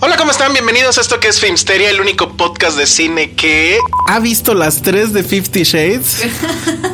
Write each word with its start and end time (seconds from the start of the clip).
Hola, 0.00 0.16
¿cómo 0.16 0.30
están? 0.30 0.52
Bienvenidos 0.52 0.96
a 0.98 1.00
esto 1.00 1.18
que 1.18 1.28
es 1.28 1.40
Filmsteria, 1.40 1.90
el 1.90 2.00
único 2.00 2.36
podcast 2.36 2.76
de 2.78 2.86
cine 2.86 3.32
que 3.32 3.78
ha 4.08 4.20
visto 4.20 4.54
las 4.54 4.82
tres 4.82 5.12
de 5.12 5.24
Fifty 5.24 5.64
Shades 5.64 6.24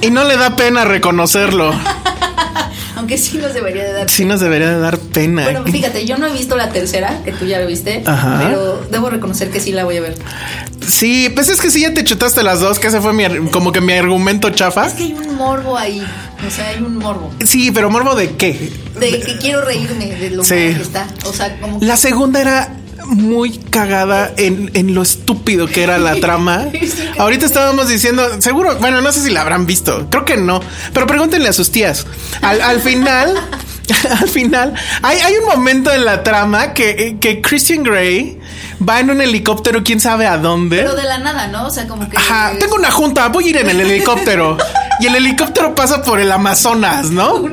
y 0.01 0.11
no 0.11 0.25
le 0.25 0.37
da 0.37 0.57
pena 0.57 0.85
reconocerlo. 0.85 1.73
Aunque 2.97 3.19
sí 3.19 3.37
nos 3.37 3.53
debería 3.53 3.85
de 3.85 3.93
dar. 3.93 4.11
Sí 4.11 4.25
nos 4.25 4.41
debería 4.41 4.71
de 4.71 4.79
dar 4.79 4.99
pena. 4.99 5.43
Bueno, 5.43 5.65
fíjate, 5.65 6.07
yo 6.07 6.17
no 6.17 6.27
he 6.29 6.33
visto 6.33 6.57
la 6.57 6.71
tercera, 6.71 7.21
que 7.25 7.33
tú 7.33 7.45
ya 7.45 7.59
lo 7.59 7.67
viste, 7.67 8.03
Ajá. 8.07 8.41
pero 8.43 8.87
debo 8.91 9.11
reconocer 9.11 9.51
que 9.51 9.61
sí 9.61 9.73
la 9.73 9.85
voy 9.85 9.99
a 9.99 10.01
ver. 10.01 10.17
Sí, 10.89 11.29
pues 11.35 11.51
es 11.51 11.61
que 11.61 11.71
si 11.71 11.83
ya 11.83 11.93
te 11.93 12.05
chutaste 12.05 12.43
las 12.43 12.61
dos, 12.61 12.79
que 12.79 12.87
ese 12.87 13.01
fue 13.03 13.13
mi, 13.13 13.25
como 13.51 13.73
que 13.73 13.83
mi 13.83 13.93
argumento 13.93 14.49
chafa. 14.51 14.87
Es 14.87 14.95
que 14.95 15.03
hay 15.05 15.13
un 15.13 15.35
morbo 15.35 15.77
ahí, 15.77 16.03
o 16.47 16.51
sea, 16.51 16.69
hay 16.69 16.79
un 16.79 16.97
morbo. 16.97 17.31
Sí, 17.45 17.71
pero 17.71 17.91
morbo 17.91 18.15
de 18.15 18.37
qué? 18.37 18.73
De 18.99 19.21
que 19.21 19.37
quiero 19.39 19.63
reírme 19.63 20.07
de 20.15 20.31
lo 20.31 20.43
Sí. 20.45 20.55
que 20.55 20.71
está. 20.81 21.07
O 21.27 21.33
sea, 21.35 21.61
como 21.61 21.81
que- 21.81 21.87
La 21.87 21.97
segunda 21.99 22.41
era 22.41 22.73
muy 23.07 23.59
cagada 23.59 24.33
en, 24.37 24.71
en 24.75 24.95
lo 24.95 25.03
estúpido 25.03 25.67
que 25.67 25.83
era 25.83 25.99
la 25.99 26.15
trama. 26.21 26.67
Ahorita 27.19 27.47
estábamos 27.47 27.89
diciendo, 27.89 28.41
seguro, 28.41 28.77
bueno, 28.77 29.01
no 29.01 29.13
sé 29.13 29.23
si 29.23 29.31
la 29.31 29.43
habrán 29.43 29.67
visto, 29.67 30.09
creo 30.11 30.25
que 30.25 30.37
no, 30.37 30.61
pero 30.93 31.07
pregúntenle 31.07 31.49
a 31.49 31.53
sus 31.53 31.71
tías. 31.71 32.07
Al, 32.43 32.61
al 32.61 32.81
final, 32.81 33.35
al 34.21 34.29
final, 34.29 34.75
hay, 35.03 35.19
hay 35.19 35.35
un 35.37 35.47
momento 35.47 35.93
en 35.93 36.05
la 36.05 36.23
trama 36.23 36.73
que, 36.73 37.17
que 37.21 37.41
Christian 37.41 37.83
Grey 37.83 38.39
va 38.87 39.01
en 39.01 39.11
un 39.11 39.21
helicóptero, 39.21 39.83
quién 39.85 40.01
sabe 40.01 40.27
a 40.27 40.37
dónde. 40.39 40.79
Pero 40.79 40.95
de 40.95 41.05
la 41.05 41.19
nada, 41.19 41.47
¿no? 41.49 41.67
O 41.67 41.71
sea, 41.71 41.87
como 41.87 42.09
que. 42.09 42.17
Ajá, 42.17 42.53
tengo 42.59 42.75
una 42.77 42.91
junta, 42.91 43.29
voy 43.29 43.45
a 43.47 43.51
ir 43.51 43.57
en 43.59 43.71
el 43.71 43.81
helicóptero. 43.81 44.57
y 45.01 45.07
el 45.07 45.17
helicóptero 45.17 45.75
pasa 45.75 46.03
por 46.03 46.21
el 46.21 46.31
Amazonas, 46.31 47.11
¿no? 47.11 47.45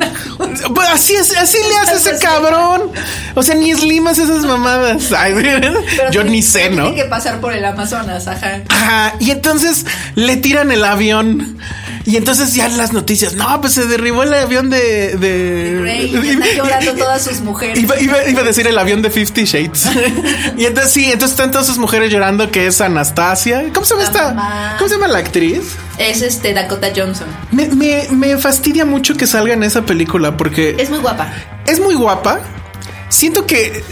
Pues 0.74 0.90
así 0.90 1.14
es, 1.16 1.36
así 1.38 1.58
le 1.58 1.78
hace 1.78 1.96
ese 1.96 2.20
cabrón. 2.24 2.92
O 3.36 3.44
sea, 3.44 3.56
ni 3.56 3.72
eslimas 3.72 4.18
esas 4.18 4.44
mamadas. 4.44 5.12
Ay, 5.18 5.34
Pero 5.36 5.72
yo 6.12 6.22
tiene- 6.22 6.30
ni 6.30 6.42
sé, 6.42 6.70
¿no? 6.70 6.84
Tiene 6.90 7.04
que 7.04 7.10
pasar 7.10 7.40
por 7.40 7.54
el 7.54 7.64
Amazonas, 7.66 8.28
ajá. 8.28 8.62
Ajá, 8.70 9.16
y 9.20 9.31
entonces 9.31 9.86
le 10.16 10.38
tiran 10.38 10.72
el 10.72 10.84
avión. 10.84 11.58
Y 12.06 12.17
entonces 12.17 12.53
ya 12.56 12.67
las 12.67 12.94
noticias, 12.94 13.35
no, 13.35 13.62
pues 13.62 13.73
se 13.73 13.85
derribó 13.85 14.23
el 14.23 14.34
avión 14.34 14.69
de. 14.69 15.16
de 15.17 15.78
Grey, 15.81 16.12
y 16.16 16.29
están 16.29 16.50
llorando 16.56 16.94
todas 16.95 17.23
sus 17.23 17.41
mujeres. 17.41 17.78
Iba, 17.79 18.00
iba- 18.00 18.28
iba 18.28 18.41
a 18.41 18.44
decir 18.44 18.66
el 18.67 18.78
avión 18.78 19.01
de 19.01 19.09
Fifty 19.12 19.45
Shades. 19.45 19.85
y 20.57 20.66
entonces 20.66 20.91
sí, 20.91 21.06
entonces 21.06 21.31
están 21.31 21.51
todas 21.51 21.67
sus 21.67 21.78
mujeres 21.78 22.12
llorando 22.12 22.50
que 22.50 22.66
es 22.67 22.81
Anastasia. 22.81 23.66
¿Cómo 23.73 23.85
se 23.85 23.94
llama 23.94 24.03
La 24.03 24.07
esta? 24.09 24.28
mamá. 24.34 24.75
¿Cómo 24.79 24.88
se 24.89 24.95
llama 24.95 25.07
la 25.09 25.19
actriz? 25.19 25.75
Es 26.00 26.22
este 26.23 26.53
Dakota 26.53 26.88
Johnson. 26.95 27.28
Me, 27.51 27.67
me- 27.67 28.07
me 28.12 28.38
fastidia 28.38 28.83
mucho 28.85 29.16
que 29.16 29.28
salga 29.28 29.53
en 29.53 29.62
esa 29.63 29.83
película 29.85 30.35
porque 30.38 30.75
Es 30.79 30.89
muy 30.89 31.00
guapa. 31.00 31.31
es 31.68 31.79
muy 31.79 31.94
guapa. 31.95 32.39
Siento 33.09 33.45
que 33.45 33.83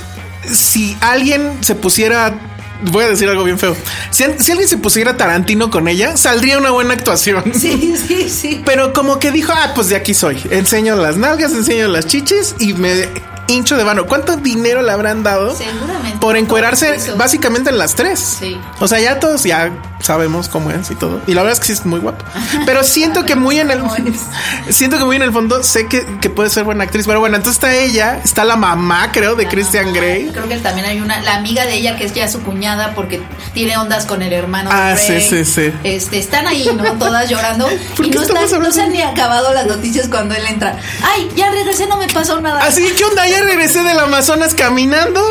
si 0.52 0.98
alguien 1.02 1.58
se 1.62 1.76
pusiera, 1.76 2.34
voy 2.82 3.06
a 3.06 3.10
decir 3.10 3.30
algo 3.30 3.44
bien 3.44 3.60
feo, 3.60 3.76
si, 4.12 4.24
si 4.40 4.52
alguien 4.52 4.70
se 4.70 4.78
pusiera 4.78 5.18
Tarantino 5.18 5.70
con 5.70 5.88
ella, 5.88 6.18
saldría 6.18 6.58
una 6.58 6.72
buena 6.72 6.94
actuación. 6.94 7.44
Sí, 7.60 7.96
sí, 7.98 8.30
sí. 8.30 8.62
Pero 8.66 8.94
como 8.94 9.20
que 9.20 9.32
dijo, 9.32 9.52
ah, 9.54 9.74
pues 9.76 9.90
de 9.90 9.96
aquí 9.96 10.14
soy. 10.14 10.42
Enseño 10.50 10.96
las 10.96 11.18
nalgas, 11.18 11.52
enseño 11.52 11.88
las 11.90 12.08
chichis 12.08 12.56
y 12.58 12.74
me 12.74 13.10
hincho 13.50 13.76
de 13.78 13.84
vano. 13.84 14.06
¿Cuánto 14.06 14.38
dinero 14.38 14.82
le 14.82 14.92
habrán 14.92 15.24
dado? 15.24 15.56
Seguramente. 15.56 16.18
Por 16.20 16.38
encuerarse 16.38 16.98
básicamente 17.16 17.70
en 17.70 17.78
las 17.78 17.96
tres. 17.96 18.20
Sí. 18.40 18.60
O 18.80 18.88
sea, 18.88 19.00
ya 19.00 19.20
todos 19.20 19.44
ya 19.44 19.72
sabemos 20.02 20.48
cómo 20.50 20.72
es 20.72 20.90
y 20.92 20.96
todo. 20.96 21.22
Y 21.28 21.34
la 21.34 21.42
verdad 21.44 21.54
es 21.54 21.60
que 21.60 21.68
sí 21.68 21.74
es 21.74 21.86
muy 21.86 22.00
guapa. 22.00 22.26
Pero 22.66 22.84
siento 22.84 23.26
que 23.26 23.36
muy 23.36 23.60
en 23.60 23.72
el 23.72 23.82
siento 24.70 24.98
que 24.98 25.04
muy 25.06 25.16
en 25.16 25.22
el 25.24 25.32
fondo 25.32 25.64
sé 25.64 25.88
que, 25.88 26.06
que 26.22 26.30
puede 26.30 26.50
ser 26.50 26.64
buena 26.64 26.84
actriz. 26.84 27.06
Pero 27.06 27.20
bueno, 27.20 27.36
entonces 27.36 27.58
está 27.62 27.76
ella, 27.76 28.20
está 28.24 28.44
la 28.46 28.56
mamá, 28.56 29.12
creo, 29.12 29.36
de 29.36 29.48
Christian 29.48 29.94
Grey. 29.94 30.30
Creo 30.32 30.48
que 30.48 30.58
también 30.58 30.88
hay 30.88 31.02
una, 31.02 31.22
la 31.22 31.36
amiga 31.36 31.66
de 31.66 31.76
ella 31.76 31.96
que 31.96 32.06
es 32.06 32.14
ya 32.14 32.28
su 32.30 32.42
cuñada 32.42 32.94
porque 32.96 33.22
tiene 33.54 33.78
ondas 33.78 34.06
con 34.06 34.22
el 34.22 34.34
hermano. 34.34 34.70
Ah, 34.72 34.96
sí, 34.98 35.22
sí, 35.22 35.46
sí. 35.46 35.74
Este, 35.84 36.20
están 36.20 36.48
ahí, 36.48 36.70
¿no? 36.76 36.84
Todas 37.00 37.30
llorando. 37.30 37.68
¿Por 37.96 38.06
y 38.06 38.10
no, 38.12 38.22
están- 38.22 38.62
no 38.62 38.72
se 38.72 38.82
han 38.82 38.92
ni 38.92 39.02
acabado 39.02 39.54
las 39.54 39.66
noticias 39.68 40.08
cuando 40.08 40.36
él 40.36 40.46
entra. 40.48 40.78
Ay, 41.04 41.30
ya 41.36 41.50
regresé, 41.52 41.88
no 41.88 41.98
me 41.98 42.08
pasó 42.08 42.40
nada. 42.42 42.62
Así, 42.64 42.86
¿qué 42.98 43.06
onda? 43.06 43.28
Ya 43.28 43.39
regresé 43.44 43.84
del 43.84 44.00
Amazonas 44.00 44.54
caminando. 44.54 45.22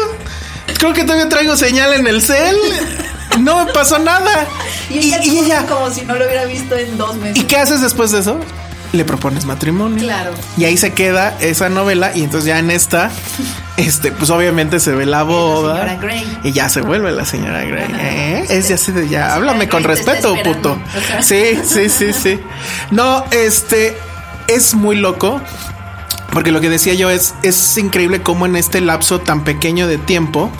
Creo 0.78 0.92
que 0.92 1.02
todavía 1.02 1.28
traigo 1.28 1.56
señal 1.56 1.92
en 1.94 2.06
el 2.06 2.22
cel. 2.22 2.56
No 3.40 3.64
me 3.64 3.72
pasó 3.72 3.98
nada. 3.98 4.46
Y 4.90 4.98
ella, 4.98 5.22
y 5.22 5.38
ella 5.38 5.66
como 5.66 5.90
si 5.90 6.02
no 6.02 6.14
lo 6.16 6.24
hubiera 6.24 6.44
visto 6.44 6.76
en 6.76 6.96
dos 6.98 7.16
meses. 7.16 7.36
¿Y 7.42 7.46
qué 7.46 7.56
haces 7.56 7.80
después 7.80 8.10
de 8.10 8.20
eso? 8.20 8.40
Le 8.92 9.04
propones 9.04 9.44
matrimonio. 9.44 10.02
Claro. 10.02 10.32
Y 10.56 10.64
ahí 10.64 10.76
se 10.76 10.94
queda 10.94 11.36
esa 11.40 11.68
novela. 11.68 12.12
Y 12.14 12.22
entonces 12.24 12.46
ya 12.46 12.58
en 12.58 12.70
esta, 12.70 13.10
este, 13.76 14.12
pues 14.12 14.30
obviamente 14.30 14.80
se 14.80 14.92
ve 14.92 15.04
la 15.04 15.24
boda. 15.24 15.74
señora 15.74 15.96
Grey. 15.96 16.38
Y 16.42 16.52
ya 16.52 16.68
se 16.68 16.80
vuelve 16.80 17.12
la 17.12 17.24
señora 17.26 17.64
Grey. 17.64 17.86
¿eh? 17.98 18.46
Es 18.48 18.68
ya 18.68 18.76
así 18.76 18.92
de 18.92 19.08
ya. 19.08 19.28
La 19.28 19.34
Háblame 19.34 19.68
con 19.68 19.84
respeto, 19.84 20.34
puto. 20.42 20.80
O 20.96 21.06
sea. 21.06 21.22
Sí, 21.22 21.60
sí, 21.64 21.88
sí, 21.90 22.12
sí. 22.12 22.40
No, 22.90 23.24
este 23.30 23.96
es 24.46 24.74
muy 24.74 24.96
loco. 24.96 25.40
Porque 26.38 26.52
lo 26.52 26.60
que 26.60 26.70
decía 26.70 26.94
yo 26.94 27.10
es, 27.10 27.34
es 27.42 27.76
increíble 27.78 28.22
cómo 28.22 28.46
en 28.46 28.54
este 28.54 28.80
lapso 28.80 29.18
tan 29.18 29.42
pequeño 29.42 29.88
de 29.88 29.98
tiempo, 29.98 30.52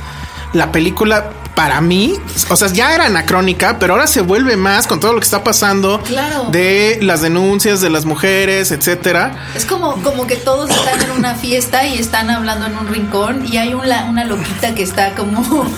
la 0.52 0.72
película 0.72 1.30
para 1.58 1.80
mí, 1.80 2.14
o 2.50 2.54
sea, 2.54 2.68
ya 2.68 2.94
era 2.94 3.06
anacrónica, 3.06 3.80
pero 3.80 3.94
ahora 3.94 4.06
se 4.06 4.20
vuelve 4.20 4.56
más 4.56 4.86
con 4.86 5.00
todo 5.00 5.12
lo 5.12 5.18
que 5.18 5.24
está 5.24 5.42
pasando 5.42 6.00
Claro. 6.04 6.50
de 6.52 7.00
las 7.02 7.20
denuncias 7.20 7.80
de 7.80 7.90
las 7.90 8.04
mujeres, 8.04 8.70
etcétera. 8.70 9.34
Es 9.56 9.64
como, 9.64 10.00
como 10.04 10.28
que 10.28 10.36
todos 10.36 10.70
están 10.70 11.02
en 11.02 11.10
una 11.10 11.34
fiesta 11.34 11.84
y 11.84 11.98
están 11.98 12.30
hablando 12.30 12.66
en 12.66 12.78
un 12.78 12.86
rincón 12.86 13.44
y 13.44 13.56
hay 13.56 13.74
una, 13.74 14.04
una 14.04 14.22
loquita 14.22 14.72
que 14.72 14.84
está 14.84 15.16
como, 15.16 15.42
como 15.42 15.74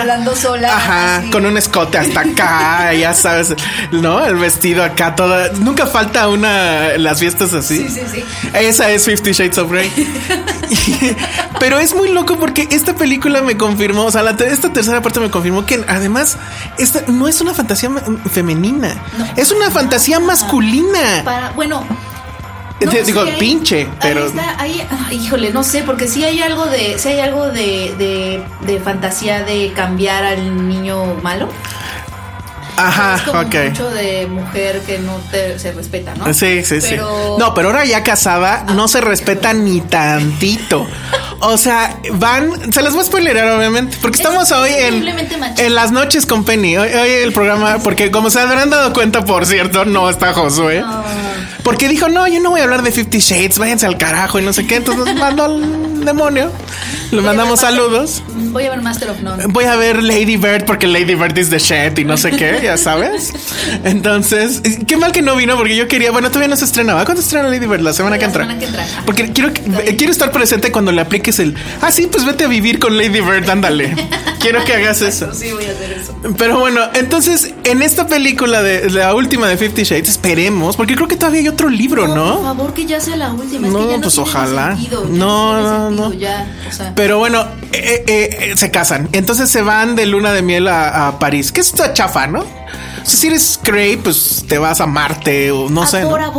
hablando 0.00 0.36
sola. 0.36 0.68
Ajá, 0.68 1.16
así. 1.16 1.30
con 1.30 1.46
un 1.46 1.56
escote 1.56 1.96
hasta 1.96 2.20
acá, 2.20 2.92
ya 3.00 3.14
sabes, 3.14 3.54
¿no? 3.90 4.22
El 4.26 4.36
vestido 4.36 4.84
acá, 4.84 5.16
toda. 5.16 5.48
Nunca 5.54 5.86
falta 5.86 6.28
una, 6.28 6.98
las 6.98 7.20
fiestas 7.20 7.54
así. 7.54 7.88
Sí, 7.88 7.88
sí, 7.88 8.00
sí. 8.12 8.24
Esa 8.52 8.90
es 8.90 9.06
Fifty 9.06 9.32
Shades 9.32 9.56
of 9.56 9.70
Grey. 9.70 9.90
Pero 11.58 11.78
es 11.78 11.94
muy 11.94 12.10
loco 12.10 12.38
porque 12.38 12.68
esta 12.70 12.94
película 12.94 13.40
me 13.42 13.56
confirmó, 13.56 14.04
o 14.04 14.10
sea, 14.10 14.22
la 14.22 14.32
esta 14.32 14.72
tercera 14.72 15.00
parte 15.00 15.21
me 15.22 15.30
confirmó 15.30 15.64
que 15.64 15.84
además 15.88 16.36
esta 16.78 17.02
no 17.08 17.28
es 17.28 17.40
una 17.40 17.54
fantasía 17.54 17.88
ma- 17.88 18.02
femenina, 18.30 18.94
No. 19.18 19.26
es 19.36 19.50
una 19.52 19.70
fantasía 19.70 20.20
masculina. 20.20 21.22
Para, 21.24 21.50
bueno. 21.52 21.84
Te 22.78 23.04
digo, 23.04 23.22
sí 23.24 23.30
hay- 23.30 23.38
pinche, 23.38 23.82
ahí 23.82 23.88
pero- 24.00 24.26
está, 24.26 24.60
ahí- 24.60 24.84
híjole, 25.12 25.52
no 25.52 25.62
sé, 25.62 25.84
porque 25.84 26.08
sí 26.08 26.24
hay 26.24 26.42
algo 26.42 26.66
de, 26.66 26.98
sí 26.98 27.10
hay 27.10 27.20
algo 27.20 27.46
de, 27.46 27.94
de, 27.96 28.44
de 28.66 28.80
fantasía 28.80 29.44
de 29.44 29.72
cambiar 29.72 30.24
al 30.24 30.68
niño 30.68 31.14
malo. 31.22 31.48
Ajá, 32.76 33.16
es 33.16 33.22
como 33.22 33.40
ok. 33.40 33.54
mucho 33.68 33.90
de 33.90 34.26
mujer 34.26 34.80
que 34.86 34.98
no 34.98 35.16
te, 35.30 35.58
se 35.58 35.72
respeta, 35.72 36.14
¿no? 36.14 36.32
Sí, 36.32 36.62
sí, 36.64 36.78
Pero- 36.80 37.36
sí. 37.36 37.40
No, 37.40 37.54
pero 37.54 37.68
ahora 37.68 37.84
ya 37.84 38.02
casada 38.02 38.64
no 38.74 38.88
se 38.88 39.00
respeta 39.00 39.52
ni 39.52 39.80
tantito. 39.82 40.86
O 41.40 41.56
sea, 41.58 41.98
van, 42.12 42.72
se 42.72 42.82
las 42.82 42.92
voy 42.94 43.02
a 43.02 43.06
spoilerar 43.06 43.48
obviamente, 43.58 43.96
porque 44.00 44.14
Es 44.16 44.20
estamos 44.20 44.50
hoy 44.52 44.70
en, 44.74 45.04
en 45.58 45.74
las 45.74 45.90
noches 45.92 46.24
con 46.24 46.44
Penny. 46.44 46.76
Hoy, 46.76 46.88
hoy 46.92 47.10
el 47.10 47.32
programa, 47.32 47.78
porque 47.82 48.10
como 48.10 48.30
se 48.30 48.40
habrán 48.40 48.70
dado 48.70 48.92
cuenta, 48.92 49.24
por 49.24 49.44
cierto, 49.44 49.84
no 49.84 50.08
está 50.08 50.32
Josué. 50.32 50.84
Porque 51.62 51.88
dijo, 51.88 52.08
no, 52.08 52.26
yo 52.26 52.40
no 52.40 52.50
voy 52.50 52.60
a 52.60 52.64
hablar 52.64 52.82
de 52.82 52.90
Fifty 52.92 53.18
Shades, 53.18 53.58
váyanse 53.58 53.86
al 53.86 53.96
carajo 53.98 54.38
y 54.38 54.42
no 54.42 54.52
sé 54.52 54.66
qué. 54.66 54.76
Entonces 54.76 55.14
mandó 55.18 55.44
al 55.44 56.04
demonio. 56.04 56.50
Le 57.12 57.20
mandamos 57.20 57.60
saludos. 57.60 58.22
Voy 58.34 58.64
a 58.64 58.70
ver 58.70 58.80
Master 58.80 59.10
of 59.10 59.20
None. 59.20 59.44
Voy 59.48 59.64
a 59.64 59.76
ver 59.76 60.02
Lady 60.02 60.36
Bird 60.38 60.64
porque 60.64 60.86
Lady 60.86 61.14
Bird 61.14 61.36
is 61.38 61.50
the 61.50 61.58
shit 61.58 61.98
y 61.98 62.04
no 62.04 62.16
sé 62.16 62.30
qué, 62.32 62.58
ya 62.62 62.76
sabes. 62.78 63.32
Entonces, 63.84 64.62
qué 64.86 64.96
mal 64.96 65.12
que 65.12 65.20
no 65.22 65.36
vino 65.36 65.56
porque 65.56 65.76
yo 65.76 65.88
quería, 65.88 66.10
bueno, 66.10 66.28
todavía 66.28 66.48
no 66.48 66.56
se 66.56 66.64
estrenaba. 66.64 67.04
¿Cuándo 67.04 67.20
estrena 67.22 67.48
Lady 67.48 67.66
Bird? 67.66 67.80
La 67.82 67.92
semana 67.92 68.16
La 68.16 68.20
que 68.20 68.24
entra. 68.26 68.42
semana 68.44 68.58
que 68.58 68.66
entra. 68.66 68.86
Porque 69.04 69.30
quiero, 69.32 69.52
quiero 69.52 70.10
estar 70.12 70.32
presente 70.32 70.72
cuando 70.72 70.90
le 70.90 71.00
apliques 71.02 71.38
el, 71.38 71.54
ah, 71.82 71.92
sí, 71.92 72.08
pues 72.10 72.24
vete 72.24 72.44
a 72.44 72.48
vivir 72.48 72.78
con 72.78 72.96
Lady 72.96 73.20
Bird, 73.20 73.48
ándale. 73.50 73.94
quiero 74.40 74.64
que 74.64 74.72
hagas 74.74 75.02
eso. 75.02 75.32
Sí, 75.34 75.52
voy 75.52 75.64
a 75.66 75.70
hacer 75.70 75.92
eso. 75.92 76.14
Pero 76.38 76.58
bueno, 76.58 76.80
entonces, 76.94 77.50
en 77.64 77.82
esta 77.82 78.06
película 78.06 78.62
de 78.62 78.88
la 78.90 79.14
última 79.14 79.48
de 79.48 79.56
Fifty 79.58 79.84
Shades, 79.84 80.08
esperemos, 80.08 80.76
porque 80.76 80.94
creo 80.94 81.08
que 81.08 81.16
todavía 81.16 81.40
hay 81.40 81.48
otro 81.52 81.68
libro, 81.68 82.06
Por 82.06 82.16
¿no? 82.16 82.42
favor, 82.42 82.74
que 82.74 82.86
ya 82.86 83.00
sea 83.00 83.16
la 83.16 83.32
última. 83.32 83.66
es 83.66 83.72
No, 83.72 83.78
que 83.80 83.86
ya 83.88 83.96
no 83.96 84.02
pues 84.02 84.18
ojalá. 84.18 84.76
sentido, 84.76 85.04
No, 85.08 85.60
no, 85.60 85.86
sentido, 85.88 86.08
no. 86.10 86.14
Ya, 86.14 86.46
o 86.68 86.72
sea, 86.72 86.92
Pero 86.94 87.18
bueno, 87.18 87.42
eh, 87.72 88.04
eh, 88.06 88.38
eh, 88.52 88.56
se 88.56 88.70
casan. 88.70 89.08
Entonces 89.12 89.50
se 89.50 89.62
van 89.62 89.94
de 89.96 90.06
luna 90.06 90.32
de 90.32 90.42
miel 90.42 90.68
a, 90.68 91.08
a 91.08 91.18
París. 91.18 91.52
Que 91.52 91.60
es 91.60 91.68
esta 91.68 91.92
chafa, 91.92 92.26
¿no? 92.26 92.44
Si 93.04 93.26
eres 93.26 93.58
Cray, 93.62 93.96
pues 93.96 94.44
te 94.48 94.58
vas 94.58 94.80
a 94.80 94.86
Marte 94.86 95.50
o 95.50 95.68
no 95.68 95.82
A 95.82 95.86
sé. 95.86 96.02
¿no? 96.02 96.10
Bora 96.10 96.26
A 96.26 96.30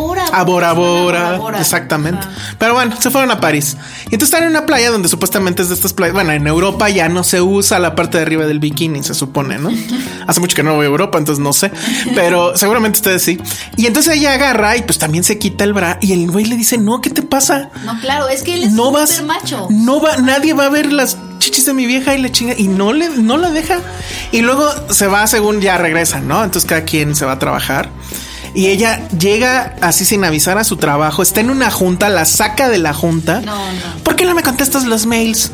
Bora 0.44 0.70
a 0.70 0.74
Bora 0.74 1.38
Bora. 1.38 1.60
Exactamente. 1.60 2.26
Pero 2.58 2.74
bueno, 2.74 2.96
se 3.00 3.10
fueron 3.10 3.32
a 3.32 3.40
París. 3.40 3.78
Y 4.10 4.16
entonces 4.16 4.34
están 4.34 4.44
en 4.44 4.50
una 4.50 4.66
playa 4.66 4.92
donde 4.92 5.10
supuestamente 5.10 5.62
es 5.62 5.70
de 5.70 5.76
estas 5.76 5.94
playas. 5.94 6.14
Bueno, 6.14 6.32
en 6.32 6.48
Europa 6.48 6.90
ya 6.90 7.10
no 7.10 7.24
se 7.24 7.42
usa 7.42 7.80
la 7.80 7.96
parte 7.96 8.18
de 8.18 8.24
arriba 8.24 8.46
del 8.46 8.60
bikini, 8.60 9.04
se 9.04 9.14
supone, 9.14 9.58
¿no? 9.60 9.70
Hace 10.28 10.40
mucho 10.40 10.56
que 10.56 10.64
no 10.64 10.76
voy 10.76 10.86
a 10.86 10.90
Europa, 10.90 11.18
entonces 11.18 11.44
no 11.44 11.54
sé. 11.54 11.72
Pero 12.16 12.56
seguramente 12.58 13.00
ustedes 13.00 13.22
sí. 13.22 13.40
Y 13.78 13.86
entonces 13.86 14.16
ella 14.16 14.34
agarra 14.34 14.78
y 14.78 14.84
pues 14.84 15.00
también 15.00 15.24
se 15.24 15.38
quita 15.38 15.64
el 15.64 15.74
bra. 15.74 15.98
Y 16.02 16.14
el 16.14 16.30
güey 16.32 16.46
le 16.46 16.56
dice, 16.56 16.78
no, 16.78 17.02
¿qué 17.02 17.10
te 17.10 17.22
pasa? 17.22 17.70
no, 17.86 18.00
claro, 18.00 18.28
es 18.30 18.44
que 18.44 18.54
él 18.56 18.64
es 18.64 18.72
no 18.74 18.92
vas 18.92 19.22
macho. 19.24 19.68
no 19.70 20.02
va 20.02 20.18
nadie 20.18 20.54
va 20.54 20.66
a 20.66 20.70
ver 20.70 20.92
las 20.92 21.18
chichis 21.44 21.66
de 21.66 21.74
mi 21.74 21.86
vieja 21.86 22.16
y 22.16 22.20
le 22.22 22.32
chinga 22.32 22.54
y 22.58 22.68
no 22.68 22.94
le 22.94 23.10
no 23.10 23.38
la 23.38 23.52
deja 23.52 23.80
y 24.32 24.42
luego 24.42 24.66
se 24.90 25.08
va 25.08 25.28
según 25.28 25.60
ya 25.62 25.78
regresa 25.78 26.22
no 26.22 26.44
entonces 26.44 26.68
cada 26.68 26.84
quien 26.86 27.16
se 27.16 27.26
va 27.26 27.34
a 27.34 27.40
trabajar 27.40 27.90
y 28.56 28.68
ella 28.68 29.08
llega 29.10 29.76
así 29.82 30.06
sin 30.06 30.24
avisar 30.24 30.58
a 30.58 30.64
su 30.64 30.78
trabajo 30.78 31.22
está 31.22 31.42
en 31.42 31.50
una 31.50 31.70
junta 31.70 32.08
la 32.10 32.24
saca 32.26 32.70
de 32.70 32.78
la 32.78 32.94
junta 32.94 33.42
No, 33.42 33.56
no. 33.56 34.04
¿por 34.04 34.16
qué 34.16 34.26
no 34.26 34.34
me 34.36 34.42
contestas 34.44 34.86
los 34.86 35.06
mails? 35.06 35.52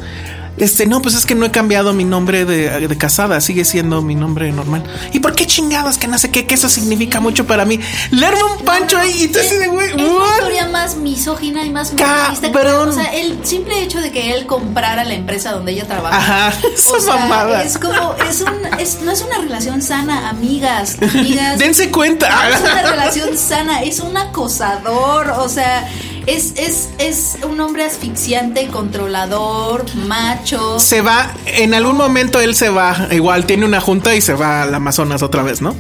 Este, 0.60 0.86
no, 0.86 1.02
pues 1.02 1.16
es 1.16 1.26
que 1.26 1.36
no 1.36 1.46
he 1.46 1.52
cambiado 1.52 1.94
mi 1.94 2.04
nombre 2.04 2.46
de, 2.46 2.88
de 2.88 2.98
casada, 2.98 3.40
sigue 3.42 3.66
siendo 3.66 4.02
mi 4.02 4.16
nombre 4.16 4.52
normal. 4.52 4.84
¿Y 5.14 5.20
por 5.20 5.34
qué 5.34 5.48
chingados 5.48 5.98
que 5.98 6.08
no 6.08 6.18
sé 6.18 6.32
qué? 6.32 6.46
Que 6.46 6.56
eso 6.56 6.70
significa 6.70 7.20
mucho 7.20 7.48
para 7.48 7.66
mí. 7.66 7.80
Le 8.12 8.26
arma 8.26 8.46
un 8.58 8.66
pancho 8.66 8.98
ahí 8.98 9.32
y 9.34 9.38
así 9.38 9.56
de 9.56 9.68
güey, 9.68 9.88
Es 9.90 9.96
¿what? 9.96 10.38
historia 10.38 10.68
más 10.68 10.98
misógina 10.98 11.66
y 11.66 11.70
más 11.72 11.92
Cabrón. 11.92 12.90
O 12.90 12.94
sea, 12.94 13.06
el 13.14 13.46
simple 13.46 13.82
hecho 13.82 14.02
de 14.02 14.12
que 14.12 14.34
él 14.34 14.46
comprara 14.46 15.04
la 15.04 15.14
empresa 15.14 15.52
donde 15.52 15.72
ella 15.72 15.88
trabaja. 15.88 16.18
Ajá, 16.18 16.60
esa 16.74 16.92
o 16.92 17.00
sea, 17.00 17.16
mamada. 17.16 17.64
Es 17.64 17.78
como, 17.78 18.16
es 18.30 18.42
un, 18.42 18.80
es, 18.80 19.02
no 19.02 19.12
es 19.12 19.22
una 19.22 19.38
relación 19.40 19.82
sana, 19.82 20.30
amigas, 20.30 20.98
amigas. 21.02 21.60
Dense 21.60 21.90
cuenta. 21.92 22.30
No 22.30 22.56
es 22.56 22.62
una 22.62 22.82
relación 22.92 23.38
sana, 23.38 23.82
es 23.82 24.00
un 24.00 24.16
acosador, 24.18 25.32
o 25.32 25.50
sea, 25.50 25.88
es, 26.26 26.54
es, 26.58 26.90
es 26.98 27.38
un 27.48 27.60
hombre 27.60 27.84
asfixiante, 27.84 28.68
controlador, 28.68 29.86
macho. 29.96 30.80
se 30.80 31.02
va, 31.02 31.32
en 31.46 31.74
algún 31.74 31.98
momento 31.98 32.40
él 32.40 32.56
se 32.56 32.70
va, 32.70 33.08
igual 33.12 33.46
tiene 33.46 33.66
una 33.66 33.82
junta 33.82 34.16
y 34.16 34.22
se 34.22 34.34
va 34.34 34.64
al 34.64 34.74
Amazonas 34.74 35.22
otra 35.22 35.44
vez, 35.44 35.62
¿no? 35.62 35.76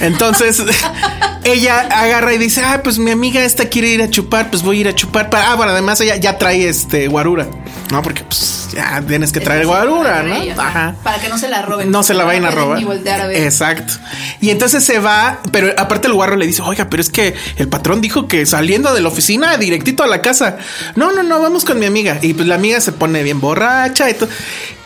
Entonces 0.00 0.62
ella 1.44 1.80
agarra 1.80 2.34
y 2.34 2.38
dice, 2.38 2.62
ah, 2.64 2.80
pues 2.82 2.98
mi 2.98 3.10
amiga 3.10 3.44
esta 3.44 3.68
quiere 3.68 3.88
ir 3.88 4.02
a 4.02 4.10
chupar, 4.10 4.50
pues 4.50 4.62
voy 4.62 4.78
a 4.78 4.80
ir 4.80 4.88
a 4.88 4.94
chupar. 4.94 5.30
Para... 5.30 5.52
Ah, 5.52 5.54
bueno, 5.56 5.72
además 5.72 6.00
ella 6.00 6.16
ya 6.16 6.38
trae 6.38 6.68
este 6.68 7.08
guarura, 7.08 7.46
¿no? 7.90 8.02
Porque 8.02 8.22
pues 8.24 8.68
ya 8.72 9.02
tienes 9.06 9.32
que 9.32 9.40
traer 9.40 9.66
guarura, 9.66 10.22
¿no? 10.22 10.36
Ajá. 10.60 10.94
Para 11.02 11.18
que 11.18 11.28
no 11.28 11.38
se 11.38 11.48
la 11.48 11.62
roben. 11.62 11.90
No 11.90 12.02
se 12.02 12.14
la 12.14 12.24
vayan 12.24 12.44
a 12.44 12.50
robar. 12.50 12.78
Ni 12.78 12.84
voltear 12.84 13.20
a 13.20 13.26
ver. 13.26 13.42
Exacto. 13.42 13.94
Y 14.40 14.50
entonces 14.50 14.84
se 14.84 14.98
va, 14.98 15.40
pero 15.52 15.72
aparte 15.76 16.08
el 16.08 16.14
guarro 16.14 16.36
le 16.36 16.46
dice, 16.46 16.62
oiga, 16.62 16.88
pero 16.90 17.00
es 17.00 17.10
que 17.10 17.34
el 17.56 17.68
patrón 17.68 18.00
dijo 18.00 18.28
que 18.28 18.44
saliendo 18.46 18.94
de 18.94 19.00
la 19.00 19.08
oficina 19.08 19.56
directito 19.78 20.02
a 20.02 20.06
la 20.06 20.20
casa. 20.20 20.58
No, 20.96 21.12
no, 21.12 21.22
no, 21.22 21.40
vamos 21.40 21.64
con 21.64 21.78
mi 21.78 21.86
amiga. 21.86 22.18
Y 22.20 22.34
pues 22.34 22.48
la 22.48 22.56
amiga 22.56 22.80
se 22.80 22.92
pone 22.92 23.22
bien 23.22 23.40
borracha 23.40 24.10
y 24.10 24.14
todo. 24.14 24.28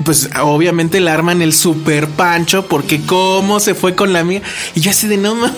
Pues 0.05 0.29
obviamente 0.41 1.01
le 1.01 1.11
arman 1.11 1.43
el 1.43 1.53
super 1.53 2.09
pancho 2.09 2.67
porque 2.67 3.01
cómo 3.07 3.61
se 3.61 3.75
fue 3.75 3.95
con 3.95 4.13
la 4.13 4.21
amiga. 4.21 4.43
Y 4.75 4.81
yo 4.81 4.91
así 4.91 5.09
de 5.09 5.17
no 5.17 5.35
mames, 5.35 5.57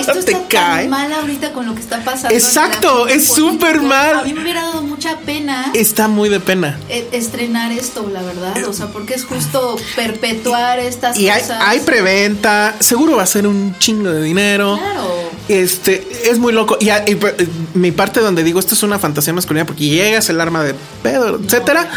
Esto 0.00 0.12
te 0.24 0.32
está 0.32 0.48
cae. 0.48 0.80
tan 0.82 0.90
mal 0.90 1.12
ahorita 1.12 1.52
con 1.52 1.66
lo 1.66 1.74
que 1.74 1.80
está 1.80 2.02
pasando. 2.04 2.34
Exacto, 2.34 3.06
es 3.08 3.26
súper 3.28 3.80
mal. 3.80 4.18
A 4.20 4.22
mí 4.24 4.32
me 4.34 4.42
hubiera 4.42 4.62
dado 4.62 4.82
mucha 4.82 5.16
pena 5.18 5.70
Está 5.74 6.08
muy 6.08 6.28
de 6.28 6.40
pena. 6.40 6.78
eh, 6.88 7.08
estrenar 7.12 7.72
esto, 7.72 8.08
la 8.12 8.22
verdad. 8.22 8.64
O 8.68 8.72
sea, 8.72 8.86
porque 8.88 9.14
es 9.14 9.24
justo 9.24 9.76
perpetuar 9.96 10.78
estas 10.78 11.18
Y 11.18 11.28
hay, 11.28 11.40
cosas. 11.40 11.58
hay 11.64 11.80
preventa, 11.80 12.76
seguro 12.80 13.16
va 13.16 13.22
a 13.22 13.26
ser 13.26 13.46
un 13.46 13.76
chingo 13.78 14.10
de 14.10 14.22
dinero. 14.22 14.78
Claro. 14.78 15.30
Este 15.48 16.06
es 16.30 16.38
muy 16.38 16.52
loco. 16.52 16.76
Y, 16.80 16.90
y, 17.10 17.14
pues, 17.16 17.34
mi 17.74 17.90
parte 17.92 18.20
donde 18.20 18.42
digo 18.44 18.60
esto 18.60 18.74
es 18.74 18.82
una 18.82 18.98
fantasía 18.98 19.32
masculina 19.32 19.66
porque 19.66 19.84
llegas 19.88 20.28
el 20.28 20.40
arma 20.40 20.62
de 20.62 20.74
pedo, 21.02 21.40
etcétera. 21.42 21.88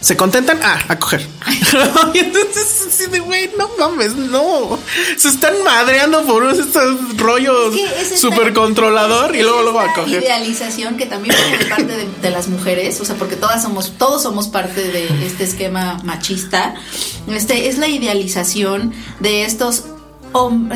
Se 0.00 0.16
contentan 0.16 0.60
ah, 0.62 0.78
a 0.88 0.98
coger. 0.98 1.26
y 2.14 2.18
entonces, 2.18 2.86
así 2.88 3.06
de 3.06 3.18
güey, 3.18 3.50
no 3.58 3.68
mames, 3.78 4.14
no. 4.14 4.78
Se 5.16 5.28
están 5.28 5.54
madreando 5.64 6.24
por 6.24 6.48
estos 6.48 7.16
rollos 7.16 7.74
Es 7.74 7.80
que 7.80 7.84
es 8.02 8.12
esta- 8.12 8.16
súper 8.18 8.52
controlador 8.54 9.34
y 9.34 9.40
es 9.40 9.44
luego 9.44 9.62
luego 9.62 9.80
a 9.80 9.86
esta 9.86 10.00
coger. 10.02 10.22
idealización 10.22 10.96
que 10.96 11.06
también 11.06 11.34
forma 11.34 11.68
parte 11.76 11.96
de, 11.96 12.06
de 12.22 12.30
las 12.30 12.46
mujeres, 12.46 13.00
o 13.00 13.04
sea, 13.04 13.16
porque 13.16 13.34
todas 13.34 13.60
somos, 13.62 13.94
todos 13.98 14.22
somos 14.22 14.46
parte 14.46 14.82
de 14.82 15.26
este 15.26 15.42
esquema 15.42 15.98
machista. 16.04 16.74
Este 17.26 17.68
es 17.68 17.78
la 17.78 17.88
idealización 17.88 18.94
de 19.18 19.42
estos 19.44 19.84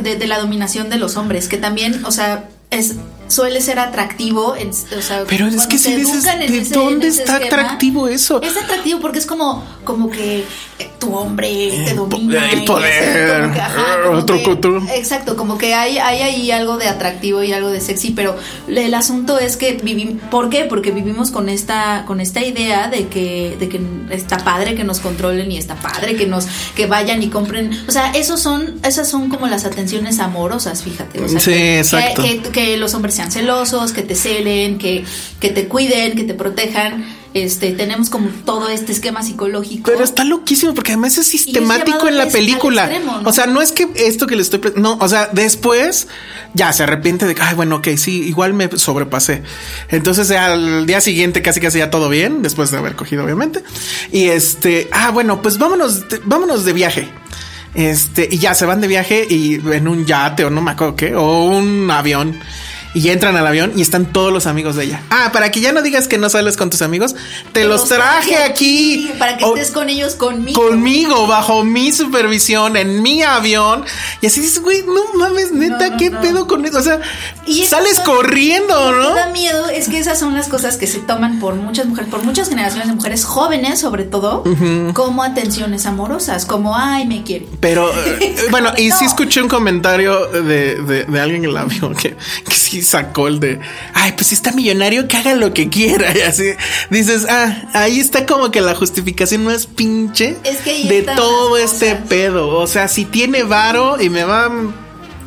de, 0.03 0.17
de 0.17 0.27
la 0.27 0.39
dominación 0.41 0.91
de 0.91 0.97
los 0.97 1.17
hombres, 1.17 1.47
que 1.47 1.59
también, 1.59 2.05
o 2.05 2.11
sea, 2.11 2.49
es 2.71 2.95
suele 3.33 3.61
ser 3.61 3.79
atractivo, 3.79 4.55
en- 4.57 4.71
o 4.71 5.03
sea, 5.03 5.25
Pero 5.29 5.47
es 5.47 5.67
que 5.67 5.79
si 5.79 5.95
dices, 5.95 6.25
¿de 6.25 6.59
ese- 6.59 6.75
dónde 6.75 7.09
está 7.09 7.39
esquema, 7.39 7.63
atractivo 7.63 8.09
eso? 8.09 8.41
Es 8.43 8.57
atractivo 8.57 9.01
porque 9.01 9.19
es 9.19 9.27
como, 9.27 9.65
como 9.85 10.11
que 10.11 10.45
eh, 10.79 10.91
tu 10.99 11.15
hombre 11.15 11.83
te 11.87 11.95
domina. 11.95 12.51
el 12.51 12.65
poder, 12.65 12.93
así, 13.33 13.43
como 13.43 13.55
que, 13.55 13.61
ajá, 13.61 14.03
como 14.05 14.19
otro 14.19 14.37
que- 14.37 14.43
culto. 14.45 14.77
Exacto, 14.95 15.37
como 15.37 15.59
que 15.59 15.75
hay, 15.75 15.99
hay 15.99 16.21
ahí 16.23 16.51
algo 16.51 16.77
de 16.77 16.89
atractivo 16.89 17.43
y 17.43 17.53
algo 17.53 17.71
de 17.71 17.81
sexy, 17.81 18.11
pero 18.13 18.37
el 18.69 18.95
asunto 18.95 19.39
es 19.39 19.57
que 19.57 19.79
vivimos, 19.83 20.23
¿por 20.31 20.49
qué? 20.51 20.65
Porque 20.65 20.91
vivimos 20.91 21.31
con 21.31 21.49
esta, 21.49 22.05
con 22.07 22.21
esta 22.21 22.41
idea 22.45 22.89
de 22.89 23.09
que, 23.09 23.57
de 23.59 23.69
que 23.69 23.81
está 24.11 24.39
padre 24.39 24.75
que 24.75 24.85
nos 24.85 25.01
controlen 25.01 25.51
y 25.53 25.59
está 25.59 25.75
padre 25.77 26.17
que 26.17 26.27
nos, 26.27 26.47
que 26.75 26.87
vayan 26.87 27.23
y 27.23 27.29
compren, 27.29 27.71
o 27.89 27.91
sea, 27.93 28.13
esos 28.13 28.41
son, 28.41 28.81
esas 28.85 29.09
son 29.09 29.29
como 29.29 29.47
las 29.47 29.65
atenciones 29.65 30.19
amorosas, 30.21 30.83
fíjate, 30.83 31.21
o 31.21 31.29
sea, 31.29 31.41
Sí, 31.41 31.51
que, 31.51 31.79
exacto. 31.79 32.23
que- 32.23 32.43
que- 32.43 32.51
que 32.51 32.77
los 32.77 32.95
hombres 32.95 33.15
sean 33.23 33.33
celosos, 33.33 33.93
que 33.93 34.03
te 34.03 34.15
celen, 34.15 34.79
que, 34.79 35.05
que 35.41 35.51
te 35.51 35.69
cuiden, 35.69 36.17
que 36.17 36.25
te 36.25 36.35
protejan, 36.35 37.05
este, 37.35 37.73
tenemos 37.73 38.11
como 38.11 38.29
todo 38.45 38.69
este 38.69 38.93
esquema 38.93 39.23
psicológico. 39.23 39.91
Pero 39.91 40.05
está 40.05 40.25
loquísimo 40.25 40.75
porque 40.75 40.93
además 40.93 41.17
es 41.17 41.27
sistemático 41.29 42.09
en 42.09 42.19
la 42.19 42.29
película. 42.29 42.85
extremo, 42.85 43.21
¿no? 43.21 43.29
O 43.29 43.33
sea, 43.33 43.47
no 43.47 43.63
es 43.63 43.73
que 43.73 43.89
esto 43.95 44.27
que 44.27 44.37
le 44.37 44.43
estoy... 44.43 44.61
No, 44.77 44.99
o 45.01 45.09
sea, 45.09 45.31
después 45.33 46.09
ya 46.55 46.73
se 46.73 46.83
arrepiente 46.83 47.27
de 47.27 47.35
que, 47.35 47.43
ay, 47.43 47.55
bueno, 47.55 47.77
ok, 47.77 47.89
sí, 47.97 48.23
igual 48.25 48.53
me 48.53 48.69
sobrepasé. 48.77 49.43
Entonces 49.89 50.31
al 50.33 50.87
día 50.87 51.01
siguiente 51.01 51.41
casi 51.41 51.61
casi 51.61 51.79
ya 51.79 51.91
todo 51.91 52.09
bien, 52.09 52.43
después 52.43 52.71
de 52.71 52.79
haber 52.79 52.97
cogido, 52.97 53.25
obviamente. 53.25 53.63
Y 54.11 54.25
este, 54.25 54.89
ah, 54.93 55.11
bueno, 55.11 55.41
pues 55.41 55.59
vámonos, 55.59 56.05
vámonos 56.25 56.65
de 56.65 56.73
viaje. 56.73 57.09
Este, 57.75 58.29
y 58.31 58.39
ya 58.39 58.55
se 58.55 58.67
van 58.67 58.83
de 58.83 58.89
viaje 58.89 59.27
y 59.29 59.55
en 59.55 59.89
un 59.89 60.05
yate 60.05 60.45
o 60.45 60.51
no 60.51 60.61
me 60.61 60.73
acuerdo 60.73 60.97
qué, 60.97 61.15
o 61.15 61.45
un 61.45 61.91
avión. 61.91 62.39
Y 62.95 63.09
entran 63.09 63.37
al 63.37 63.47
avión 63.47 63.73
y 63.75 63.81
están 63.83 64.05
todos 64.05 64.33
los 64.33 64.47
amigos 64.47 64.77
de 64.77 64.85
ella. 64.85 65.03
Ah, 65.09 65.31
para 65.33 65.51
que 65.51 65.61
ya 65.61 65.73
no 65.73 65.81
digas 65.81 66.09
que 66.09 66.19
no 66.19 66.29
sales 66.29 66.59
con 66.59 66.69
tus 66.69 66.83
amigos, 66.83 67.15
te, 67.53 67.65
los 67.65 67.89
traje 67.89 68.37
aquí. 68.37 69.11
Para 69.19 69.39
que 69.39 69.45
O- 69.45 69.57
estés 69.57 69.71
con 69.73 69.89
ellos 69.89 70.15
conmigo. 70.15 70.61
Conmigo, 70.63 71.27
bajo 71.27 71.65
mi 71.65 71.91
supervisión, 71.91 72.77
en 72.77 73.01
mi 73.03 73.23
avión. 73.23 73.85
Y 74.21 74.27
así 74.27 74.41
dices, 74.41 74.61
güey, 74.61 74.83
no 74.83 75.15
mames, 75.19 75.53
neta, 75.53 75.89
no, 75.91 75.97
¿qué 75.97 76.11
no. 76.11 76.21
pedo 76.21 76.47
con 76.47 76.67
eso? 76.67 76.79
O 76.79 76.83
sea, 76.83 77.01
Y 77.47 77.65
sales 77.65 77.97
son- 77.97 78.05
corriendo, 78.05 78.93
¿no? 78.93 79.15
da 79.15 79.29
miedo 79.29 79.69
es 79.71 79.89
que 79.89 79.99
esas 79.99 80.19
son 80.19 80.35
las 80.35 80.49
cosas 80.49 80.77
que 80.77 80.87
se 80.87 80.99
toman 80.99 81.41
por 81.41 81.55
muchas 81.55 81.87
mujeres, 81.87 82.11
por 82.11 82.23
muchas 82.25 82.49
generaciones 82.51 82.89
de 82.89 82.95
mujeres 82.95 83.25
jóvenes, 83.25 83.81
sobre 83.81 84.05
todo, 84.05 84.45
como 84.93 85.23
atenciones 85.23 85.87
amorosas, 85.87 86.45
como 86.45 86.77
ay, 86.77 87.07
me 87.07 87.23
quiere. 87.23 87.49
Pero 87.61 87.91
bueno, 88.51 88.71
y 88.77 88.91
sí 88.91 89.07
escuché 89.07 89.41
un 89.41 89.49
comentario 89.49 90.27
de, 90.27 90.75
de, 90.83 91.05
de 91.05 91.21
alguien 91.21 91.45
en 91.45 91.51
el 91.51 91.57
avión 91.57 91.95
que, 91.95 92.17
que 92.47 92.55
sí 92.55 92.82
sacó 92.83 93.29
el 93.29 93.41
de 93.41 93.61
ay, 93.95 94.13
pues 94.13 94.29
si 94.29 94.35
está 94.35 94.53
millonario, 94.53 95.09
que 95.09 95.17
haga 95.17 95.35
lo 95.35 95.53
que 95.55 95.69
quiera. 95.69 96.17
Y 96.17 96.21
así 96.23 96.53
dices, 96.91 97.27
ah, 97.29 97.63
ahí 97.73 98.01
está 98.01 98.27
como 98.27 98.51
que 98.51 98.61
la 98.61 98.75
justificación 98.75 99.47
pinche 99.77 100.37
Es 100.45 100.59
que 100.59 100.71
ahí 100.71 100.89
de 100.89 101.03
todo 101.03 101.57
este 101.57 101.95
pedo. 101.97 102.49
O 102.59 102.67
sea, 102.67 102.89
si 102.89 103.05
tiene 103.05 103.43
varo 103.43 104.01
y 104.01 104.09
me 104.09 104.25
va 104.25 104.47
a 104.47 104.51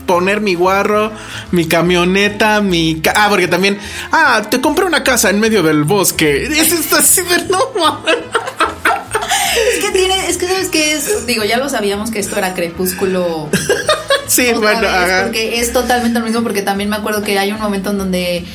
poner 0.06 0.40
mi 0.40 0.54
guarro, 0.54 1.12
mi 1.52 1.66
camioneta, 1.68 2.62
mi 2.62 3.02
ca- 3.02 3.14
ah, 3.16 3.28
porque 3.30 3.48
también 3.48 3.80
ah, 4.12 4.44
te 4.50 4.62
compré 4.62 4.86
una 4.86 5.04
casa 5.04 5.30
en 5.32 5.40
medio 5.40 5.64
del 5.64 5.84
bosque. 5.84 6.44
Es 6.46 6.72
esto 6.72 6.96
así 6.98 7.22
de 7.22 7.46
no. 7.50 7.60
Es 9.78 9.84
que 9.84 9.92
tiene, 9.92 10.28
es 10.30 10.38
que 10.38 10.48
sabes 10.48 10.68
que 10.68 10.94
es, 10.94 11.26
digo, 11.26 11.44
ya 11.44 11.58
lo 11.58 11.70
sabíamos 11.70 12.12
que 12.12 12.20
esto 12.20 12.38
era 12.38 12.54
crepúsculo. 12.54 13.50
Sí, 14.36 14.52
bueno, 14.54 14.88
ajá. 14.88 15.24
porque 15.24 15.60
es 15.60 15.72
totalmente 15.72 16.20
lo 16.20 16.26
mismo, 16.26 16.44
porque 16.44 16.62
también 16.62 16.90
me 16.90 16.98
acuerdo 16.98 17.22
que 17.22 17.40
hay 17.40 17.52
un 17.52 17.60
momento 17.60 17.92
en 17.92 17.98
donde. 17.98 18.46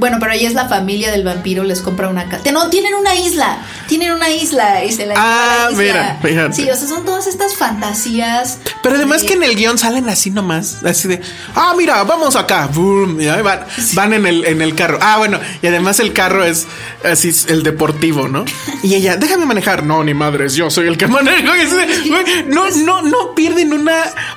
Bueno, 0.00 0.16
pero 0.18 0.32
ahí 0.32 0.44
es 0.46 0.54
la 0.54 0.66
familia 0.68 1.10
del 1.12 1.22
vampiro, 1.24 1.62
les 1.62 1.80
compra 1.82 2.08
una 2.08 2.28
casa. 2.28 2.50
No, 2.50 2.68
tienen 2.70 2.94
una 2.94 3.14
isla. 3.14 3.58
Tienen 3.86 4.12
una 4.12 4.30
isla 4.30 4.82
y 4.84 4.92
se 4.92 5.04
la 5.06 5.14
Ah, 5.16 5.66
la 5.66 5.70
isla. 5.72 5.82
mira, 5.84 6.18
fíjate. 6.22 6.54
Sí, 6.54 6.70
o 6.70 6.74
sea, 6.74 6.88
son 6.88 7.04
todas 7.04 7.26
estas 7.26 7.54
fantasías. 7.56 8.58
Pero 8.82 8.96
además 8.96 9.20
de- 9.22 9.26
que 9.28 9.34
en 9.34 9.42
el 9.42 9.54
guion 9.56 9.78
salen 9.78 10.08
así 10.08 10.30
nomás, 10.30 10.82
así 10.84 11.06
de, 11.06 11.20
ah, 11.54 11.74
mira, 11.76 12.02
vamos 12.04 12.34
acá, 12.34 12.66
boom, 12.72 13.20
y 13.20 13.28
ahí 13.28 13.42
van, 13.42 13.60
van 13.92 14.12
en 14.14 14.26
el, 14.26 14.44
en 14.46 14.62
el 14.62 14.74
carro. 14.74 14.98
Ah, 15.02 15.18
bueno, 15.18 15.38
y 15.62 15.66
además 15.66 16.00
el 16.00 16.12
carro 16.12 16.44
es 16.44 16.66
así, 17.04 17.30
el 17.48 17.62
deportivo, 17.62 18.26
¿no? 18.28 18.44
Y 18.82 18.94
ella, 18.94 19.16
déjame 19.18 19.44
manejar. 19.44 19.82
No, 19.84 20.02
ni 20.02 20.14
madres, 20.14 20.54
yo 20.54 20.70
soy 20.70 20.86
el 20.88 20.96
que 20.96 21.06
manejo. 21.08 21.52
No, 22.46 22.70
no, 22.70 23.02
no 23.02 23.34
pierden 23.34 23.72
un 23.72 23.88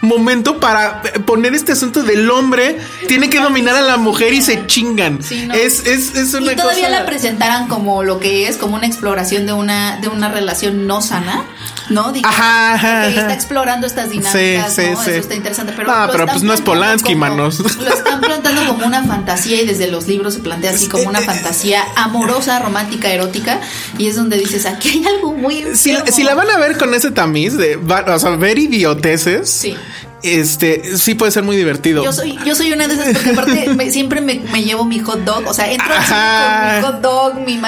momento 0.01 0.59
para 0.59 1.01
poner 1.25 1.53
este 1.53 1.71
asunto 1.71 2.03
del 2.03 2.29
hombre, 2.29 2.77
tiene 3.07 3.29
que 3.29 3.39
dominar 3.39 3.75
a 3.75 3.81
la 3.81 3.97
mujer 3.97 4.33
y 4.33 4.41
se 4.41 4.65
chingan. 4.67 5.21
Sí, 5.23 5.45
no. 5.45 5.52
Es, 5.53 5.85
es, 5.85 6.15
es 6.15 6.33
una 6.33 6.53
y 6.53 6.55
todavía 6.55 6.87
cosa- 6.87 6.99
la 6.99 7.05
presentaran 7.05 7.67
como 7.67 8.03
lo 8.03 8.19
que 8.19 8.47
es, 8.47 8.57
como 8.57 8.75
una 8.75 8.87
exploración 8.87 9.45
de 9.45 9.53
una, 9.53 9.97
de 10.01 10.07
una 10.07 10.29
relación 10.29 10.87
no 10.87 11.01
sana, 11.01 11.43
¿no? 11.89 12.11
Digamos, 12.11 12.37
Ajá, 12.37 12.73
ajá, 12.73 13.07
está 13.07 13.33
explorando 13.33 13.85
estas 13.87 14.09
dinámicas, 14.09 14.73
Sí, 14.73 14.81
sí, 14.81 14.89
¿no? 14.91 15.03
sí. 15.03 15.11
Eso 15.11 15.19
está 15.19 15.35
interesante, 15.35 15.73
pero. 15.75 15.91
Pero 16.11 16.25
pues 16.27 16.43
no 16.43 16.53
es 16.53 16.61
Polanski, 16.61 17.13
como- 17.13 17.25
manos. 17.25 17.59
Lo 17.59 17.93
están 17.93 18.19
plantando 18.21 18.65
como 18.67 18.85
una 18.85 19.03
fantasía 19.03 19.61
y 19.61 19.65
desde 19.67 19.87
los 19.87 20.07
libros 20.07 20.33
se 20.33 20.39
plantea 20.39 20.71
así 20.71 20.87
como 20.87 21.07
una 21.09 21.21
fantasía 21.21 21.83
amorosa, 21.95 22.59
romántica, 22.59 23.09
erótica, 23.11 23.59
y 23.97 24.07
es 24.07 24.15
donde 24.15 24.37
dices, 24.37 24.65
aquí 24.65 24.89
hay 24.89 25.05
algo 25.05 25.33
muy. 25.33 25.75
Si, 25.75 25.91
enfermo". 25.91 26.11
si 26.15 26.23
la 26.23 26.35
van 26.35 26.49
a 26.49 26.57
ver 26.57 26.77
con 26.77 26.93
ese 26.93 27.11
tamiz 27.11 27.53
de, 27.57 27.75
o 27.77 28.19
sea, 28.19 28.31
ver 28.31 28.57
idioteces, 28.59 29.49
Sí. 29.49 29.75
Este, 30.23 30.97
sí 30.97 31.15
puede 31.15 31.31
ser 31.31 31.43
muy 31.43 31.55
divertido. 31.55 32.03
Yo 32.03 32.11
soy, 32.13 32.37
yo 32.45 32.55
soy 32.55 32.71
una 32.73 32.87
de 32.87 32.93
esas 32.95 33.07
porque 33.13 33.29
aparte 33.31 33.69
me- 33.75 33.91
siempre 33.91 34.21
me, 34.21 34.35
me 34.51 34.63
llevo 34.63 34.85
mi 34.85 34.99
hot 34.99 35.19
dog, 35.19 35.47
o 35.47 35.53
sea, 35.53 35.71
entro 35.71 35.93
Ajá. 35.93 36.61
con 36.63 36.75
mi 36.75 36.85
hot 36.87 37.01
dog, 37.01 37.35
mi, 37.45 37.57
mi, 37.57 37.63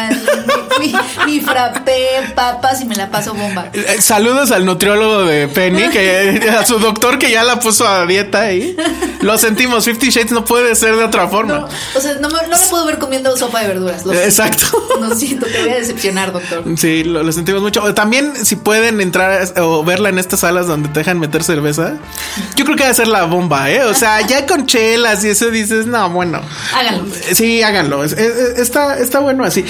mi, 0.79 0.95
mi 1.25 1.39
frappé, 1.41 2.07
papas 2.35 2.81
y 2.81 2.85
me 2.85 2.95
la 2.95 3.09
paso 3.09 3.33
bomba. 3.33 3.69
Eh, 3.73 3.97
Saludos 4.01 4.51
al 4.51 4.65
nutriólogo 4.65 5.23
de 5.25 5.47
Penny, 5.47 5.89
que 5.89 6.49
a 6.59 6.65
su 6.65 6.79
doctor 6.79 7.19
que 7.19 7.29
ya 7.31 7.43
la 7.43 7.59
puso 7.59 7.87
a 7.87 8.05
dieta 8.05 8.41
ahí. 8.41 8.75
Lo 9.21 9.37
sentimos, 9.37 9.85
Fifty 9.85 10.09
Shades 10.09 10.31
no 10.31 10.45
puede 10.45 10.75
ser 10.75 10.95
de 10.95 11.03
otra 11.03 11.27
forma. 11.27 11.59
No, 11.59 11.67
o 11.95 11.99
sea, 12.01 12.13
no, 12.15 12.29
me- 12.29 12.47
no 12.49 12.57
puedo 12.69 12.85
ver 12.85 12.97
comiendo 12.99 13.35
sopa 13.37 13.61
de 13.61 13.67
verduras. 13.67 14.05
Lo 14.05 14.11
siento. 14.13 14.27
Exacto. 14.29 14.87
Lo 14.99 15.13
siento, 15.15 15.45
te 15.45 15.59
voy 15.61 15.69
a 15.69 15.75
decepcionar, 15.75 16.31
doctor. 16.31 16.63
Sí, 16.77 17.03
lo, 17.03 17.21
lo 17.21 17.31
sentimos 17.31 17.61
mucho. 17.61 17.93
También, 17.93 18.45
si 18.45 18.55
pueden 18.55 19.01
entrar 19.01 19.45
o 19.59 19.83
verla 19.83 20.09
en 20.09 20.19
estas 20.19 20.39
salas 20.41 20.67
donde 20.67 20.87
te 20.89 20.99
dejan 20.99 21.19
meter 21.19 21.43
cerveza, 21.43 21.93
yo 22.55 22.65
creo 22.65 22.77
que 22.77 22.83
va 22.83 22.89
a 22.89 22.93
ser 22.93 23.07
la 23.07 23.23
bomba, 23.25 23.69
¿eh? 23.71 23.83
O 23.83 23.93
sea, 23.93 24.21
ya 24.25 24.45
con 24.45 24.65
chelas 24.65 25.23
y 25.23 25.29
eso 25.29 25.49
dices, 25.51 25.85
no, 25.87 26.09
bueno. 26.09 26.41
Háganlo. 26.73 27.05
Sí, 27.33 27.61
háganlo. 27.63 28.03
Es- 28.03 28.13
es- 28.13 28.59
Está, 28.59 28.97
está 28.99 29.19
bueno 29.19 29.43
así. 29.43 29.63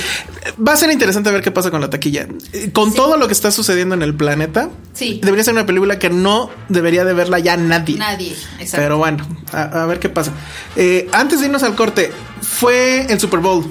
Va 0.66 0.74
a 0.74 0.78
ser 0.78 0.92
interesante 0.92 1.32
ver 1.32 1.42
qué 1.42 1.52
pasa 1.52 1.72
con 1.72 1.82
la 1.82 1.90
taquilla. 1.90 2.28
Con 2.74 2.94
todo 2.94 3.18
lo 3.18 3.28
que 3.28 3.34
está 3.34 3.52
sucediendo 3.52 3.96
en 3.96 4.02
el 4.04 4.14
planeta, 4.16 4.70
Sí. 4.94 5.20
debería 5.24 5.44
ser 5.44 5.54
una 5.54 5.66
película 5.66 5.98
que 6.00 6.10
no 6.10 6.50
debería 6.70 7.04
de 7.06 7.14
verla 7.14 7.40
ya 7.40 7.58
nadie. 7.58 7.98
Nadie, 7.98 8.32
exacto. 8.60 8.78
Pero 8.78 8.98
bueno, 8.98 9.28
a, 9.52 9.84
a 9.84 9.86
ver 9.86 10.00
qué 10.00 10.10
pasa. 10.10 10.32
Eh, 10.76 11.08
antes 11.14 11.40
de 11.40 11.48
irnos 11.48 11.64
al 11.64 11.76
corte, 11.76 12.12
fue 12.42 13.06
el 13.12 13.20
Super 13.20 13.40
Bowl. 13.40 13.66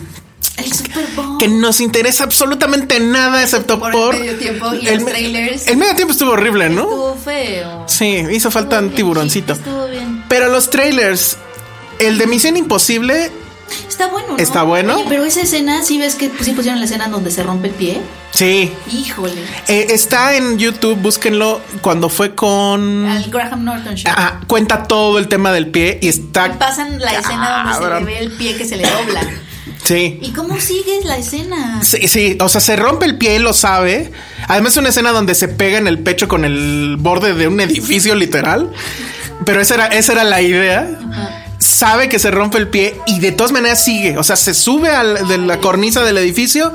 El 0.57 0.73
Super 0.73 1.07
Bowl. 1.17 1.39
Que 1.39 1.49
nos 1.49 1.81
interesa 1.81 2.25
absolutamente 2.25 3.01
nada 3.01 3.43
excepto 3.43 3.79
Por 3.79 3.93
por, 3.93 4.15
el 4.15 4.21
medio 4.21 4.39
tiempo 4.39 4.75
y 4.75 4.87
el 4.87 4.97
los 4.97 5.05
trailers. 5.07 5.69
El 5.69 5.77
medio 5.77 5.95
tiempo 5.97 6.13
estuvo 6.13 6.31
horrible, 6.33 6.69
¿no? 6.71 6.83
Estuvo 6.83 7.17
feo. 7.17 7.85
Sí, 7.87 8.25
hizo 8.31 8.51
falta 8.51 8.77
Estuvo 8.77 8.79
un 8.79 8.89
bien, 8.89 8.97
tiburoncito. 8.97 9.53
Estuvo 9.55 9.87
bien. 9.87 10.25
Pero 10.29 10.49
los 10.49 10.71
trailers, 10.71 11.37
el 11.99 12.19
de 12.19 12.27
Misión 12.27 12.57
Imposible, 12.57 13.31
Está 13.89 14.09
bueno. 14.09 14.29
¿no? 14.33 14.37
¿Está 14.39 14.63
bueno? 14.63 14.95
Oye, 14.97 15.07
pero 15.09 15.25
esa 15.25 15.41
escena, 15.41 15.83
sí 15.83 15.99
ves 15.99 16.15
que 16.17 16.31
sí 16.41 16.53
pusieron 16.53 16.81
la 16.81 16.87
escena 16.87 17.09
donde 17.09 17.31
se 17.31 17.43
rompe 17.43 17.69
el 17.69 17.75
pie. 17.75 18.01
sí. 18.33 18.73
Híjole. 18.93 19.41
Eh, 19.69 19.87
está 19.91 20.35
en 20.37 20.59
YouTube, 20.59 20.97
búsquenlo. 20.97 21.61
Cuando 21.81 22.09
fue 22.09 22.35
con. 22.35 23.07
Al 23.07 23.25
Graham 23.31 23.65
Norton 23.65 23.95
Show. 23.95 24.13
Ajá, 24.15 24.41
cuenta 24.47 24.85
todo 24.85 25.19
el 25.19 25.29
tema 25.29 25.53
del 25.53 25.69
pie 25.69 25.99
y 26.03 26.09
está. 26.09 26.49
Y 26.49 26.53
pasan 26.53 27.01
la 27.01 27.13
escena 27.13 27.65
donde 27.65 27.87
se 27.87 28.01
le 28.01 28.05
ve 28.05 28.19
el 28.19 28.33
pie 28.33 28.57
que 28.57 28.65
se 28.65 28.77
le 28.77 28.89
dobla. 28.89 29.21
Sí. 29.85 30.19
¿Y 30.23 30.33
cómo 30.33 30.59
sigues 30.61 31.05
la 31.05 31.19
escena? 31.19 31.83
Sí, 31.83 32.09
sí, 32.09 32.39
o 32.41 32.49
sea, 32.49 32.61
se 32.61 32.75
rompe 32.75 33.05
el 33.05 33.19
pie, 33.19 33.39
lo 33.39 33.53
sabe. 33.53 34.11
Además, 34.49 34.73
es 34.73 34.79
una 34.79 34.89
escena 34.89 35.13
donde 35.13 35.35
se 35.35 35.47
pega 35.49 35.79
en 35.79 35.87
el 35.87 35.99
pecho 35.99 36.27
con 36.27 36.45
el 36.45 36.97
borde 36.99 37.35
de 37.35 37.49
un 37.49 37.61
edificio 37.61 38.15
literal. 38.15 38.73
Pero 39.45 39.61
esa 39.61 39.75
era, 39.75 39.87
esa 39.89 40.13
era 40.13 40.25
la 40.25 40.41
idea. 40.41 41.44
Sabe 41.75 42.09
que 42.09 42.21
se 42.21 42.31
rompe 42.31 42.59
el 42.59 42.69
pie 42.69 42.97
y 43.07 43.19
de 43.19 43.33
todas 43.33 43.51
maneras 43.51 43.85
sigue. 43.85 44.17
O 44.17 44.23
sea, 44.23 44.37
se 44.37 44.55
sube 44.55 44.91
al, 44.91 45.27
de 45.27 45.39
la 45.39 45.59
cornisa 45.59 46.05
del 46.05 46.17
edificio 46.19 46.73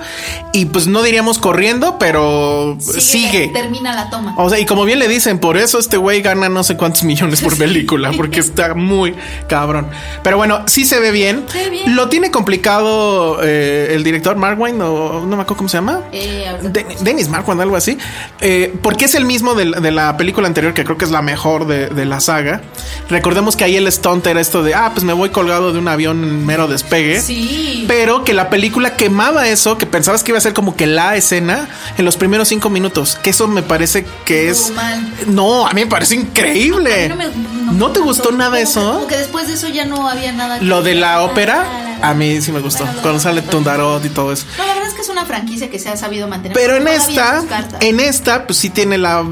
y 0.52 0.66
pues 0.66 0.88
no 0.88 1.02
diríamos 1.04 1.40
corriendo, 1.40 1.98
pero 1.98 2.78
sigue. 2.82 3.48
Termina 3.54 3.96
la 3.96 4.10
toma. 4.10 4.34
O 4.38 4.50
sea, 4.50 4.60
y 4.60 4.66
como 4.66 4.84
bien 4.84 5.00
le 5.00 5.08
dicen, 5.08 5.40
por 5.40 5.56
eso 5.56 5.80
este 5.80 5.96
güey 5.96 6.22
gana 6.22 6.50
no 6.50 6.64
sé 6.66 6.76
cuántos 6.76 7.04
millones 7.04 7.40
por 7.42 7.58
película, 7.58 8.12
porque 8.18 8.42
está 8.42 8.74
muy 8.74 9.16
cabrón. 9.48 9.88
Pero 10.22 10.36
bueno, 10.36 10.64
sí 10.68 10.84
se 10.84 11.00
ve 11.00 11.12
bien. 11.12 11.46
Se 11.50 11.60
ve 11.64 11.70
bien. 11.70 11.96
Lo 11.96 12.10
tiene 12.10 12.30
complicado 12.30 13.40
eh, 13.42 13.92
el 13.96 14.04
director 14.04 14.36
Markwain, 14.36 14.82
o 14.82 15.22
no 15.26 15.36
me 15.38 15.44
acuerdo 15.44 15.56
cómo 15.58 15.70
se 15.70 15.78
llama. 15.78 16.02
Eh, 16.12 16.46
De- 16.62 16.86
Dennis 17.00 17.30
Markwain, 17.30 17.62
algo 17.62 17.78
así. 17.78 17.98
Eh, 18.42 18.74
porque 18.82 19.06
es 19.06 19.16
el 19.16 19.24
mismo 19.24 19.56
de, 19.56 19.66
la 19.92 20.18
película 20.18 20.48
anterior, 20.48 20.74
que 20.74 20.84
creo 20.84 20.98
que 20.98 21.06
es 21.06 21.12
la 21.12 21.22
mejor 21.22 21.68
de, 21.68 21.88
de 21.88 22.06
la 22.06 22.20
saga. 22.20 22.62
Recordemos 23.10 23.56
que 23.56 23.64
ahí 23.64 23.78
el 23.78 23.90
stunt 23.92 24.28
era 24.28 24.42
esto 24.42 24.62
de, 24.62 24.76
ah, 24.76 24.92
pues 24.94 24.99
me 25.04 25.14
voy 25.14 25.30
colgado 25.30 25.74
de 25.74 25.80
un 25.80 25.88
avión 25.88 26.24
en 26.24 26.46
mero 26.46 26.68
despegue. 26.68 27.22
Sí. 27.22 27.86
Pero 27.88 28.24
que 28.24 28.34
la 28.34 28.50
película 28.50 28.96
quemaba 28.96 29.48
eso, 29.48 29.78
que 29.78 29.86
pensabas 29.86 30.24
que 30.24 30.32
iba 30.32 30.38
a 30.38 30.42
ser 30.42 30.54
como 30.54 30.76
que 30.76 30.86
la 30.88 31.16
escena 31.16 31.68
en 31.98 32.06
los 32.06 32.18
primeros 32.18 32.48
cinco 32.48 32.70
minutos. 32.70 33.18
Que 33.22 33.30
eso 33.32 33.48
me 33.48 33.62
parece 33.64 34.06
que 34.26 34.50
es. 34.50 34.72
mal. 34.72 35.14
No, 35.28 35.68
a 35.68 35.74
mí 35.74 35.82
me 35.82 35.88
parece 35.88 36.16
increíble. 36.16 37.10
No, 37.10 37.16
me- 37.16 37.28
¿No 37.74 37.88
me 37.88 37.94
te 37.94 38.00
gustó 38.00 38.32
nada 38.32 38.60
eso? 38.60 38.94
Como 38.94 39.08
que 39.08 39.18
después 39.18 39.48
de 39.48 39.54
eso 39.54 39.68
ya 39.68 39.86
no 39.86 40.08
había 40.08 40.32
nada. 40.32 40.60
que- 40.60 40.66
Lo 40.66 40.82
de 40.82 40.96
la 40.96 41.22
ópera, 41.22 41.89
a 42.02 42.14
mí 42.14 42.42
sí 42.42 42.52
me 42.52 42.60
gustó. 42.60 42.86
Bueno, 42.86 43.02
Cuando 43.02 43.20
sale 43.20 43.42
Tundarot 43.42 44.04
y 44.06 44.10
todo 44.10 44.32
eso. 44.32 44.46
No, 44.58 44.66
la 44.66 44.74
verdad 44.74 44.90
es 44.90 44.96
que 44.96 45.02
es 45.02 45.10
una 45.10 45.26
franquicia 45.26 45.70
que 45.70 45.80
se 45.80 45.90
ha 45.90 45.98
sabido 45.98 46.28
mantener. 46.28 46.56
Pero 46.56 46.76
en 46.76 46.88
esta, 46.88 47.44
en 47.82 48.00
esta, 48.00 48.46
pues 48.46 48.58
sí 48.58 48.70
tiene 48.70 48.98
la, 48.98 49.26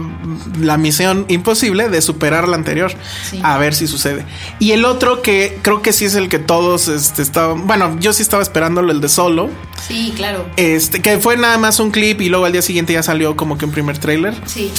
la 0.60 0.78
misión 0.78 1.26
imposible 1.28 1.90
de 1.90 2.02
superar 2.02 2.48
la 2.48 2.56
anterior. 2.56 2.92
Sí. 3.30 3.40
A 3.44 3.58
ver 3.58 3.74
si 3.74 3.88
sucede. 3.88 4.26
Y 4.60 4.72
el 4.72 4.86
otro 4.86 5.22
que 5.22 5.60
creo 5.62 5.82
que 5.82 5.94
sí 5.94 6.06
es 6.06 6.16
el 6.16 6.30
que 6.30 6.40
todos 6.40 6.88
este, 6.88 7.22
estaban. 7.22 7.68
Bueno, 7.68 7.98
yo 8.00 8.14
sí 8.14 8.22
estaba 8.22 8.44
esperándolo, 8.44 8.92
el 8.92 9.02
de 9.02 9.10
solo. 9.10 9.50
Sí, 9.88 10.14
claro. 10.16 10.46
Este, 10.58 11.02
que 11.02 11.18
fue 11.20 11.38
nada 11.38 11.58
más 11.58 11.80
un 11.80 11.92
clip 11.92 12.22
y 12.22 12.30
luego 12.30 12.46
al 12.46 12.52
día 12.52 12.62
siguiente 12.62 12.94
ya 12.94 13.04
salió 13.04 13.36
como 13.36 13.58
que 13.58 13.66
un 13.66 13.72
primer 13.72 13.98
tráiler. 13.98 14.36
Sí. 14.46 14.72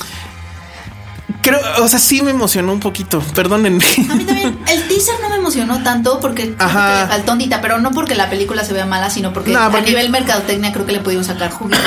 Creo, 1.42 1.58
o 1.82 1.88
sea, 1.88 1.98
sí 1.98 2.22
me 2.22 2.30
emocionó 2.30 2.72
un 2.72 2.80
poquito. 2.80 3.20
Perdónenme. 3.34 3.84
A 4.10 4.14
mí 4.14 4.24
también. 4.24 4.58
El 4.68 4.88
teaser 4.88 5.14
no 5.22 5.28
me 5.30 5.36
emocionó 5.36 5.82
tanto 5.82 6.20
porque 6.20 6.54
Ajá. 6.58 7.08
ondita, 7.28 7.60
pero 7.60 7.78
no 7.78 7.90
porque 7.90 8.14
la 8.14 8.28
película 8.30 8.64
se 8.64 8.72
vea 8.72 8.86
mala, 8.86 9.10
sino 9.10 9.32
porque, 9.32 9.52
No, 9.52 9.60
porque- 9.70 9.78
a 9.78 9.80
nivel 9.82 10.10
mercadotecnia 10.10 10.72
creo 10.72 10.86
que 10.86 10.92
le 10.92 11.00
pudimos 11.00 11.26
sacar 11.26 11.50
juguito. 11.50 11.78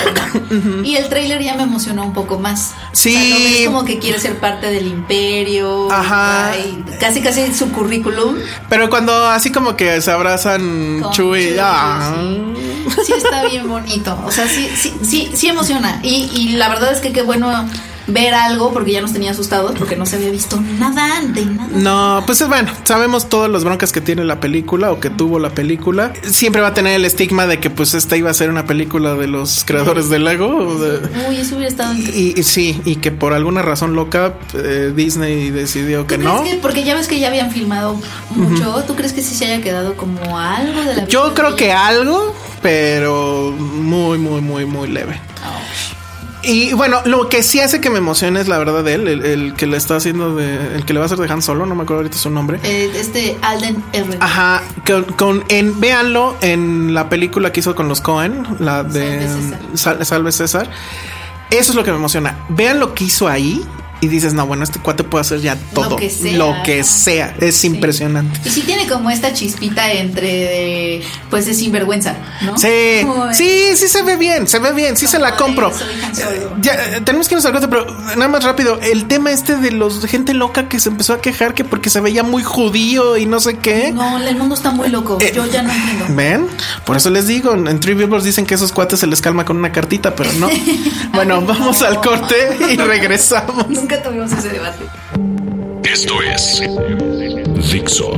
¿no? 0.50 0.84
Y 0.84 0.96
el 0.96 1.10
tráiler 1.10 1.42
ya 1.44 1.56
me 1.56 1.64
emocionó 1.64 2.04
un 2.04 2.14
poco 2.14 2.40
más. 2.40 2.72
Sí. 2.92 3.16
O 3.16 3.20
sea, 3.20 3.38
ves 3.50 3.66
como 3.68 3.86
que 3.86 4.00
quiere 4.00 4.20
ser 4.20 4.38
parte 4.40 4.68
del 4.68 4.88
imperio. 4.88 5.92
Ajá. 5.92 6.52
Ay, 6.52 6.84
casi, 7.00 7.22
casi 7.22 7.54
su 7.54 7.72
currículum. 7.72 8.36
Pero 8.70 8.90
cuando 8.90 9.28
así 9.28 9.52
como 9.52 9.76
que 9.76 10.02
se 10.02 10.12
abrazan 10.12 11.04
Chuy, 11.12 11.56
ah. 11.60 12.14
sí. 12.16 12.42
Sí 13.06 13.14
está 13.14 13.46
bien 13.46 13.68
bonito. 13.70 14.18
O 14.26 14.32
sea, 14.32 14.48
sí, 14.48 14.70
sí, 14.76 14.94
sí, 15.02 15.32
sí 15.34 15.48
emociona. 15.48 16.00
Y, 16.04 16.30
y 16.34 16.50
la 16.58 16.68
verdad 16.70 16.92
es 16.92 17.00
que 17.00 17.14
qué 17.14 17.22
bueno 17.22 17.68
ver 18.12 18.34
algo 18.34 18.72
porque 18.74 18.92
ya 18.92 19.02
nos 19.02 19.14
tenía 19.14 19.32
asustados 19.32 19.74
porque 19.78 19.96
no 19.96 20.06
se 20.06 20.16
había 20.18 20.30
visto 20.30 20.60
nada 20.80 21.22
de 21.34 21.46
nada. 21.46 21.70
No, 21.74 22.24
pues 22.26 22.42
es 22.42 22.48
bueno, 22.48 22.72
sabemos 22.84 23.30
todas 23.30 23.50
las 23.50 23.64
broncas 23.64 23.92
que 23.92 24.02
tiene 24.02 24.24
la 24.24 24.40
película 24.40 24.92
o 24.92 25.00
que 25.00 25.10
tuvo 25.10 25.40
la 25.40 25.50
película. 25.52 26.14
Siempre 26.24 26.62
va 26.62 26.70
a 26.70 26.74
tener 26.74 26.96
el 26.96 27.06
estigma 27.06 27.48
de 27.48 27.60
que 27.60 27.70
pues 27.70 27.94
esta 27.94 28.18
iba 28.18 28.30
a 28.30 28.34
ser 28.34 28.50
una 28.50 28.66
película 28.66 29.16
de 29.16 29.28
los 29.28 29.64
creadores 29.66 30.10
de 30.10 30.20
Lego. 30.20 30.48
o 30.56 30.80
de- 30.80 31.00
Uy, 31.30 31.38
eso 31.38 31.56
hubiera 31.56 31.70
estado 31.70 31.94
increíble. 31.94 32.34
y, 32.36 32.40
y 32.40 32.44
sí, 32.44 32.82
y 32.86 32.96
que 32.98 33.12
por 33.12 33.34
alguna 33.34 33.62
razón 33.62 33.94
loca 33.96 34.34
eh, 34.54 34.92
Disney 34.96 35.50
decidió 35.50 36.08
que 36.08 36.18
¿Tú 36.18 36.24
no. 36.24 36.44
que- 36.44 36.56
porque 36.56 36.84
ya 36.84 36.96
ves 36.96 37.08
que 37.08 37.20
ya 37.20 37.28
habían 37.28 37.52
filmado 37.52 38.00
mucho, 38.36 38.84
¿tú 38.88 38.96
crees 38.96 39.14
que 39.14 39.22
sí 39.22 39.36
se 39.36 39.46
haya 39.46 39.62
quedado 39.64 39.96
como 39.96 40.38
algo 40.40 40.82
de 40.84 40.96
la 40.96 41.08
Yo 41.08 41.34
creo 41.34 41.56
que 41.56 41.72
algo, 41.72 42.36
pero 42.62 43.52
muy, 43.52 44.18
muy, 44.18 44.42
muy, 44.42 44.66
muy 44.66 44.88
leve. 44.90 45.20
Y 46.44 46.74
bueno, 46.74 47.02
lo 47.06 47.30
que 47.30 47.44
sí 47.44 47.60
hace 47.60 47.80
que 47.82 47.90
me 47.90 48.00
emocione 48.00 48.40
es 48.42 48.48
la 48.48 48.58
verdad 48.58 48.84
de 48.84 48.96
él, 48.96 49.08
el, 49.08 49.26
el 49.26 49.54
que 49.54 49.68
le 49.68 49.78
está 49.78 49.96
haciendo 49.98 50.36
de, 50.36 50.76
el 50.76 50.86
que 50.86 50.94
le 50.94 51.00
va 51.00 51.06
a 51.06 51.08
hacer 51.08 51.20
de 51.20 51.32
Han 51.32 51.42
Solo, 51.42 51.66
no 51.66 51.76
me 51.76 51.84
acuerdo 51.84 52.00
ahorita 52.02 52.18
su 52.18 52.30
nombre. 52.32 52.60
Eh, 52.64 52.92
este 52.96 53.38
Alden 53.42 53.84
Ehrenreich. 53.94 54.22
Ajá, 54.22 54.64
con, 54.88 55.04
con- 55.04 55.44
en, 55.50 55.80
véanlo 55.80 56.36
en 56.42 56.94
la 56.94 57.10
película 57.10 57.52
que 57.52 57.60
hizo 57.60 57.76
con 57.76 57.88
los 57.88 58.02
Cohen, 58.02 58.46
la 58.60 58.84
de 58.84 59.28
Salve 59.28 59.58
Sal- 59.76 60.06
Salve 60.06 60.32
César. 60.32 60.70
Eso 61.52 61.72
es 61.74 61.76
lo 61.76 61.84
que 61.84 61.92
me 61.92 61.98
emociona. 61.98 62.38
Vean 62.50 62.80
lo 62.80 62.94
que 62.96 63.04
hizo 63.04 63.28
ahí 63.28 63.64
y 64.02 64.08
dices, 64.08 64.34
no, 64.34 64.46
bueno, 64.48 64.64
este 64.64 64.80
cuate 64.80 65.04
puede 65.04 65.22
hacer 65.22 65.42
ya 65.42 65.56
todo, 65.74 65.96
que 65.96 66.10
sea. 66.10 66.38
lo 66.38 66.56
que 66.64 66.84
sea. 66.84 67.36
Es 67.40 67.58
Sí. 67.58 67.68
impresionante. 67.68 68.40
Y 68.46 68.50
sí 68.50 68.62
tiene 68.62 68.88
como 68.88 69.10
esta 69.12 69.34
chispita 69.34 69.92
entre 69.94 70.28
de, 70.28 71.02
pues 71.30 71.46
de 71.46 71.54
sinvergüenza, 71.54 72.16
¿no? 72.42 72.58
Sí, 72.58 73.06
sí, 73.34 73.76
sí 73.76 73.88
se 73.88 74.02
ve 74.04 74.18
bien, 74.18 74.48
se 74.48 74.60
ve 74.60 74.74
bien, 74.74 74.98
sí 74.98 75.08
se 75.08 75.20
la 75.20 75.36
compro. 75.36 75.72
Solo. 75.72 75.92
Ya, 76.62 76.74
eh, 76.74 77.02
tenemos 77.06 77.28
que 77.28 77.36
irnos 77.36 77.46
al 77.46 77.52
corte, 77.54 77.68
pero 77.68 77.86
nada 78.16 78.28
más 78.28 78.44
rápido. 78.44 78.80
El 78.82 79.06
tema 79.08 79.32
este 79.32 79.56
de 79.58 79.72
los 79.72 80.02
de 80.02 80.08
gente 80.08 80.34
loca 80.34 80.68
que 80.68 80.80
se 80.80 80.90
empezó 80.90 81.14
a 81.14 81.22
quejar 81.22 81.54
que 81.54 81.64
porque 81.64 81.90
se 81.90 82.00
veía 82.02 82.24
muy 82.24 82.44
judío 82.44 83.18
y 83.18 83.26
no 83.26 83.40
sé 83.40 83.58
qué. 83.58 83.92
No, 83.92 84.18
el 84.18 84.36
mundo 84.36 84.56
está 84.56 84.72
muy 84.72 84.90
loco. 84.90 85.18
Eh, 85.22 85.32
Yo 85.36 85.46
ya 85.46 85.62
no 85.64 85.72
entiendo. 85.72 86.06
¿Ven? 86.16 86.48
Por 86.86 86.98
eso 86.98 87.10
les 87.10 87.28
digo, 87.28 87.54
en 87.54 87.80
Three 87.80 87.94
Billboards 87.94 88.24
dicen 88.26 88.46
que 88.46 88.56
esos 88.56 88.72
cuates 88.72 89.00
se 89.00 89.08
les 89.08 89.22
calma 89.22 89.46
con 89.46 89.58
una 89.58 89.72
cartita, 89.72 90.16
pero 90.16 90.32
no. 90.34 90.50
Bueno, 91.14 91.42
vamos 91.42 91.82
no. 91.82 91.88
al 91.88 92.02
corte 92.02 92.36
y 92.72 92.78
regresamos. 92.78 93.66
Nunca 93.92 94.04
tuvimos 94.04 94.32
ese 94.32 94.48
debate. 94.48 94.86
Esto 95.84 96.22
es 96.22 96.62
Dixo. 97.74 98.12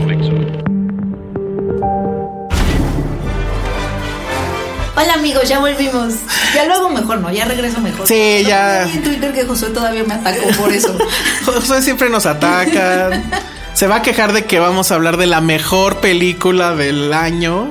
Hola 4.95 5.13
amigos, 5.15 5.49
ya 5.49 5.57
volvimos. 5.57 6.13
Ya 6.53 6.65
lo 6.65 6.75
hago 6.75 6.89
mejor, 6.89 7.21
¿no? 7.21 7.31
Ya 7.31 7.45
regreso 7.45 7.81
mejor. 7.81 8.05
Sí, 8.05 8.41
No 8.43 8.49
ya. 8.49 8.83
En 8.83 9.01
Twitter 9.01 9.33
que 9.33 9.45
Josué 9.45 9.69
todavía 9.69 10.03
me 10.03 10.13
atacó 10.13 10.47
por 10.59 10.71
eso. 10.71 10.95
Josué 11.45 11.81
siempre 11.81 12.07
nos 12.11 12.27
atacan. 12.27 13.23
Se 13.73 13.87
va 13.87 13.95
a 13.95 14.01
quejar 14.03 14.33
de 14.33 14.45
que 14.45 14.59
vamos 14.59 14.91
a 14.91 14.95
hablar 14.95 15.17
de 15.17 15.25
la 15.25 15.41
mejor 15.41 16.01
película 16.01 16.75
del 16.75 17.11
año 17.13 17.67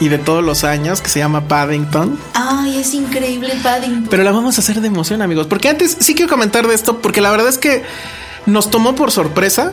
y 0.00 0.08
de 0.08 0.18
todos 0.18 0.42
los 0.42 0.64
años, 0.64 1.00
que 1.00 1.10
se 1.10 1.18
llama 1.18 1.46
Paddington. 1.46 2.18
Ay, 2.34 2.78
es 2.78 2.94
increíble 2.94 3.54
Paddington. 3.62 4.08
Pero 4.10 4.24
la 4.24 4.32
vamos 4.32 4.58
a 4.58 4.62
hacer 4.62 4.80
de 4.80 4.88
emoción, 4.88 5.22
amigos. 5.22 5.46
Porque 5.46 5.68
antes 5.68 5.96
sí 6.00 6.14
quiero 6.14 6.30
comentar 6.30 6.66
de 6.66 6.74
esto, 6.74 7.00
porque 7.00 7.20
la 7.20 7.30
verdad 7.30 7.48
es 7.48 7.58
que 7.58 7.84
nos 8.46 8.70
tomó 8.70 8.94
por 8.94 9.12
sorpresa. 9.12 9.72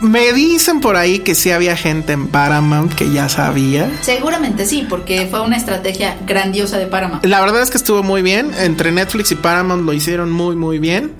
Me 0.00 0.32
dicen 0.32 0.80
por 0.80 0.96
ahí 0.96 1.18
que 1.18 1.34
sí 1.34 1.50
había 1.50 1.76
gente 1.76 2.14
en 2.14 2.28
Paramount 2.28 2.94
que 2.94 3.10
ya 3.10 3.28
sabía. 3.28 3.90
Seguramente 4.00 4.64
sí, 4.64 4.86
porque 4.88 5.26
fue 5.30 5.42
una 5.42 5.58
estrategia 5.58 6.16
grandiosa 6.26 6.78
de 6.78 6.86
Paramount. 6.86 7.24
La 7.26 7.40
verdad 7.40 7.62
es 7.62 7.70
que 7.70 7.76
estuvo 7.76 8.02
muy 8.02 8.22
bien. 8.22 8.50
Entre 8.58 8.92
Netflix 8.92 9.32
y 9.32 9.34
Paramount 9.34 9.84
lo 9.84 9.92
hicieron 9.92 10.30
muy, 10.30 10.56
muy 10.56 10.78
bien. 10.78 11.12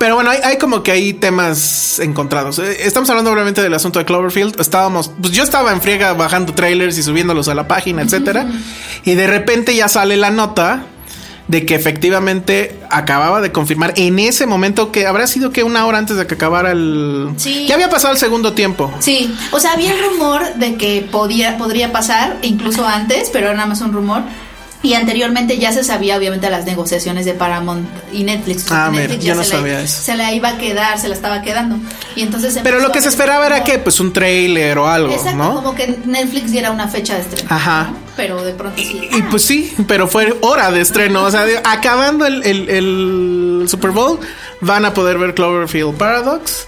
Pero 0.00 0.14
bueno, 0.14 0.30
hay, 0.30 0.38
hay 0.42 0.56
como 0.56 0.82
que 0.82 0.92
hay 0.92 1.12
temas 1.12 1.98
encontrados. 1.98 2.58
Eh, 2.58 2.86
Estamos 2.86 3.10
hablando 3.10 3.30
obviamente 3.32 3.60
del 3.60 3.74
asunto 3.74 3.98
de 3.98 4.06
Cloverfield. 4.06 4.58
Estábamos, 4.58 5.10
pues 5.20 5.34
yo 5.34 5.42
estaba 5.42 5.72
en 5.72 5.82
friega 5.82 6.14
bajando 6.14 6.54
trailers 6.54 6.96
y 6.96 7.02
subiéndolos 7.02 7.48
a 7.48 7.54
la 7.54 7.68
página, 7.68 8.00
etcétera. 8.00 8.46
Y 9.04 9.14
de 9.14 9.26
repente 9.26 9.76
ya 9.76 9.88
sale 9.88 10.16
la 10.16 10.30
nota 10.30 10.86
de 11.48 11.66
que 11.66 11.74
efectivamente 11.74 12.78
acababa 12.88 13.42
de 13.42 13.52
confirmar 13.52 13.92
en 13.96 14.18
ese 14.18 14.46
momento 14.46 14.90
que 14.90 15.06
habrá 15.06 15.26
sido 15.26 15.50
que 15.50 15.64
una 15.64 15.84
hora 15.84 15.98
antes 15.98 16.16
de 16.16 16.26
que 16.26 16.32
acabara 16.32 16.72
el. 16.72 17.34
Sí. 17.36 17.66
Ya 17.68 17.74
había 17.74 17.90
pasado 17.90 18.14
el 18.14 18.18
segundo 18.18 18.54
tiempo. 18.54 18.90
Sí, 19.00 19.36
o 19.50 19.60
sea, 19.60 19.72
había 19.72 19.92
el 19.92 20.02
rumor 20.02 20.54
de 20.54 20.76
que 20.76 21.06
podía, 21.12 21.58
podría 21.58 21.92
pasar, 21.92 22.38
incluso 22.40 22.86
antes, 22.86 23.28
pero 23.30 23.48
era 23.48 23.54
nada 23.54 23.66
más 23.68 23.82
un 23.82 23.92
rumor. 23.92 24.22
Y 24.82 24.94
anteriormente 24.94 25.58
ya 25.58 25.72
se 25.72 25.84
sabía, 25.84 26.16
obviamente, 26.16 26.48
las 26.48 26.64
negociaciones 26.64 27.26
de 27.26 27.34
Paramount 27.34 27.86
y 28.14 28.24
Netflix. 28.24 28.64
Ah, 28.70 28.88
mira, 28.90 29.14
ya 29.16 29.34
no 29.34 29.44
se 29.44 29.50
la- 29.50 29.56
sabía 29.58 29.80
eso. 29.82 30.02
Se 30.02 30.16
la 30.16 30.32
iba 30.32 30.48
a 30.48 30.56
quedar, 30.58 30.98
se 30.98 31.08
la 31.08 31.14
estaba 31.14 31.42
quedando. 31.42 31.76
Y 32.16 32.22
entonces 32.22 32.58
Pero 32.62 32.80
lo 32.80 32.90
que 32.90 33.02
se 33.02 33.10
esperaba 33.10 33.44
era 33.46 33.62
que, 33.62 33.78
pues, 33.78 34.00
un 34.00 34.10
trailer 34.12 34.78
o 34.78 34.88
algo, 34.88 35.12
Exacto, 35.12 35.36
¿no? 35.36 35.54
como 35.56 35.74
que 35.74 35.98
Netflix 36.06 36.50
diera 36.50 36.70
una 36.70 36.88
fecha 36.88 37.14
de 37.16 37.20
estreno. 37.20 37.48
Ajá. 37.52 37.88
¿no? 37.92 37.96
Pero 38.16 38.42
de 38.42 38.54
pronto 38.54 38.80
sí. 38.80 39.08
Y 39.12 39.22
pues 39.22 39.44
sí, 39.44 39.70
pero 39.86 40.08
fue 40.08 40.34
hora 40.40 40.70
de 40.70 40.80
estreno. 40.80 41.24
O 41.24 41.30
sea, 41.30 41.44
acabando 41.64 42.24
el, 42.24 42.42
el- 42.44 42.70
el 42.70 43.64
Super 43.68 43.90
Bowl, 43.90 44.18
van 44.62 44.86
a 44.86 44.94
poder 44.94 45.18
ver 45.18 45.34
Cloverfield 45.34 45.94
Paradox. 45.98 46.66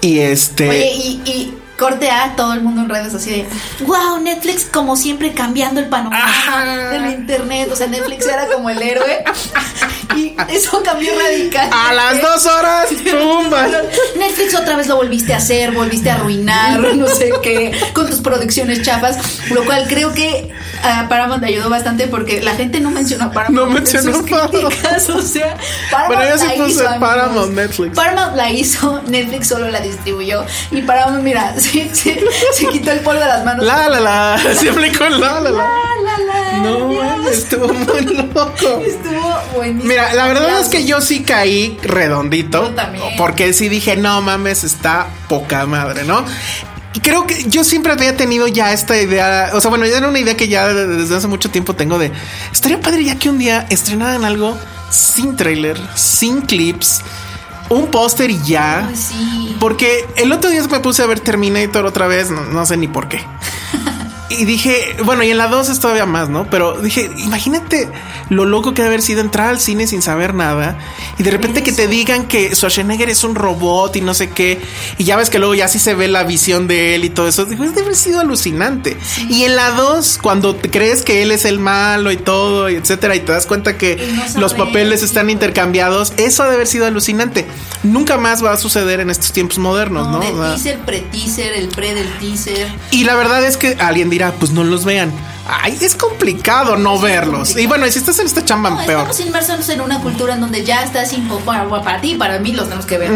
Y 0.00 0.18
este. 0.20 0.68
Oye, 0.70 0.92
y, 0.94 1.08
y 1.30 1.54
corte 1.82 2.08
a 2.08 2.36
todo 2.36 2.52
el 2.52 2.60
mundo 2.60 2.82
en 2.82 2.88
redes 2.88 3.12
así 3.12 3.30
de 3.30 3.48
wow, 3.84 4.20
Netflix 4.20 4.64
como 4.64 4.94
siempre 4.94 5.32
cambiando 5.32 5.80
el 5.80 5.88
panorama 5.88 6.24
Ajá. 6.24 6.90
del 6.90 7.06
internet. 7.10 7.70
O 7.72 7.76
sea, 7.76 7.88
Netflix 7.88 8.24
era 8.26 8.46
como 8.46 8.70
el 8.70 8.80
héroe. 8.80 9.24
y 10.16 10.34
eso 10.48 10.82
cambió 10.84 11.12
radical. 11.18 11.70
a 11.72 11.92
las 11.92 12.20
dos 12.20 12.46
horas, 12.46 12.88
¡pumba! 13.10 13.66
Netflix 14.16 14.54
otra 14.54 14.76
vez 14.76 14.86
lo 14.86 14.96
volviste 14.96 15.32
a 15.34 15.38
hacer, 15.38 15.72
volviste 15.72 16.10
a 16.10 16.14
arruinar, 16.14 16.80
no 16.96 17.06
sé 17.06 17.30
qué, 17.42 17.72
con 17.92 18.08
tus 18.08 18.20
producciones 18.20 18.82
chafas, 18.82 19.18
lo 19.50 19.64
cual 19.64 19.86
creo 19.88 20.12
que 20.12 20.50
a 20.82 21.08
Paramount 21.08 21.44
ayudó 21.44 21.70
bastante 21.70 22.08
porque 22.08 22.42
la 22.42 22.54
gente 22.54 22.80
no 22.80 22.90
mencionó 22.90 23.24
a 23.26 23.30
Paramount. 23.32 23.70
No 23.70 23.76
en 23.76 23.82
mencionó 23.84 24.22
críticas, 24.24 25.08
o 25.10 25.22
sea, 25.22 25.56
Paramount 25.90 26.16
Bueno, 26.16 26.30
yo 26.30 26.38
sí 26.38 26.46
la 26.46 26.54
puse 26.64 26.70
hizo, 26.72 26.88
amigos. 26.88 27.08
Paramount 27.08 27.52
Netflix. 27.54 27.96
Paramount 27.96 28.36
la 28.36 28.50
hizo, 28.50 29.02
Netflix 29.06 29.48
solo 29.48 29.68
la 29.68 29.80
distribuyó 29.80 30.44
y 30.70 30.82
Paramount, 30.82 31.22
mira, 31.22 31.54
se, 31.58 31.94
se, 31.94 32.20
se 32.52 32.66
quitó 32.68 32.90
el 32.90 33.00
polvo 33.00 33.20
de 33.20 33.26
las 33.26 33.44
manos. 33.44 33.64
La 33.64 33.88
la 33.88 34.00
la. 34.00 34.38
Se 34.58 34.70
aplicó 34.70 35.04
el 35.04 35.20
la 35.20 35.40
la 35.40 35.50
la. 35.50 35.50
La, 35.52 36.18
la, 36.18 36.52
la, 36.52 36.58
No, 36.58 36.88
Dios. 36.88 37.26
estuvo 37.36 37.68
muy 37.72 38.00
loco. 38.02 38.82
Estuvo 38.84 39.38
buenísimo. 39.54 39.91
Mira, 39.92 40.14
la 40.14 40.26
verdad 40.26 40.58
es 40.58 40.70
que 40.70 40.86
yo 40.86 41.02
sí 41.02 41.22
caí 41.22 41.76
redondito. 41.82 42.68
Yo 42.68 42.74
también. 42.74 43.04
Porque 43.18 43.52
sí 43.52 43.68
dije, 43.68 43.94
no 43.94 44.22
mames, 44.22 44.64
está 44.64 45.08
poca 45.28 45.66
madre, 45.66 46.04
¿no? 46.04 46.24
Y 46.94 47.00
creo 47.00 47.26
que 47.26 47.44
yo 47.44 47.62
siempre 47.62 47.92
había 47.92 48.16
tenido 48.16 48.46
ya 48.48 48.72
esta 48.72 48.98
idea, 48.98 49.50
o 49.52 49.60
sea, 49.60 49.68
bueno, 49.68 49.84
ya 49.84 49.98
era 49.98 50.08
una 50.08 50.18
idea 50.18 50.34
que 50.34 50.48
ya 50.48 50.68
desde 50.68 51.14
hace 51.14 51.26
mucho 51.26 51.50
tiempo 51.50 51.74
tengo 51.74 51.98
de, 51.98 52.10
estaría 52.50 52.80
padre 52.80 53.04
ya 53.04 53.18
que 53.18 53.28
un 53.28 53.38
día 53.38 53.66
estrenaran 53.68 54.24
algo 54.24 54.58
sin 54.90 55.36
trailer, 55.36 55.78
sin 55.94 56.40
clips, 56.40 57.02
un 57.68 57.90
póster 57.90 58.30
y 58.30 58.42
ya. 58.42 58.86
Ay, 58.86 58.96
sí. 58.96 59.56
Porque 59.60 60.06
el 60.16 60.32
otro 60.32 60.50
día 60.50 60.62
me 60.70 60.80
puse 60.80 61.02
a 61.02 61.06
ver 61.06 61.20
Terminator 61.20 61.84
otra 61.84 62.06
vez, 62.06 62.30
no, 62.30 62.44
no 62.44 62.64
sé 62.64 62.78
ni 62.78 62.88
por 62.88 63.08
qué. 63.08 63.20
Y 64.38 64.44
dije, 64.44 64.96
bueno, 65.04 65.22
y 65.22 65.30
en 65.30 65.38
la 65.38 65.48
2 65.48 65.68
es 65.68 65.80
todavía 65.80 66.06
más, 66.06 66.28
¿no? 66.28 66.48
Pero 66.50 66.80
dije, 66.80 67.10
imagínate 67.18 67.88
lo 68.28 68.44
loco 68.44 68.74
que 68.74 68.82
debe 68.82 68.94
haber 68.94 69.02
sido 69.02 69.20
entrar 69.20 69.48
al 69.48 69.60
cine 69.60 69.86
sin 69.86 70.02
saber 70.02 70.34
nada 70.34 70.78
y 71.18 71.22
de 71.22 71.30
repente 71.30 71.62
que 71.62 71.72
te 71.72 71.86
digan 71.86 72.26
que 72.26 72.54
Schwarzenegger 72.54 73.10
es 73.10 73.24
un 73.24 73.34
robot 73.34 73.96
y 73.96 74.00
no 74.00 74.14
sé 74.14 74.30
qué. 74.30 74.60
Y 74.98 75.04
ya 75.04 75.16
ves 75.16 75.30
que 75.30 75.38
luego 75.38 75.54
ya 75.54 75.68
sí 75.68 75.78
se 75.78 75.94
ve 75.94 76.08
la 76.08 76.24
visión 76.24 76.66
de 76.66 76.94
él 76.94 77.04
y 77.04 77.10
todo 77.10 77.28
eso. 77.28 77.44
Digo, 77.44 77.64
debe 77.64 77.82
haber 77.82 77.96
sido 77.96 78.20
alucinante. 78.20 78.96
Y 79.28 79.44
en 79.44 79.56
la 79.56 79.70
2, 79.70 80.18
cuando 80.22 80.54
te 80.54 80.70
crees 80.70 81.02
que 81.02 81.22
él 81.22 81.30
es 81.30 81.44
el 81.44 81.58
malo 81.58 82.10
y 82.10 82.16
todo, 82.16 82.70
y 82.70 82.76
etcétera, 82.76 83.14
y 83.14 83.20
te 83.20 83.32
das 83.32 83.46
cuenta 83.46 83.76
que 83.76 83.96
no 84.34 84.40
los 84.40 84.54
papeles 84.54 85.02
están 85.02 85.30
intercambiados, 85.30 86.12
eso 86.16 86.42
debe 86.44 86.56
haber 86.56 86.66
sido 86.66 86.86
alucinante. 86.86 87.46
Nunca 87.82 88.16
más 88.16 88.44
va 88.44 88.52
a 88.52 88.56
suceder 88.56 89.00
en 89.00 89.10
estos 89.10 89.32
tiempos 89.32 89.58
modernos, 89.58 90.08
¿no? 90.08 90.20
de 90.20 90.28
O 90.28 90.36
sea, 90.36 90.54
teaser, 90.54 90.78
pre-teaser, 90.80 91.52
el 91.54 91.68
pre 91.68 91.94
del 91.94 92.08
teaser. 92.18 92.68
y 92.90 93.04
la 93.04 93.14
verdad 93.14 93.44
es 93.44 93.56
que 93.56 93.76
alguien 93.78 94.10
dirá, 94.10 94.21
pues 94.30 94.52
no 94.52 94.62
los 94.62 94.84
vean. 94.84 95.10
Ay, 95.60 95.78
es 95.80 95.94
complicado 95.94 96.76
no 96.76 96.98
verlos. 96.98 97.56
Y 97.56 97.66
bueno, 97.66 97.86
y 97.86 97.92
si 97.92 97.98
estás 97.98 98.18
en 98.18 98.26
esta 98.26 98.44
chamba, 98.44 98.70
No, 98.70 98.76
peor. 98.84 99.08
estamos 99.10 99.20
inmersos 99.20 99.68
en 99.68 99.80
una 99.80 100.00
cultura 100.00 100.34
en 100.34 100.40
donde 100.40 100.64
ya 100.64 100.82
estás 100.82 101.12
bueno, 101.44 101.68
para 101.84 102.00
ti, 102.00 102.14
para 102.14 102.38
mí 102.38 102.52
los 102.52 102.64
tenemos 102.64 102.86
que 102.86 102.98
ver. 102.98 103.10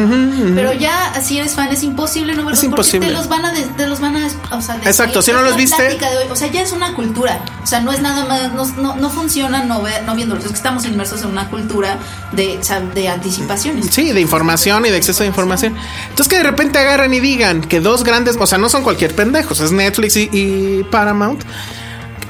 Pero 0.55 0.72
ya 0.72 1.12
si 1.22 1.38
eres 1.38 1.55
fan 1.55 1.68
es 1.68 1.83
imposible 1.83 2.35
no 2.35 2.42
verlos 2.44 2.59
Es 2.59 2.64
imposible. 2.64 3.09
te 3.09 3.12
los 3.12 3.29
van 3.29 3.44
a 3.44 3.53
des- 3.53 3.75
te 3.77 3.87
los 3.87 4.01
van 4.01 4.16
a 4.16 4.27
o 4.51 4.61
sea, 4.61 4.75
decir, 4.75 4.88
Exacto, 4.88 5.22
si 5.22 5.33
no 5.33 5.42
los 5.42 5.57
viste- 5.57 5.83
de 5.99 6.31
o 6.31 6.37
sea, 6.37 6.49
ya 6.49 6.62
es 6.62 6.72
una 6.72 6.94
cultura. 6.94 7.40
O 7.62 7.66
sea, 7.66 7.81
no 7.81 7.92
es 7.92 8.01
nada 8.01 8.25
más 8.27 8.53
no, 8.53 8.64
no, 8.83 8.96
no 8.96 9.11
funciona 9.11 9.64
no 9.64 9.83
ver, 9.83 10.03
no 10.05 10.14
viéndolos, 10.14 10.44
es 10.44 10.51
que 10.51 10.57
estamos 10.57 10.85
inmersos 10.85 11.22
en 11.22 11.29
una 11.29 11.49
cultura 11.49 11.99
de 12.33 12.59
de 12.94 13.09
anticipaciones. 13.09 13.87
Sí, 13.90 14.12
de 14.12 14.20
información 14.20 14.85
y 14.87 14.90
de 14.90 14.96
exceso 14.96 15.22
de 15.22 15.29
información. 15.29 15.75
Entonces 16.11 16.29
que 16.29 16.37
de 16.37 16.42
repente 16.44 16.79
agarran 16.79 17.12
y 17.14 17.20
digan 17.20 17.61
que 17.62 17.81
dos 17.81 18.05
grandes, 18.05 18.37
o 18.38 18.46
sea, 18.46 18.59
no 18.59 18.68
son 18.68 18.83
cualquier 18.83 19.14
pendejos, 19.14 19.61
es 19.61 19.72
Netflix 19.72 20.16
y, 20.16 20.29
y 20.33 20.85
Paramount. 20.90 21.42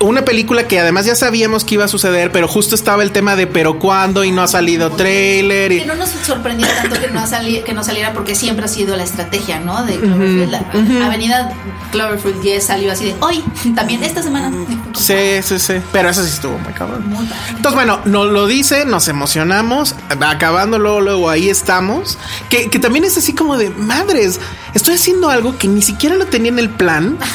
Una 0.00 0.24
película 0.24 0.68
que 0.68 0.78
además 0.78 1.06
ya 1.06 1.14
sabíamos 1.14 1.64
que 1.64 1.74
iba 1.74 1.84
a 1.84 1.88
suceder, 1.88 2.30
pero 2.30 2.48
justo 2.48 2.74
estaba 2.74 3.02
el 3.02 3.12
tema 3.12 3.34
de 3.34 3.46
pero 3.46 3.78
cuándo 3.78 4.24
y 4.24 4.30
no 4.30 4.42
ha 4.42 4.48
salido 4.48 4.90
trailer 4.90 5.72
y 5.72 5.80
Que 5.80 5.86
no 5.86 5.94
nos 5.94 6.10
sorprendió 6.10 6.66
tanto 6.68 7.00
que 7.00 7.08
no, 7.08 7.22
que 7.64 7.72
no 7.72 7.82
saliera 7.82 8.12
porque 8.12 8.34
siempre 8.34 8.66
ha 8.66 8.68
sido 8.68 8.96
la 8.96 9.04
estrategia, 9.04 9.60
¿no? 9.60 9.84
De 9.84 9.98
Cloverfield. 9.98 10.50
La 10.98 11.06
Avenida 11.06 11.52
Cloverfield 11.92 12.42
10 12.42 12.64
salió 12.64 12.92
así 12.92 13.06
de 13.06 13.16
hoy, 13.20 13.42
también 13.74 14.02
esta 14.02 14.22
semana. 14.22 14.52
Sí, 14.94 15.42
sí, 15.42 15.58
sí. 15.58 15.74
Pero 15.92 16.10
eso 16.10 16.22
sí 16.22 16.30
estuvo 16.30 16.58
muy 16.58 16.72
cabrón. 16.72 17.08
Muy. 17.08 17.26
Entonces, 17.48 17.74
bueno, 17.74 18.00
nos 18.04 18.30
lo 18.30 18.46
dice, 18.46 18.84
nos 18.84 19.08
emocionamos, 19.08 19.94
acabando 20.08 20.78
luego, 20.78 21.00
luego 21.00 21.30
ahí 21.30 21.48
estamos. 21.48 22.18
Que, 22.50 22.68
que 22.68 22.78
también 22.78 23.04
es 23.04 23.16
así 23.16 23.34
como 23.34 23.56
de 23.56 23.70
madres. 23.70 24.40
Estoy 24.76 24.94
haciendo 24.96 25.30
algo 25.30 25.56
que 25.58 25.66
ni 25.68 25.80
siquiera 25.82 26.14
lo 26.16 26.26
tenía 26.26 26.50
en 26.52 26.58
el 26.58 26.70
plan. 26.70 27.18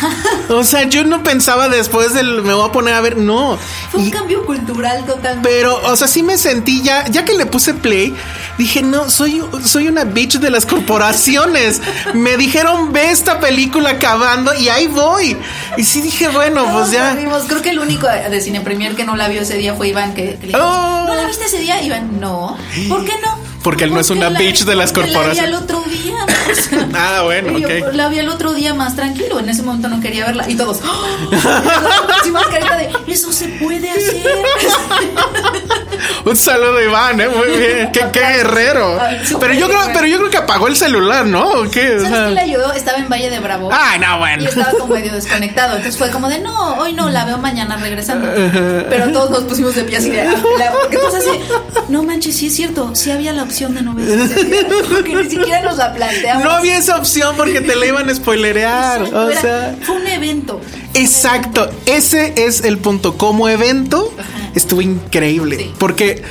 O 0.50 0.66
sea, 0.66 0.84
yo 0.84 1.06
no 1.06 1.24
pensaba 1.24 1.70
después 1.70 2.14
del 2.14 2.42
me 2.42 2.54
voy 2.54 2.68
a 2.68 2.74
poner 2.74 2.94
a 2.94 3.00
ver. 3.00 3.16
No. 3.16 3.58
Fue 3.90 4.02
un 4.02 4.08
Y- 4.08 4.12
cambio 4.12 4.46
cultural 4.46 5.06
totalmente. 5.06 5.48
pero, 5.50 5.80
o 5.90 5.96
sea, 5.96 6.10
sí 6.10 6.24
me 6.24 6.38
sentí 6.38 6.82
ya, 6.82 7.08
ya 7.08 7.24
que 7.24 7.34
le 7.36 7.46
puse 7.46 7.74
play, 7.74 8.14
dije, 8.58 8.82
no, 8.82 9.10
soy, 9.10 9.42
soy 9.64 9.88
una 9.88 10.04
bitch 10.04 10.40
de 10.40 10.50
las 10.50 10.66
corporaciones. 10.66 11.82
Me 12.14 12.36
dijeron, 12.36 12.92
ve 12.92 13.12
esta 13.12 13.40
película 13.40 13.92
acabando 13.92 14.54
y 14.54 14.68
ahí 14.68 14.88
voy. 14.88 15.38
Y 15.78 15.84
sí 15.86 16.02
dije, 16.02 16.28
bueno, 16.28 16.66
pues 16.74 16.92
ya. 16.92 17.14
vimos. 17.14 17.44
Creo 17.48 17.62
que 17.62 17.70
el 17.70 17.80
único 17.80 18.08
de 18.08 18.42
Cine 18.42 18.60
Premier 18.60 18.94
que 18.96 19.06
no 19.06 19.16
la 19.16 19.30
vio 19.30 19.42
ese 19.44 19.56
día 19.56 19.74
fue 19.76 19.88
Iván. 19.88 20.14
Que, 20.14 20.36
que 20.36 20.48
le 20.48 20.48
dijimos, 20.48 20.68
Oh. 20.68 21.06
¿No 21.08 21.16
la 21.16 21.26
viste 21.28 21.46
ese 21.46 21.60
día? 21.60 21.82
Iván, 21.82 22.20
no. 22.20 22.58
¿Por 22.90 23.06
qué 23.06 23.14
no? 23.24 23.38
Porque 23.64 23.84
él 23.84 23.94
no 23.94 24.00
es 24.00 24.10
una 24.10 24.30
la- 24.30 24.40
bitch 24.40 24.64
de 24.66 24.76
las 24.76 24.92
corporaciones. 24.92 25.38
La 25.38 25.44
vi 25.44 25.48
al 25.48 25.54
otro 25.64 25.84
día. 25.84 26.26
o 26.52 26.56
sea, 26.56 26.88
Ah, 26.94 27.22
bueno, 27.24 27.58
yo, 27.60 27.68
ok. 27.68 27.94
La 27.94 28.10
vi 28.10 28.20
al 28.20 28.30
otro 28.30 28.54
día 28.54 28.74
más 28.74 28.96
tranquilo. 28.96 29.40
En 29.40 29.50
ese 29.50 29.62
momento 29.64 29.88
no 29.88 30.00
quería 30.02 30.26
verla. 30.26 30.50
Y 30.50 30.56
todos. 30.56 30.80
¡Oh! 30.84 31.06
Sí, 32.24 32.32
más 32.32 32.46
carita 32.48 32.76
de. 32.78 32.90
Eso 33.08 33.32
se 33.32 33.48
puede 33.50 33.90
hacer. 33.90 34.24
Un 36.26 36.36
saludo, 36.36 36.82
Iván, 36.84 37.20
¿eh? 37.20 37.30
Muy 37.30 37.48
bien. 37.58 37.92
Qué, 37.92 38.02
qué 38.12 38.20
guerrero. 38.20 38.98
Ay, 39.00 39.22
Pero 39.40 39.54
yo 39.54 39.68
creo, 39.68 39.80
pero 39.94 40.06
yo 40.08 40.18
creo 40.18 40.30
que 40.30 40.38
apagó 40.38 40.68
el 40.68 40.76
celular, 40.76 41.26
¿no? 41.26 41.44
¿O 41.62 41.70
qué? 41.70 41.96
O 41.96 42.02
¿Sabes 42.02 42.10
sea, 42.10 42.28
qué 42.28 42.34
le 42.36 42.42
ayudó? 42.42 42.74
Estaba 42.74 42.98
en 43.00 43.10
Valle 43.10 43.30
de 43.30 43.40
Bravo. 43.40 43.70
Ay, 43.72 44.00
no, 44.00 44.18
bueno. 44.20 44.44
Y 44.44 44.46
estaba 44.48 44.72
como 44.72 44.94
medio 44.96 45.14
desconectado. 45.14 45.76
Entonces 45.78 45.98
fue 45.98 46.10
como 46.10 46.30
de, 46.30 46.40
no, 46.40 46.76
hoy 46.76 46.94
no, 46.94 47.10
la 47.10 47.26
veo 47.26 47.38
mañana 47.38 47.78
regresando. 47.78 48.28
Pero 48.90 49.12
todos 49.12 49.30
nos 49.32 49.44
pusimos 49.44 49.76
de 49.76 49.84
pie 49.84 49.98
así 49.98 50.10
de, 50.10 50.22
ah, 50.22 50.34
la- 50.60 50.72
porque 50.72 50.98
así, 51.18 51.40
no 51.90 52.04
manches, 52.04 52.36
sí 52.36 52.48
es 52.48 52.56
cierto, 52.56 52.92
sí 52.96 53.12
había 53.12 53.34
la 53.34 53.44
opción 53.52 53.74
de 53.76 53.82
no 53.82 53.94
ver 53.94 54.08
Porque 54.90 55.16
ni 55.16 55.30
siquiera 55.30 55.62
nos 55.62 55.78
la 55.78 55.94
planteamos. 55.94 56.44
No 56.46 56.52
había 56.52 56.78
esa 56.78 56.98
opción 56.98 57.36
porque 57.38 57.62
te 57.62 57.76
la 57.76 57.86
iban 57.86 58.10
a 58.10 58.16
spoilerear. 58.16 59.02
Exacto, 59.02 59.20
O 59.26 59.30
era- 59.30 59.42
sea. 59.42 59.76
fue 59.84 59.96
un 59.98 60.08
evento. 60.08 60.62
Exacto, 60.94 61.70
ese 61.86 62.34
es 62.38 62.64
el 62.64 62.78
punto. 62.78 63.18
Como 63.18 63.48
evento, 63.50 64.14
estuvo 64.56 64.82
increíble. 64.82 65.58
Sí. 65.58 65.72
Porque, 65.78 66.24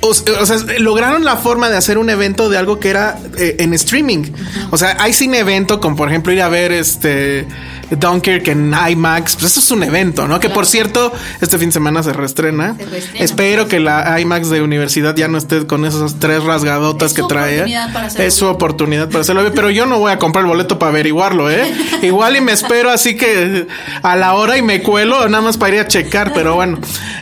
o, 0.00 0.08
o 0.08 0.46
sea, 0.46 0.56
lograron 0.78 1.24
la 1.24 1.36
forma 1.36 1.68
de 1.68 1.76
hacer 1.76 1.98
un 1.98 2.10
evento 2.10 2.48
de 2.48 2.58
algo 2.58 2.78
que 2.78 2.90
era 2.90 3.18
eh, 3.38 3.56
en 3.58 3.74
streaming. 3.74 4.24
O 4.70 4.78
sea, 4.78 4.96
hay 5.00 5.12
cine 5.12 5.38
evento, 5.38 5.80
como 5.80 5.96
por 5.96 6.08
ejemplo 6.08 6.32
ir 6.32 6.42
a 6.42 6.48
ver 6.48 6.72
este 6.72 7.46
Dunkirk 7.90 8.48
en 8.48 8.74
IMAX. 8.74 9.36
Pues 9.36 9.52
eso 9.52 9.60
es 9.60 9.70
un 9.70 9.82
evento, 9.82 10.26
¿no? 10.26 10.40
Que 10.40 10.50
por 10.50 10.66
cierto, 10.66 11.12
este 11.40 11.58
fin 11.58 11.68
de 11.68 11.74
semana 11.74 12.02
se 12.02 12.12
reestrena. 12.12 12.76
Se 12.76 12.86
reestrena. 12.86 13.24
Espero 13.24 13.68
que 13.68 13.80
la 13.80 14.20
IMAX 14.20 14.50
de 14.50 14.62
universidad 14.62 15.14
ya 15.14 15.28
no 15.28 15.38
esté 15.38 15.66
con 15.66 15.84
esas 15.84 16.18
tres 16.18 16.42
rasgadotas 16.42 17.12
Es 17.12 17.16
que 17.16 17.22
trae. 17.22 17.62
hacerlo 17.62 18.24
Es 18.24 18.34
su 18.34 18.46
oportunidad 18.46 19.08
para 19.08 19.20
hacerlo 19.20 19.42
pero 19.54 19.70
yo 19.70 19.86
no 19.86 19.98
voy 19.98 20.12
a 20.12 20.18
comprar 20.18 20.44
el 20.44 20.48
boleto 20.48 20.78
para 20.78 20.90
averiguarlo, 20.90 21.50
¿eh? 21.50 21.72
Igual 22.02 22.36
y 22.36 22.40
me 22.40 22.52
espero 22.52 22.90
así 22.90 23.16
que 23.16 23.66
a 24.02 24.16
la 24.16 24.34
hora 24.34 24.56
y 24.56 24.62
me 24.62 24.82
cuelo 24.82 25.28
nada 25.28 25.42
más 25.42 25.56
para 25.56 25.74
ir 25.74 25.80
a 25.80 25.88
checar, 25.88 26.32
pero 26.34 26.54
bueno. 26.54 26.78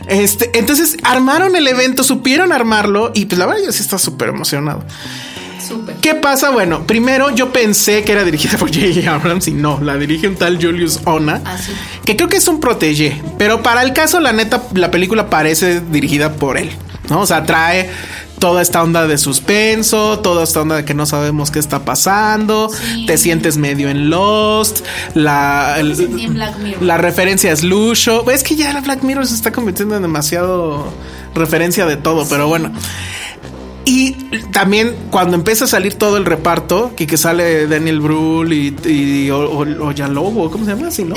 Este, 0.07 0.57
entonces 0.57 0.97
armaron 1.03 1.55
el 1.55 1.67
evento, 1.67 2.03
supieron 2.03 2.51
armarlo 2.65 3.11
y 3.13 3.25
pues 3.25 3.37
la 3.37 3.45
verdad 3.45 3.61
yo 3.65 3.71
sí 3.71 3.81
estaba 3.81 3.99
súper 3.99 4.29
emocionado. 4.29 4.83
¿Qué 6.01 6.13
pasa? 6.13 6.51
Bueno, 6.51 6.85
primero 6.85 7.31
yo 7.33 7.51
pensé 7.51 8.03
que 8.03 8.11
era 8.11 8.23
dirigida 8.23 8.57
por 8.59 8.69
J.J. 8.73 9.11
Abrams 9.13 9.47
y 9.47 9.51
no, 9.53 9.79
la 9.81 9.97
dirige 9.97 10.27
un 10.27 10.35
tal 10.35 10.57
Julius 10.61 10.99
Ona, 11.05 11.41
Ah, 11.45 11.57
sí. 11.57 11.71
que 12.05 12.15
creo 12.15 12.29
que 12.29 12.37
es 12.37 12.47
un 12.47 12.59
protégé, 12.59 13.21
pero 13.39 13.63
para 13.63 13.81
el 13.81 13.93
caso, 13.93 14.19
la 14.19 14.31
neta, 14.31 14.63
la 14.73 14.91
película 14.91 15.29
parece 15.29 15.81
dirigida 15.81 16.33
por 16.33 16.57
él, 16.57 16.69
¿no? 17.09 17.21
O 17.21 17.25
sea, 17.25 17.43
trae 17.45 17.89
toda 18.39 18.61
esta 18.61 18.83
onda 18.83 19.07
de 19.07 19.17
suspenso, 19.17 20.19
toda 20.19 20.43
esta 20.43 20.61
onda 20.61 20.77
de 20.77 20.85
que 20.85 20.93
no 20.93 21.05
sabemos 21.05 21.51
qué 21.51 21.59
está 21.59 21.85
pasando, 21.85 22.69
Sí. 22.69 23.05
te 23.05 23.17
sientes 23.17 23.57
medio 23.57 23.89
en 23.89 24.09
Lost, 24.09 24.85
la, 25.13 25.77
referencia 26.97 27.51
es 27.51 27.63
Lucho, 27.63 28.29
es 28.29 28.43
que 28.43 28.55
ya 28.55 28.73
la 28.73 28.81
Black 28.81 29.03
Mirror 29.03 29.25
se 29.25 29.35
está 29.35 29.51
convirtiendo 29.51 29.95
en 29.95 30.01
demasiado 30.01 30.93
referencia 31.33 31.85
de 31.85 31.97
todo, 31.97 32.27
pero 32.27 32.47
bueno. 32.47 32.71
Y 33.87 34.13
también 34.51 34.95
cuando 35.11 35.35
empieza 35.35 35.65
a 35.65 35.67
salir 35.67 35.93
todo 35.93 36.17
el 36.17 36.25
reparto, 36.25 36.93
que, 36.95 37.05
que 37.05 37.17
sale 37.17 37.67
Daniel 37.67 37.99
Brühl 38.01 38.51
y, 38.51 38.75
y 38.89 39.29
o, 39.29 39.37
o- 39.51 39.85
Oyalowo, 39.87 40.49
¿cómo 40.49 40.65
se 40.65 40.71
llama? 40.75 40.89
Sí, 40.89 41.03
¿no? 41.03 41.15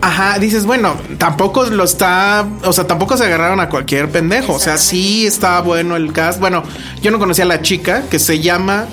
Ajá, 0.00 0.38
dices, 0.38 0.64
bueno, 0.66 0.94
tampoco 1.18 1.64
lo 1.64 1.82
está, 1.84 2.46
o 2.64 2.72
sea, 2.72 2.86
tampoco 2.86 3.16
se 3.16 3.24
agarraron 3.24 3.58
a 3.58 3.68
cualquier 3.68 4.08
pendejo, 4.10 4.52
o 4.54 4.58
sea, 4.60 4.78
sí 4.78 5.26
está 5.26 5.60
bueno 5.62 5.96
el 5.96 6.12
cast. 6.12 6.38
Bueno, 6.38 6.62
yo 7.02 7.10
no 7.10 7.18
conocía 7.18 7.44
a 7.44 7.48
la 7.48 7.60
chica 7.60 8.04
que 8.08 8.20
se 8.20 8.38
llama 8.40 8.86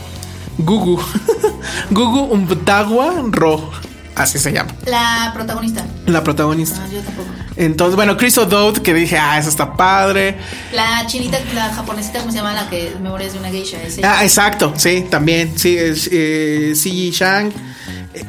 Gugu. 0.57 0.99
Gugu 1.91 2.21
Umbutagua 2.33 3.13
Ro, 3.31 3.69
así 4.15 4.39
se 4.39 4.51
llama, 4.51 4.71
La 4.85 5.31
protagonista. 5.35 5.85
la 6.07 6.23
protagonista. 6.23 6.79
No, 6.79 6.91
yo 6.93 6.99
tampoco. 7.01 7.29
Entonces, 7.57 7.95
bueno, 7.95 8.15
Chris 8.17 8.37
O'Dowd, 8.37 8.79
que 8.79 8.93
dije, 8.93 9.17
ah, 9.17 9.37
eso 9.39 9.49
está 9.49 9.75
padre. 9.75 10.37
La 10.73 11.05
chinita, 11.07 11.39
la 11.53 11.73
japonesita, 11.73 12.19
¿cómo 12.19 12.31
se 12.31 12.37
llama? 12.37 12.53
La 12.53 12.69
que 12.69 12.93
memorias 13.01 13.33
de 13.33 13.39
una 13.39 13.49
geisha. 13.49 13.81
Es. 13.81 13.99
Ah, 14.03 14.23
exacto, 14.23 14.73
sí, 14.77 15.05
también, 15.09 15.57
sí, 15.57 15.75
es 15.77 16.07
eh, 16.11 16.73
Shang. 16.75 17.51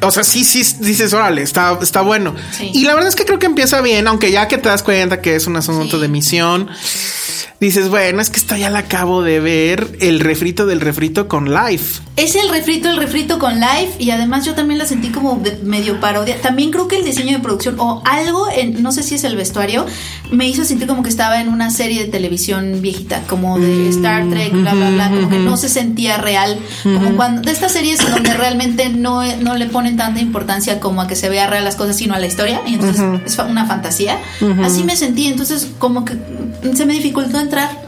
O 0.02 0.10
sea, 0.10 0.22
sí, 0.24 0.44
sí, 0.44 0.62
dices, 0.80 1.12
órale, 1.12 1.42
está, 1.42 1.78
está 1.80 2.02
bueno. 2.02 2.34
Sí. 2.56 2.70
Y 2.74 2.84
la 2.84 2.94
verdad 2.94 3.08
es 3.08 3.16
que 3.16 3.24
creo 3.24 3.38
que 3.38 3.46
empieza 3.46 3.80
bien, 3.80 4.06
aunque 4.06 4.30
ya 4.30 4.46
que 4.48 4.58
te 4.58 4.68
das 4.68 4.82
cuenta 4.82 5.20
que 5.22 5.34
es 5.36 5.46
un 5.46 5.56
asunto 5.56 5.96
Sí. 5.96 6.02
de 6.02 6.08
misión, 6.08 6.68
dices, 7.60 7.88
bueno, 7.88 8.20
es 8.20 8.30
que 8.30 8.38
esta 8.38 8.56
ya 8.58 8.70
la 8.70 8.80
acabo 8.80 9.22
de 9.22 9.40
ver, 9.40 9.96
el 10.00 10.20
refrito 10.20 10.66
del 10.66 10.80
refrito 10.80 11.28
con 11.28 11.52
Life. 11.52 12.00
Es 12.16 12.34
el 12.34 12.48
refrito, 12.48 12.90
el 12.90 12.96
refrito 12.96 13.38
con 13.38 13.60
live 13.60 13.90
y 14.00 14.10
además 14.10 14.44
yo 14.44 14.54
también 14.56 14.78
la 14.78 14.86
sentí 14.86 15.10
como 15.10 15.36
de- 15.36 15.60
medio 15.62 16.00
parodia. 16.00 16.40
También 16.40 16.72
creo 16.72 16.88
que 16.88 16.96
el 16.96 17.04
diseño 17.04 17.36
de 17.36 17.38
producción 17.42 17.76
o 17.78 18.02
algo, 18.04 18.48
en, 18.50 18.82
no 18.82 18.90
sé 18.90 19.04
si 19.04 19.14
es 19.14 19.22
el 19.22 19.36
vestuario, 19.36 19.86
me 20.32 20.48
hizo 20.48 20.64
sentir 20.64 20.88
como 20.88 21.04
que 21.04 21.10
estaba 21.10 21.40
en 21.40 21.48
una 21.48 21.70
serie 21.70 22.04
de 22.04 22.10
televisión 22.10 22.82
viejita, 22.82 23.22
como 23.28 23.58
de 23.60 23.88
Star 23.90 24.28
Trek, 24.30 24.52
bla, 24.52 24.74
bla, 24.74 24.90
bla, 24.90 25.10
como 25.10 25.28
que 25.28 25.38
no 25.38 25.56
se 25.56 25.68
sentía 25.68 26.16
real. 26.18 26.58
Como 26.82 27.14
cuando, 27.16 27.42
de 27.42 27.52
estas 27.52 27.70
series 27.72 28.00
donde 28.10 28.34
realmente 28.34 28.88
no, 28.88 29.22
no 29.36 29.54
le 29.56 29.66
ponen 29.66 29.96
tanta 29.96 30.18
importancia 30.20 30.80
como 30.80 31.00
a 31.02 31.06
que 31.06 31.14
se 31.14 31.28
vea 31.28 31.46
real 31.46 31.62
las 31.64 31.76
cosas, 31.76 31.96
sino 31.96 32.14
a 32.14 32.18
la 32.18 32.26
historia, 32.26 32.62
y 32.66 32.74
entonces 32.74 33.00
es 33.26 33.36
fa- 33.36 33.44
una 33.44 33.64
fantasía. 33.66 34.18
Así 34.64 34.82
me 34.82 34.96
sentí, 34.96 35.28
entonces 35.28 35.68
como 35.78 36.04
que 36.04 36.14
se 36.74 36.84
me 36.84 36.94
dificultó 36.94 37.27
entrar. 37.36 37.87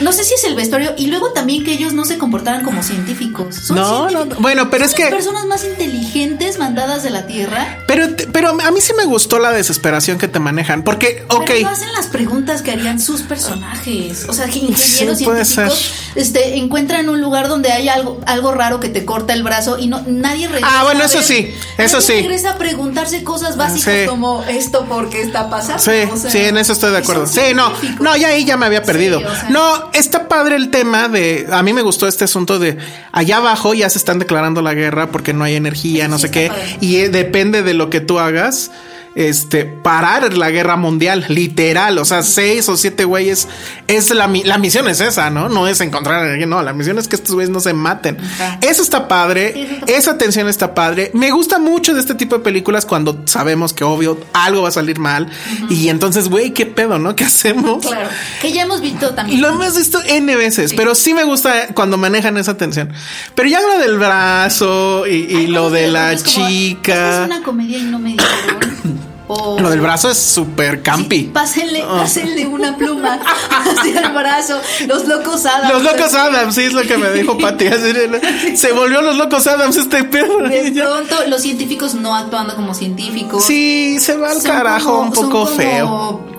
No 0.00 0.12
sé 0.12 0.24
si 0.24 0.34
es 0.34 0.44
el 0.44 0.54
vestuario 0.54 0.94
y 0.96 1.06
luego 1.06 1.32
también 1.32 1.64
que 1.64 1.72
ellos 1.72 1.92
no 1.92 2.04
se 2.04 2.18
comportaran 2.18 2.64
como 2.64 2.82
científicos. 2.82 3.54
Son 3.56 3.76
No, 3.76 4.10
no, 4.10 4.26
bueno, 4.40 4.70
pero 4.70 4.84
Son 4.84 4.92
es 4.94 4.98
las 4.98 5.08
que- 5.08 5.14
personas 5.14 5.46
más 5.46 5.64
inteligentes 5.64 6.58
mandadas 6.58 7.02
de 7.02 7.10
la 7.10 7.26
Tierra. 7.26 7.78
Pero, 7.86 8.08
pero 8.32 8.50
a 8.50 8.70
mí 8.70 8.80
sí 8.80 8.92
me 8.96 9.04
gustó 9.04 9.38
la 9.38 9.52
desesperación 9.52 10.18
que 10.18 10.28
te 10.28 10.38
manejan, 10.38 10.82
porque, 10.82 11.24
ok. 11.28 11.44
Pero 11.46 11.60
no 11.62 11.68
hacen 11.70 11.92
las 11.92 12.06
preguntas 12.08 12.62
que 12.62 12.72
harían 12.72 13.00
sus 13.00 13.22
personajes. 13.22 14.26
O 14.28 14.32
sea, 14.32 14.46
que 14.46 14.58
ingenieros 14.58 15.18
Sí, 15.18 15.24
puede 15.24 15.44
científicos 15.44 15.92
este, 16.14 16.56
encuentran 16.56 17.08
un 17.08 17.20
lugar 17.20 17.48
donde 17.48 17.72
hay 17.72 17.88
algo, 17.88 18.20
algo 18.26 18.52
raro 18.52 18.80
que 18.80 18.88
te 18.88 19.04
corta 19.04 19.32
el 19.32 19.42
brazo 19.42 19.78
y 19.78 19.86
no 19.86 20.02
nadie 20.06 20.46
regresa. 20.48 20.80
Ah, 20.80 20.84
bueno, 20.84 21.02
a 21.02 21.06
eso 21.06 21.18
ver- 21.18 21.26
sí, 21.26 21.54
eso 21.78 21.98
nadie 21.98 22.06
sí. 22.06 22.22
regresa 22.22 22.50
a 22.52 22.58
preguntarse 22.58 23.22
cosas 23.24 23.56
básicas 23.56 23.94
Sí. 24.02 24.06
como 24.06 24.42
esto 24.44 24.84
por 24.86 25.08
qué 25.10 25.22
está 25.22 25.48
pasando. 25.50 25.82
Sí, 25.82 26.08
O 26.12 26.16
sea, 26.16 26.30
sí, 26.30 26.38
en 26.38 26.56
eso 26.58 26.72
estoy 26.72 26.90
de 26.92 26.98
acuerdo. 26.98 27.26
Sí, 27.26 27.40
no, 27.54 27.72
no, 28.00 28.16
ya 28.16 28.28
ahí 28.28 28.44
ya 28.44 28.56
me 28.56 28.66
había 28.66 28.82
perdido. 28.82 29.18
Sí, 29.18 29.24
o 29.24 29.34
sea. 29.34 29.48
No, 29.50 29.85
está 29.92 30.28
padre 30.28 30.56
el 30.56 30.70
tema 30.70 31.08
de, 31.08 31.46
a 31.50 31.62
mí 31.62 31.72
me 31.72 31.82
gustó 31.82 32.06
este 32.06 32.24
asunto 32.24 32.58
de 32.58 32.78
allá 33.12 33.38
abajo 33.38 33.74
ya 33.74 33.88
se 33.88 33.98
están 33.98 34.18
declarando 34.18 34.62
la 34.62 34.74
guerra 34.74 35.10
porque 35.10 35.32
no 35.32 35.44
hay 35.44 35.54
energía, 35.54 36.08
no 36.08 36.18
sí 36.18 36.26
sé 36.26 36.30
qué, 36.30 36.48
padre. 36.48 36.78
y 36.80 36.96
eh, 36.96 37.08
depende 37.08 37.62
de 37.62 37.74
lo 37.74 37.90
que 37.90 38.00
tú 38.00 38.18
hagas. 38.18 38.70
Este, 39.16 39.64
parar 39.64 40.36
la 40.36 40.50
guerra 40.50 40.76
mundial, 40.76 41.24
literal, 41.28 41.96
o 41.96 42.04
sea, 42.04 42.22
seis 42.22 42.68
o 42.68 42.76
siete 42.76 43.04
güeyes, 43.04 43.48
es 43.88 44.10
la, 44.14 44.30
la 44.44 44.58
misión 44.58 44.88
es 44.88 45.00
esa, 45.00 45.30
¿no? 45.30 45.48
No 45.48 45.66
es 45.66 45.80
encontrar 45.80 46.22
a 46.22 46.30
alguien, 46.32 46.50
no, 46.50 46.62
la 46.62 46.74
misión 46.74 46.98
es 46.98 47.08
que 47.08 47.16
estos 47.16 47.34
güeyes 47.34 47.48
no 47.48 47.60
se 47.60 47.72
maten. 47.72 48.18
Eso 48.60 48.82
está 48.82 49.08
padre, 49.08 49.80
esa 49.86 50.18
tensión 50.18 50.48
está 50.48 50.74
padre. 50.74 51.10
Me 51.14 51.30
gusta 51.30 51.58
mucho 51.58 51.94
de 51.94 52.00
este 52.00 52.14
tipo 52.14 52.36
de 52.36 52.44
películas 52.44 52.84
cuando 52.84 53.22
sabemos 53.24 53.72
que 53.72 53.84
obvio 53.84 54.18
algo 54.34 54.62
va 54.62 54.68
a 54.68 54.72
salir 54.72 54.98
mal 54.98 55.28
y 55.70 55.88
entonces, 55.88 56.28
güey, 56.28 56.52
¿qué 56.52 56.66
pedo, 56.66 56.98
no? 56.98 57.16
¿Qué 57.16 57.24
hacemos? 57.24 57.86
Claro, 57.86 58.10
que 58.42 58.52
ya 58.52 58.64
hemos 58.64 58.82
visto 58.82 59.14
también. 59.14 59.40
Lo 59.40 59.48
hemos 59.48 59.78
visto 59.78 59.98
N 60.04 60.36
veces, 60.36 60.74
pero 60.74 60.94
sí 60.94 61.14
me 61.14 61.24
gusta 61.24 61.68
cuando 61.74 61.96
manejan 61.96 62.36
esa 62.36 62.58
tensión. 62.58 62.92
Pero 63.34 63.48
ya 63.48 63.62
lo 63.62 63.78
del 63.78 63.96
brazo 63.96 65.06
y, 65.06 65.46
lo 65.46 65.70
de 65.70 65.88
la 65.88 66.14
como, 66.16 66.22
chica. 66.22 66.92
"Esta 66.92 67.22
Es 67.22 67.26
una 67.30 67.42
comedia 67.42 67.78
y 67.78 67.84
no 67.84 67.98
me 67.98 68.10
dijeron. 68.10 69.00
O- 69.28 69.58
Lo 69.58 69.70
del 69.70 69.80
brazo 69.80 70.10
es 70.10 70.18
súper 70.18 70.82
campi. 70.82 71.16
Sí, 71.22 71.30
pásenle, 71.32 71.82
pásenle 71.82 72.46
una 72.46 72.76
pluma 72.76 73.18
hacia 73.50 74.00
el 74.00 74.12
brazo. 74.12 74.60
Los 74.86 75.06
locos 75.08 75.44
Adams. 75.46 75.72
Los 75.72 75.82
locos 75.82 76.14
Adams, 76.14 76.54
sí 76.54 76.62
es 76.62 76.72
lo 76.72 76.82
que 76.82 76.96
me 76.96 77.10
dijo 77.10 77.36
Pati. 77.36 77.66
Se 78.56 78.72
volvió 78.72 79.02
los 79.02 79.16
locos 79.16 79.46
Adams 79.46 79.76
este 79.76 80.04
perro. 80.04 80.48
De 80.48 80.70
pronto, 80.72 81.16
los 81.26 81.42
científicos 81.42 81.94
no 81.94 82.14
actuando 82.14 82.54
como 82.54 82.72
científicos. 82.74 83.44
Sí, 83.44 83.98
se 84.00 84.16
va 84.16 84.30
al 84.30 84.40
Son 84.40 84.50
carajo 84.52 84.86
como- 84.92 85.02
un 85.02 85.12
poco 85.12 85.46
feo. 85.46 86.35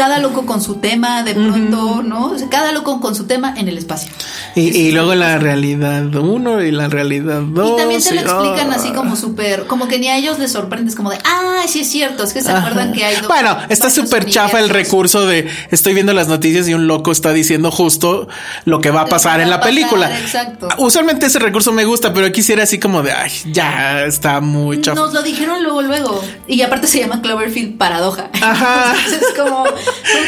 Cada 0.00 0.18
loco 0.18 0.46
con 0.46 0.62
su 0.62 0.76
tema, 0.76 1.22
de 1.24 1.34
pronto, 1.34 2.02
¿no? 2.02 2.30
O 2.30 2.38
sea, 2.38 2.48
cada 2.48 2.72
loco 2.72 3.00
con 3.02 3.14
su 3.14 3.26
tema 3.26 3.52
en 3.58 3.68
el 3.68 3.76
espacio. 3.76 4.10
Y, 4.54 4.74
y 4.74 4.92
luego 4.92 5.14
la 5.14 5.36
realidad 5.36 6.06
uno 6.14 6.62
y 6.62 6.70
la 6.70 6.88
realidad 6.88 7.42
dos. 7.42 7.72
y 7.72 7.76
también 7.76 8.02
te 8.02 8.14
lo 8.14 8.20
y- 8.22 8.24
explican 8.24 8.72
ah. 8.72 8.76
así 8.76 8.92
como 8.92 9.14
súper, 9.14 9.66
como 9.66 9.88
que 9.88 9.98
ni 9.98 10.08
a 10.08 10.16
ellos 10.16 10.38
les 10.38 10.52
sorprendes, 10.52 10.94
como 10.94 11.10
de, 11.10 11.18
ah, 11.24 11.64
sí 11.68 11.80
es 11.80 11.90
cierto, 11.90 12.24
es 12.24 12.32
que 12.32 12.40
se 12.40 12.50
acuerdan 12.50 12.94
que 12.94 13.04
hay. 13.04 13.16
Bueno, 13.28 13.58
está 13.68 13.90
súper 13.90 14.24
chafa 14.24 14.58
el 14.60 14.70
recurso 14.70 15.26
de 15.26 15.46
estoy 15.70 15.92
viendo 15.92 16.14
las 16.14 16.28
noticias 16.28 16.66
y 16.66 16.72
un 16.72 16.86
loco 16.86 17.12
está 17.12 17.34
diciendo 17.34 17.70
justo 17.70 18.26
lo 18.64 18.80
que 18.80 18.90
va 18.90 19.02
a 19.02 19.06
pasar 19.06 19.38
va 19.38 19.42
en 19.42 19.50
la 19.50 19.60
pasar, 19.60 19.74
película. 19.74 20.18
exacto. 20.18 20.68
Usualmente 20.78 21.26
ese 21.26 21.40
recurso 21.40 21.72
me 21.72 21.84
gusta, 21.84 22.14
pero 22.14 22.26
aquí 22.26 22.42
sí 22.42 22.54
era 22.54 22.62
así 22.62 22.78
como 22.80 23.02
de 23.02 23.12
ay, 23.12 23.30
ya 23.52 24.04
está 24.04 24.40
muy 24.40 24.80
chafa. 24.80 24.98
Nos 24.98 25.12
lo 25.12 25.22
dijeron 25.22 25.62
luego, 25.62 25.82
luego. 25.82 26.24
Y 26.48 26.62
aparte 26.62 26.86
se 26.86 27.00
llama 27.00 27.20
Cloverfield 27.20 27.76
Paradoja. 27.76 28.30
Ajá. 28.40 28.94
Entonces 29.04 29.28
es 29.28 29.38
como, 29.38 29.64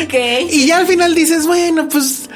ok. 0.04 0.14
Y 0.50 0.66
ya 0.66 0.78
al 0.78 0.86
final 0.86 1.14
dices, 1.14 1.46
bueno, 1.46 1.88
pues 1.88 2.28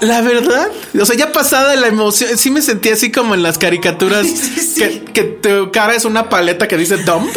la 0.00 0.20
verdad, 0.20 0.68
o 1.00 1.06
sea, 1.06 1.16
ya 1.16 1.32
pasada 1.32 1.74
la 1.76 1.86
emoción, 1.86 2.36
sí 2.36 2.50
me 2.50 2.60
sentí 2.62 2.88
así 2.90 3.10
como 3.12 3.34
en 3.34 3.42
las 3.42 3.58
caricaturas 3.58 4.26
Sí. 4.74 4.80
que, 4.80 5.04
que 5.12 5.22
tu 5.24 5.70
cara 5.70 5.94
es 5.94 6.04
una 6.04 6.28
paleta 6.28 6.66
que 6.68 6.76
dice 6.76 6.96
dump. 6.98 7.30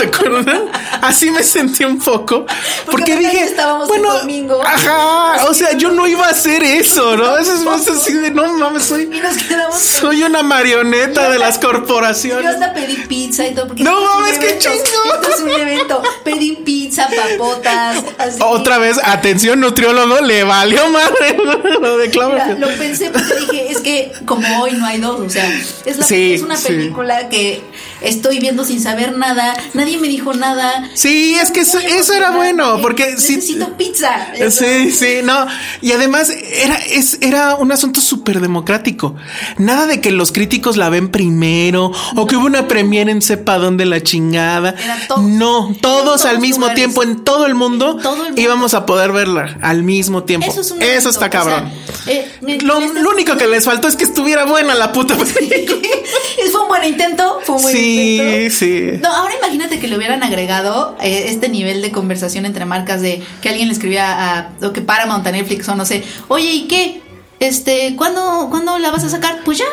¿Te 0.00 0.06
acuerdas? 0.06 0.60
Así 1.02 1.30
me 1.30 1.42
sentí 1.42 1.84
un 1.84 1.98
poco. 1.98 2.46
Porque, 2.90 3.16
dije, 3.16 3.44
estábamos 3.44 3.88
bueno, 3.88 4.12
en 4.14 4.20
domingo. 4.20 4.62
ajá, 4.64 5.44
o 5.48 5.52
sea, 5.54 5.72
yo 5.72 5.90
no 5.90 6.06
iba 6.06 6.26
a 6.26 6.30
hacer 6.30 6.62
eso, 6.62 7.16
¿no? 7.16 7.36
Eso 7.36 7.52
es 7.54 7.60
más 7.60 7.86
así 7.88 8.14
de, 8.14 8.30
no 8.30 8.50
mames, 8.54 8.84
soy, 8.84 9.02
Y 9.12 9.20
nos 9.20 9.36
quedamos. 9.36 9.78
soy 9.78 10.22
una 10.22 10.42
marioneta 10.42 11.30
de 11.30 11.38
las 11.38 11.60
Yo 11.60 11.68
corporaciones. 11.68 12.46
hasta 12.54 12.72
pedí 12.72 12.96
pizza 13.08 13.46
y 13.46 13.54
todo. 13.54 13.68
Porque 13.68 13.82
No 13.82 14.00
mames, 14.00 14.38
qué 14.38 14.58
chingón. 14.58 14.78
Esto 14.80 15.34
es 15.34 15.40
un 15.42 15.50
evento. 15.50 16.02
Pedí 16.24 16.56
pizza, 16.64 17.08
papotas. 17.14 18.02
Así. 18.18 18.38
Otra 18.40 18.78
vez, 18.78 18.98
atención, 19.04 19.60
nutriólogo, 19.60 20.20
le 20.20 20.44
valió 20.44 20.88
madre 20.88 21.36
lo 21.80 21.98
de 21.98 22.08
Mira, 22.08 22.54
lo 22.58 22.68
pensé 22.76 23.10
porque 23.10 23.34
dije, 23.40 23.70
es 23.72 23.80
que 23.80 24.12
como 24.26 24.62
hoy 24.62 24.72
no 24.72 24.86
hay 24.86 24.98
dos, 24.98 25.20
o 25.20 25.28
sea, 25.30 25.50
es, 25.84 25.96
la- 25.98 26.04
Sí, 26.04 26.34
es 26.34 26.42
una 26.42 26.56
sí. 26.56 26.68
película 26.68 27.28
que 27.28 27.62
estoy 28.02 28.38
viendo 28.38 28.64
sin 28.64 28.80
saber 28.80 29.16
nada, 29.16 29.54
nadie 29.74 29.98
me 29.98 30.08
dijo 30.08 30.32
nada. 30.34 30.90
Sí, 30.94 31.36
es 31.40 31.50
que 31.50 31.60
eso, 31.60 31.78
era 31.78 32.30
bueno, 32.30 32.74
emocionante. 32.76 32.82
porque. 32.82 33.10
Necesito 33.12 33.76
pizza. 33.76 34.28
Sí, 34.50 34.90
sí, 34.90 35.16
no. 35.22 35.46
Y 35.80 35.92
además 35.92 36.30
era, 36.30 36.76
es, 36.76 37.18
era 37.20 37.56
un 37.56 37.72
asunto 37.72 38.00
súper 38.00 38.40
democrático. 38.40 39.14
Nada 39.58 39.86
de 39.86 40.00
que 40.00 40.10
los 40.10 40.32
críticos 40.32 40.76
la 40.76 40.88
ven 40.88 41.10
primero 41.10 41.92
o 42.16 42.26
que 42.26 42.36
hubo 42.36 42.46
una 42.46 42.68
premiere 42.68 43.10
en 43.12 43.22
sepa 43.22 43.58
dónde 43.58 43.84
la 43.86 44.02
chingada. 44.02 44.74
No, 45.18 45.74
todos 45.80 46.24
al 46.24 46.38
mismo 46.40 46.66
lugares. 46.66 46.76
tiempo, 46.76 47.02
en 47.02 47.24
todo 47.24 47.46
el 47.46 47.54
mundo, 47.54 47.96
todo 47.96 48.14
el 48.16 48.22
mundo. 48.22 48.40
íbamos 48.40 48.74
a 48.74 48.86
poder 48.86 49.12
verla 49.12 49.58
al 49.62 49.82
mismo 49.82 50.24
tiempo. 50.24 50.46
Eso 50.50 50.60
es 50.60 50.70
un 50.70 50.82
Eso 50.82 51.10
está 51.10 51.26
o 51.26 51.30
cabrón. 51.30 51.70
sea, 52.04 52.14
eh, 52.14 52.58
lo, 52.62 52.80
lo 52.80 53.10
único 53.10 53.36
que 53.36 53.46
les 53.46 53.64
faltó 53.64 53.88
es 53.88 53.96
que 53.96 54.04
estuviera 54.04 54.44
buena 54.44 54.74
la 54.74 54.92
puta 54.92 55.16
película. 55.16 55.80
fue 56.50 56.60
un 56.62 56.68
buen 56.68 56.84
intento, 56.84 57.40
fue 57.44 57.56
un 57.56 57.62
buen 57.62 57.74
Sí, 57.74 57.89
intento. 57.94 58.54
sí. 58.56 58.90
No, 59.02 59.08
ahora 59.14 59.34
imagínate 59.38 59.78
que 59.78 59.88
le 59.88 59.96
hubieran 59.96 60.22
agregado 60.22 60.96
eh, 61.00 61.24
este 61.28 61.48
nivel 61.48 61.82
de 61.82 61.90
conversación 61.92 62.46
entre 62.46 62.64
marcas 62.64 63.00
de 63.02 63.22
que 63.42 63.48
alguien 63.48 63.68
le 63.68 63.74
escribía 63.74 64.38
a 64.38 64.50
o 64.62 64.72
que 64.72 64.80
Paramount 64.80 65.26
a 65.26 65.32
Netflix 65.32 65.68
o 65.68 65.74
no 65.76 65.84
sé, 65.86 66.02
oye, 66.28 66.50
¿y 66.50 66.68
qué? 66.68 67.02
Este, 67.40 67.94
¿cuándo, 67.96 68.48
¿cuándo 68.50 68.78
la 68.78 68.90
vas 68.90 69.04
a 69.04 69.08
sacar? 69.08 69.40
Pues 69.44 69.58
ya. 69.58 69.64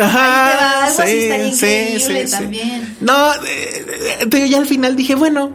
Ajá, 0.00 0.84
Ahí 0.84 0.96
te 0.96 1.28
va, 1.28 1.34
algo 1.34 1.50
sí, 1.50 1.56
sí, 1.58 1.66
increíble 1.66 2.20
sí, 2.22 2.26
sí. 2.28 2.30
también. 2.30 2.96
No, 3.00 3.32
eh, 3.44 4.26
pero 4.30 4.46
ya 4.46 4.58
al 4.58 4.66
final 4.66 4.94
dije, 4.94 5.16
bueno, 5.16 5.50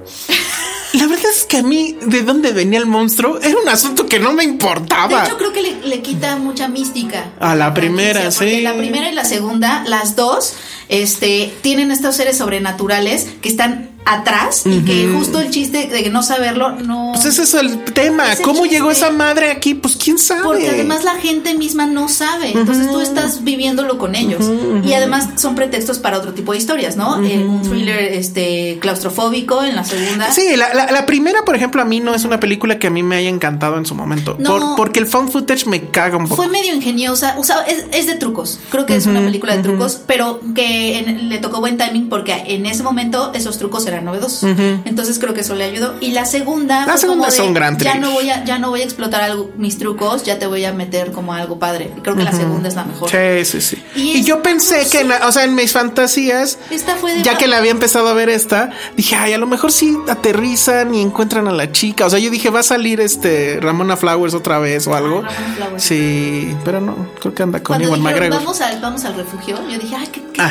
la 0.93 1.07
verdad 1.07 1.25
es 1.33 1.45
que 1.45 1.57
a 1.57 1.63
mí, 1.63 1.97
de 2.05 2.21
dónde 2.21 2.51
venía 2.51 2.79
el 2.79 2.85
monstruo, 2.85 3.39
era 3.41 3.55
un 3.57 3.67
asunto 3.69 4.05
que 4.07 4.19
no 4.19 4.33
me 4.33 4.43
De 4.43 4.49
importaba. 4.49 5.23
hecho, 5.25 5.37
creo 5.37 5.53
que 5.53 5.61
le, 5.61 5.81
le 5.87 6.01
quita 6.01 6.35
mucha 6.35 6.67
mística. 6.67 7.31
A 7.39 7.55
la 7.55 7.73
primera, 7.73 8.29
sí. 8.31 8.61
La 8.61 8.75
primera 8.75 9.09
y 9.09 9.15
la 9.15 9.23
segunda, 9.25 9.83
las 9.87 10.15
dos, 10.17 10.53
este, 10.89 11.53
tienen 11.61 11.91
estos 11.91 12.15
seres 12.15 12.37
sobrenaturales 12.37 13.27
que 13.41 13.49
están 13.49 13.89
atrás 14.07 14.61
y 14.67 14.81
que 14.81 15.11
justo 15.17 15.39
el 15.39 15.49
chiste 15.49 15.87
de 15.87 16.03
que 16.03 16.11
no 16.11 16.21
saberlo, 16.21 16.73
no. 16.73 17.09
Pues 17.15 17.25
ese 17.25 17.41
es 17.41 17.55
el 17.55 17.83
tema. 17.85 18.25
¿Cómo 18.43 18.59
chiste. 18.61 18.75
llegó 18.75 18.91
esa 18.91 19.09
madre 19.09 19.49
aquí? 19.49 19.73
Pues 19.73 19.95
quién 19.95 20.19
sabe. 20.19 20.43
Porque 20.43 20.69
además 20.69 21.03
la 21.03 21.15
gente 21.15 21.55
misma 21.55 21.87
no 21.87 22.07
sabe, 22.07 22.51
entonces 22.51 22.87
tú 22.91 23.01
estás 23.01 23.43
viviéndolo 23.43 23.97
con 23.97 24.13
ellos 24.13 24.45
y 24.85 24.93
además 24.93 25.29
son 25.37 25.55
pretextos 25.55 25.97
para 25.97 26.19
otro 26.19 26.35
tipo 26.35 26.51
de 26.51 26.59
historias, 26.59 26.95
¿no? 26.97 27.25
Eh, 27.25 27.43
un 27.43 27.63
thriller 27.63 27.97
este 28.13 28.77
claustrofóbico 28.79 29.63
en 29.63 29.75
la 29.75 29.83
segunda. 29.83 30.31
Sí, 30.31 30.55
la, 30.55 30.71
la- 30.75 30.91
la 30.91 31.07
primera, 31.07 31.43
por 31.43 31.55
ejemplo, 31.55 31.81
a 31.81 31.85
mí 31.85 31.99
no 31.99 32.13
es 32.13 32.25
una 32.25 32.39
película 32.39 32.77
que 32.77 32.85
a 32.85 32.91
mí 32.91 33.01
me 33.01 33.15
haya 33.15 33.29
encantado 33.29 33.79
en 33.79 33.87
su 33.87 33.95
momento. 33.95 34.35
No. 34.37 34.51
Por- 34.59 34.75
porque 34.75 34.99
el 34.99 35.07
found 35.07 35.31
footage 35.31 35.65
me 35.65 35.81
caga 35.89 36.17
un 36.17 36.25
poco. 36.27 36.35
Fue 36.43 36.47
medio 36.47 36.75
ingeniosa, 36.75 37.33
o 37.39 37.43
sea, 37.43 37.61
es, 37.61 37.85
es 37.91 38.05
de 38.05 38.13
trucos. 38.17 38.59
Creo 38.69 38.85
que 38.85 38.95
es 38.95 39.07
una 39.07 39.21
película 39.21 39.55
de 39.57 39.63
trucos, 39.63 39.99
pero 40.05 40.39
que 40.53 40.74
en- 40.75 41.29
le 41.29 41.37
tocó 41.39 41.59
buen 41.59 41.77
timing 41.77 42.09
porque 42.09 42.33
en 42.47 42.65
ese 42.65 42.83
momento 42.83 43.31
esos 43.33 43.57
trucos 43.57 43.85
eran 43.85 44.05
novedosos. 44.05 44.43
Entonces 44.85 45.19
creo 45.19 45.33
que 45.33 45.41
eso 45.41 45.55
le 45.55 45.63
ayudó. 45.65 45.95
Y 46.01 46.11
la 46.11 46.25
segunda, 46.25 46.85
La 46.85 46.97
segunda 46.97 47.27
es 47.27 47.39
un 47.39 47.53
gran 47.53 47.77
ya 47.77 47.95
no 47.95 48.11
voy 48.11 48.29
a 48.29 48.43
ya 48.45 48.57
no 48.59 48.69
voy 48.69 48.81
a 48.81 48.83
explotar 48.83 49.21
algo, 49.21 49.51
mis 49.57 49.77
trucos, 49.77 50.23
ya 50.23 50.39
te 50.39 50.47
voy 50.47 50.63
a 50.65 50.71
meter 50.73 51.11
como 51.11 51.33
algo 51.33 51.59
padre. 51.59 51.91
Creo 52.03 52.15
que 52.15 52.23
la 52.23 52.31
segunda 52.31 52.67
es 52.69 52.75
la 52.75 52.83
mejor. 52.85 53.09
Sí, 53.09 53.45
sí, 53.45 53.61
sí. 53.61 53.83
Y 53.95 54.23
yo 54.23 54.41
pensé 54.41 54.87
que, 54.89 55.01
en 55.01 55.09
la- 55.09 55.27
o 55.27 55.31
sea, 55.31 55.43
en 55.43 55.55
mis 55.55 55.71
fantasías, 55.73 56.57
Esta 56.69 56.95
fue 56.95 57.15
de 57.15 57.23
ya 57.23 57.37
que 57.37 57.47
la 57.47 57.57
había 57.57 57.71
empezado 57.71 58.07
a 58.07 58.13
ver 58.13 58.29
esta, 58.29 58.71
dije, 58.95 59.15
ay, 59.15 59.33
a 59.33 59.37
lo 59.37 59.47
mejor 59.47 59.71
sí 59.71 59.97
aterrizan 60.09 60.93
y 60.93 61.01
encuentran 61.01 61.47
a 61.47 61.51
la 61.51 61.71
chica. 61.71 62.05
O 62.05 62.09
sea, 62.09 62.19
yo 62.19 62.29
dije, 62.29 62.49
va 62.49 62.59
a 62.59 62.63
salir 62.63 62.99
este 63.01 63.59
Ramona 63.61 63.97
Flowers 63.97 64.33
otra 64.33 64.59
vez 64.59 64.87
o 64.87 64.95
algo. 64.95 65.21
Ramona 65.21 65.53
Flowers. 65.55 65.83
Sí, 65.83 66.55
pero 66.63 66.81
no, 66.81 66.95
creo 67.19 67.33
que 67.33 67.43
anda 67.43 67.59
con 67.59 67.75
Cuando 67.77 67.87
Iwan 67.87 67.99
dijeron, 67.99 68.13
McGregor. 68.29 68.39
vamos 68.39 68.61
al, 68.61 68.81
vamos 68.81 69.05
al 69.05 69.15
refugio, 69.15 69.57
yo 69.69 69.77
dije, 69.79 69.95
ay, 69.95 70.07
qué, 70.07 70.21
qué 70.33 70.41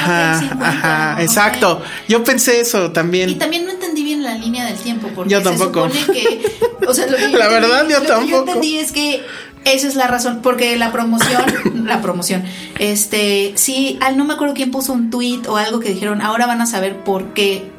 Ajá, 0.60 1.16
se 1.18 1.22
exacto. 1.24 1.82
Yo 2.08 2.22
pensé 2.24 2.60
eso 2.60 2.90
también. 2.92 3.30
Y 3.30 3.34
también 3.36 3.64
no 3.64 3.70
entendí 3.72 4.02
bien 4.04 4.22
la 4.22 4.34
línea 4.34 4.64
del 4.66 4.76
tiempo, 4.76 5.08
porque 5.14 5.30
Yo 5.32 5.38
se 5.38 5.44
tampoco. 5.44 5.88
supone 5.90 6.18
que, 6.20 6.52
o 6.86 6.94
sea, 6.94 7.06
lo 7.06 7.16
que 7.16 7.22
yo 7.32 7.38
La 7.38 7.46
entendí- 7.46 7.52
verdad, 7.52 7.88
yo 7.88 7.96
lo 7.98 8.02
que 8.02 8.06
tampoco. 8.08 8.38
entendí 8.48 8.78
es 8.78 8.92
que 8.92 9.22
esa 9.64 9.88
es 9.88 9.94
la 9.94 10.06
razón, 10.06 10.40
porque 10.42 10.76
la 10.76 10.92
promoción, 10.92 11.42
la 11.86 12.02
promoción, 12.02 12.44
este, 12.78 13.52
sí, 13.56 13.98
al 14.00 14.16
no 14.16 14.24
me 14.24 14.34
acuerdo 14.34 14.54
quién 14.54 14.70
puso 14.70 14.92
un 14.92 15.10
tweet 15.10 15.42
o 15.48 15.56
algo 15.56 15.80
que 15.80 15.88
dijeron, 15.88 16.20
ahora 16.20 16.46
van 16.46 16.60
a 16.60 16.66
saber 16.66 16.98
por 16.98 17.32
qué 17.32 17.70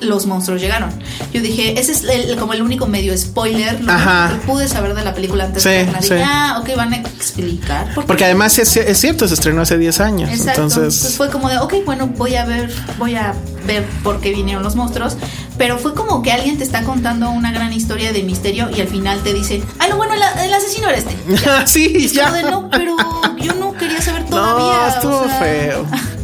los 0.00 0.26
monstruos 0.26 0.60
llegaron. 0.60 0.90
Yo 1.32 1.40
dije, 1.42 1.78
ese 1.78 1.92
es 1.92 2.04
el- 2.04 2.36
como 2.38 2.52
el 2.54 2.62
único 2.62 2.86
medio 2.86 3.16
spoiler, 3.16 3.80
¿no? 3.82 3.92
Ajá. 3.92 4.30
Que 4.30 4.46
pude 4.46 4.66
saber 4.68 4.94
de 4.94 5.04
la 5.04 5.14
película 5.14 5.44
antes 5.44 5.62
Sí, 5.62 5.68
de. 5.68 5.84
Dije, 5.84 6.02
sí. 6.02 6.14
ah, 6.24 6.58
ok, 6.60 6.76
van 6.76 6.92
a 6.94 6.96
explicar. 6.98 7.92
por 7.94 8.04
qué". 8.04 8.06
Porque 8.08 8.24
además 8.24 8.58
es, 8.58 8.76
es 8.76 8.98
cierto, 8.98 9.28
se 9.28 9.34
estrenó 9.34 9.62
hace 9.62 9.76
10 9.78 10.00
años. 10.00 10.30
Exacto. 10.30 10.62
Entonces, 10.62 10.78
Entonces, 10.94 11.16
fue 11.16 11.30
como 11.30 11.48
de, 11.48 11.58
ok, 11.58 11.74
bueno, 11.84 12.06
voy 12.08 12.36
a 12.36 12.44
ver, 12.44 12.72
voy 12.98 13.14
a 13.16 13.34
ver 13.66 13.84
por 14.02 14.20
qué 14.20 14.30
vinieron 14.32 14.62
los 14.62 14.74
monstruos. 14.76 15.16
Pero 15.58 15.78
fue 15.78 15.94
como 15.94 16.22
que 16.22 16.32
alguien 16.32 16.56
te 16.56 16.64
está 16.64 16.82
contando 16.84 17.28
una 17.30 17.52
gran 17.52 17.72
historia 17.72 18.12
de 18.14 18.22
misterio 18.22 18.70
y 18.74 18.80
al 18.80 18.88
final 18.88 19.20
te 19.22 19.34
dice, 19.34 19.62
ah, 19.78 19.86
no, 19.88 19.96
bueno, 19.96 20.14
la- 20.16 20.44
el 20.44 20.52
asesino 20.54 20.88
era 20.88 20.96
este. 20.98 21.14
sí, 21.66 21.92
Es 22.06 22.12
como 22.18 22.28
ya. 22.28 22.32
de, 22.32 22.42
no, 22.50 22.70
pero 22.70 22.96
yo 23.38 23.54
no 23.54 23.74
quería 23.74 24.00
saber 24.00 24.24
todavía. 24.30 24.64
No, 24.64 24.84
o 24.84 24.88
estuvo 24.88 25.24
sea, 25.26 25.38
feo. 25.40 25.86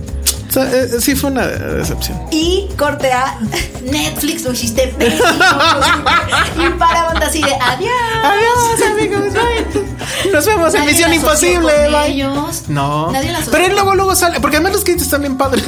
Está- 0.57 0.97
eh, 0.97 1.01
sí 1.01 1.15
fue 1.15 1.31
una 1.31 1.47
decepción. 1.47 2.19
Y 2.31 2.69
corte 2.79 3.13
a 3.13 3.39
Netflix, 3.83 4.47
hiciste 4.47 4.89
pésimo. 4.99 5.25
y 6.67 6.71
Paramount 6.79 7.23
así 7.23 7.43
de 7.43 7.55
adiós. 7.55 7.91
Adiós, 8.25 8.91
amigos. 8.91 9.33
bye. 9.35 10.33
Nos 10.33 10.47
vemos 10.47 10.75
en 10.75 10.81
Nadie 10.81 10.93
Misión 10.93 11.11
la 11.11 11.17
asoció 11.17 11.53
Imposible. 11.53 11.89
bye. 11.91 12.13
ellos. 12.13 12.63
No. 12.69 13.11
Nadie 13.13 13.33
la 13.33 13.39
asoció 13.39 13.53
Pero 13.53 13.67
él 13.67 13.73
luego, 13.73 13.95
luego 13.95 14.15
sale. 14.17 14.41
Porque 14.41 14.57
además 14.57 14.73
los 14.73 14.85
créditos 14.85 15.07
están 15.07 15.21
bien 15.23 15.37
padres. 15.37 15.65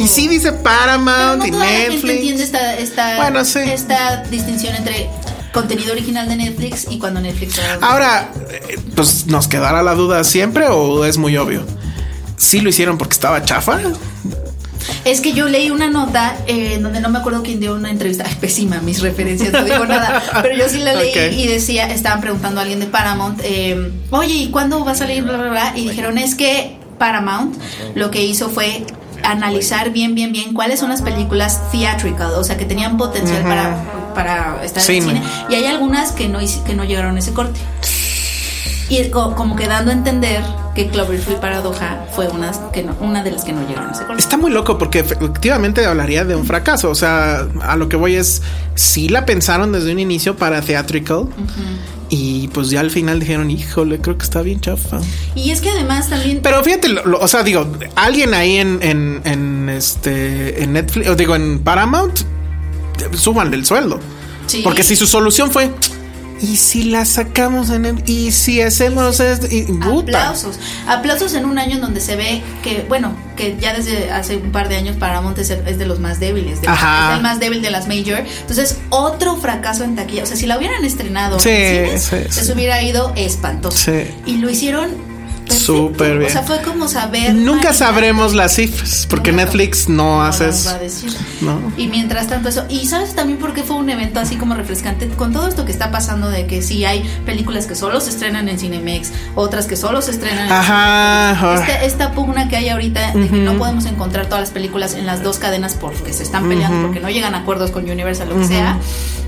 y 0.00 0.08
sí 0.08 0.26
dice 0.28 0.52
Paramount 0.52 1.38
no 1.38 1.46
y 1.46 1.50
toda 1.52 1.64
la 1.64 1.70
Netflix. 1.70 2.14
entiende 2.16 2.42
esta, 2.42 2.74
esta, 2.76 3.16
Bueno, 3.16 3.44
sí. 3.44 3.60
esta 3.60 4.24
distinción 4.24 4.74
entre 4.74 5.08
contenido 5.52 5.92
original 5.92 6.28
de 6.28 6.36
Netflix 6.36 6.86
y 6.90 6.98
cuando 6.98 7.20
Netflix 7.20 7.60
Ahora, 7.82 8.30
eh, 8.50 8.78
pues 8.96 9.26
nos 9.26 9.46
quedará 9.48 9.82
la 9.82 9.94
duda 9.94 10.24
siempre 10.24 10.66
o 10.68 11.04
es 11.04 11.18
muy 11.18 11.36
obvio. 11.36 11.64
Sí 12.42 12.60
lo 12.60 12.70
hicieron 12.70 12.98
porque 12.98 13.14
estaba 13.14 13.44
chafa. 13.44 13.78
Es 15.04 15.20
que 15.20 15.32
yo 15.32 15.48
leí 15.48 15.70
una 15.70 15.88
nota 15.88 16.36
eh, 16.48 16.74
en 16.74 16.82
donde 16.82 17.00
no 17.00 17.08
me 17.08 17.20
acuerdo 17.20 17.42
quién 17.44 17.60
dio 17.60 17.74
una 17.76 17.88
entrevista. 17.90 18.24
Ay, 18.28 18.34
pésima 18.40 18.80
mis 18.80 19.00
referencias, 19.00 19.52
no 19.52 19.62
digo 19.64 19.86
nada. 19.86 20.20
Pero 20.42 20.56
yo 20.56 20.68
sí 20.68 20.78
la 20.80 20.94
leí 20.94 21.12
y 21.40 21.46
decía, 21.46 21.86
estaban 21.88 22.20
preguntando 22.20 22.58
a 22.58 22.62
alguien 22.64 22.80
de 22.80 22.86
Paramount, 22.86 23.40
eh, 23.44 23.92
oye, 24.10 24.34
¿y 24.34 24.50
cuándo 24.50 24.84
va 24.84 24.90
a 24.90 24.94
salir? 24.96 25.22
Bla, 25.22 25.36
bla, 25.36 25.50
bla. 25.50 25.72
Y 25.76 25.88
dijeron, 25.88 26.18
es 26.18 26.34
que 26.34 26.78
Paramount 26.98 27.56
lo 27.94 28.10
que 28.10 28.24
hizo 28.24 28.48
fue 28.50 28.84
analizar 29.22 29.90
bien, 29.90 30.16
bien, 30.16 30.32
bien 30.32 30.52
cuáles 30.52 30.80
son 30.80 30.88
las 30.90 31.00
películas 31.00 31.70
theatrical, 31.70 32.32
o 32.34 32.42
sea, 32.42 32.56
que 32.56 32.64
tenían 32.64 32.96
potencial 32.96 33.44
para, 33.44 33.84
para 34.16 34.64
estar 34.64 34.82
en 34.90 35.02
cine. 35.04 35.22
Y 35.48 35.54
hay 35.54 35.66
algunas 35.66 36.10
que 36.10 36.28
no, 36.28 36.40
que 36.66 36.74
no 36.74 36.82
llegaron 36.84 37.14
a 37.14 37.18
ese 37.20 37.32
corte. 37.32 37.60
Y 38.88 39.04
co- 39.10 39.36
como 39.36 39.54
que 39.54 39.68
dando 39.68 39.92
a 39.92 39.94
entender 39.94 40.42
que 40.74 40.88
Cloverfield 40.88 41.40
Paradoja 41.40 42.06
fue 42.14 42.28
una, 42.28 42.50
que 42.72 42.82
no- 42.82 42.96
una 43.00 43.22
de 43.22 43.30
las 43.30 43.44
que 43.44 43.52
no 43.52 43.66
llegaron 43.68 43.90
a 43.90 43.92
ese. 43.92 44.04
Está 44.16 44.36
muy 44.38 44.50
loco 44.50 44.78
porque 44.78 45.00
efectivamente 45.00 45.84
hablaría 45.84 46.24
de 46.24 46.34
un 46.34 46.46
fracaso. 46.46 46.88
O 46.90 46.94
sea, 46.94 47.46
a 47.62 47.76
lo 47.76 47.88
que 47.88 47.96
voy 47.96 48.16
es, 48.16 48.42
sí 48.74 49.08
la 49.08 49.26
pensaron 49.26 49.72
desde 49.72 49.92
un 49.92 49.98
inicio 49.98 50.36
para 50.36 50.62
theatrical. 50.62 51.26
Y 52.08 52.48
pues 52.48 52.68
ya 52.68 52.80
al 52.80 52.90
final 52.90 53.20
dijeron, 53.20 53.50
híjole, 53.50 53.98
creo 53.98 54.18
que 54.18 54.24
está 54.24 54.42
bien 54.42 54.60
chafa. 54.60 55.00
Y 55.34 55.50
es 55.50 55.60
que 55.62 55.70
además 55.70 56.08
también 56.10 56.40
Pero 56.42 56.62
fíjate, 56.62 56.88
lo- 56.88 57.04
lo- 57.06 57.18
o 57.20 57.26
sea, 57.28 57.42
digo, 57.42 57.66
alguien 57.94 58.34
ahí 58.34 58.56
en, 58.58 58.78
en, 58.82 59.22
en 59.24 59.68
este 59.70 60.62
en 60.62 60.74
Netflix, 60.74 61.08
o 61.08 61.14
digo, 61.14 61.34
en 61.36 61.60
Paramount, 61.60 62.20
suban 63.14 63.52
el 63.54 63.64
sueldo. 63.64 63.98
Sí. 64.46 64.60
Porque 64.62 64.82
si 64.82 64.96
su 64.96 65.06
solución 65.06 65.50
fue, 65.50 65.70
¿y 66.42 66.56
si 66.56 66.82
la 66.84 67.04
sacamos 67.06 67.70
en 67.70 67.86
el, 67.86 68.02
y 68.06 68.32
si 68.32 68.60
hacemos 68.60 69.20
esto? 69.20 69.46
Y, 69.50 69.66
aplausos. 69.80 70.58
Aplausos 70.86 71.32
en 71.34 71.44
un 71.46 71.58
año 71.58 71.76
en 71.76 71.80
donde 71.80 72.00
se 72.00 72.16
ve 72.16 72.42
que, 72.62 72.84
bueno, 72.88 73.14
que 73.36 73.56
ya 73.60 73.72
desde 73.72 74.10
hace 74.10 74.36
un 74.36 74.50
par 74.52 74.68
de 74.68 74.76
años 74.76 74.96
Paramount 74.96 75.38
es, 75.38 75.50
es 75.50 75.78
de 75.78 75.86
los 75.86 76.00
más 76.00 76.20
débiles. 76.20 76.60
de- 76.60 76.68
Ajá. 76.68 77.12
es 77.12 77.16
el 77.16 77.22
más 77.22 77.38
débil 77.40 77.62
de 77.62 77.70
las 77.70 77.86
major. 77.88 78.24
Entonces, 78.40 78.78
otro 78.90 79.36
fracaso 79.36 79.84
en 79.84 79.94
taquilla. 79.96 80.24
O 80.24 80.26
sea, 80.26 80.36
si 80.36 80.46
la 80.46 80.58
hubieran 80.58 80.84
estrenado 80.84 81.38
Sí, 81.38 81.48
en 81.50 81.98
cines, 82.00 82.28
sí, 82.34 82.44
se 82.44 82.52
hubiera 82.52 82.82
ido 82.82 83.12
espantoso. 83.16 83.76
Sí. 83.78 84.04
Y 84.26 84.36
lo 84.38 84.50
hicieron 84.50 85.11
perfecto. 85.52 85.88
Súper 85.88 86.18
bien. 86.18 86.30
O 86.30 86.32
sea, 86.32 86.42
fue 86.42 86.60
como 86.62 86.88
saber. 86.88 87.34
Nunca 87.34 87.68
manejar- 87.70 87.74
sabremos 87.74 88.34
las 88.34 88.54
cifras, 88.54 89.06
porque. 89.08 89.32
Netflix 89.32 89.88
no, 89.88 90.02
No 90.16 90.22
hace 90.24 90.48
eso. 90.48 90.70
va 90.70 90.76
a 90.76 90.78
decir. 90.78 91.12
No. 91.40 91.58
Y 91.76 91.88
mientras 91.88 92.26
tanto 92.28 92.48
eso, 92.48 92.64
y 92.68 92.86
sabes 92.86 93.14
también 93.14 93.38
por 93.38 93.52
qué 93.54 93.62
fue 93.62 93.76
un 93.76 93.88
evento 93.90 94.20
así 94.20 94.36
como 94.36 94.54
refrescante 94.54 95.08
con 95.08 95.32
todo 95.32 95.48
esto 95.48 95.64
que 95.64 95.72
está 95.72 95.90
pasando 95.90 96.28
de 96.28 96.46
que 96.46 96.60
sí 96.62 96.84
hay 96.84 97.02
películas 97.24 97.66
que 97.66 97.74
solo 97.74 98.00
se 98.00 98.10
estrenan 98.10 98.48
en 98.48 98.58
Cinemex, 98.58 99.10
otras 99.34 99.66
que 99.66 99.76
solo 99.76 100.02
se 100.02 100.10
estrenan 100.12 100.46
en 100.46 100.52
Ajá. 100.52 101.54
Este- 101.54 101.86
esta 101.86 102.12
pugna 102.12 102.48
que 102.48 102.56
hay 102.56 102.68
ahorita 102.68 103.12
de 103.12 103.28
que 103.28 103.36
no 103.36 103.54
podemos 103.58 103.86
encontrar 103.86 104.26
todas 104.26 104.40
las 104.40 104.50
películas 104.50 104.94
en 104.94 105.06
las 105.06 105.22
dos 105.22 105.38
cadenas 105.38 105.74
porque 105.80 106.12
se 106.12 106.22
están 106.22 106.48
peleando, 106.48 106.86
porque 106.86 107.00
no 107.00 107.08
llegan 107.10 107.34
a 107.34 107.38
acuerdos 107.38 107.70
con 107.70 107.88
Universal, 107.88 108.28
lo 108.28 108.38
que 108.38 108.46
sea, 108.46 108.78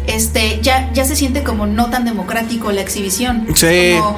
este, 0.06 0.60
ya, 0.62 0.90
ya 0.92 1.04
se 1.04 1.16
siente 1.16 1.42
como 1.42 1.66
no 1.66 1.90
tan 1.90 2.04
democrático 2.04 2.70
la 2.72 2.80
exhibición. 2.82 3.46
Sí. 3.54 3.94
Como, 3.98 4.16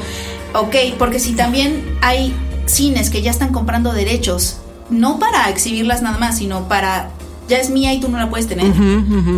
ok, 0.55 0.75
porque 0.99 1.19
si 1.21 1.33
también 1.33 1.97
hay 2.03 2.35
cines 2.67 3.11
que 3.11 3.23
ya 3.23 3.31
están 3.31 3.53
comprando 3.53 3.93
derechos, 3.93 4.59
no 4.91 5.19
para 5.19 5.49
exhibirlas 5.51 6.03
nada 6.03 6.19
más, 6.19 6.39
sino 6.39 6.69
para 6.69 7.11
ya 7.49 7.59
es 7.59 7.71
mía 7.71 7.93
y 7.95 8.01
tú 8.01 8.09
no 8.09 8.19
la 8.19 8.29
puedes 8.29 8.49
tener. 8.49 8.67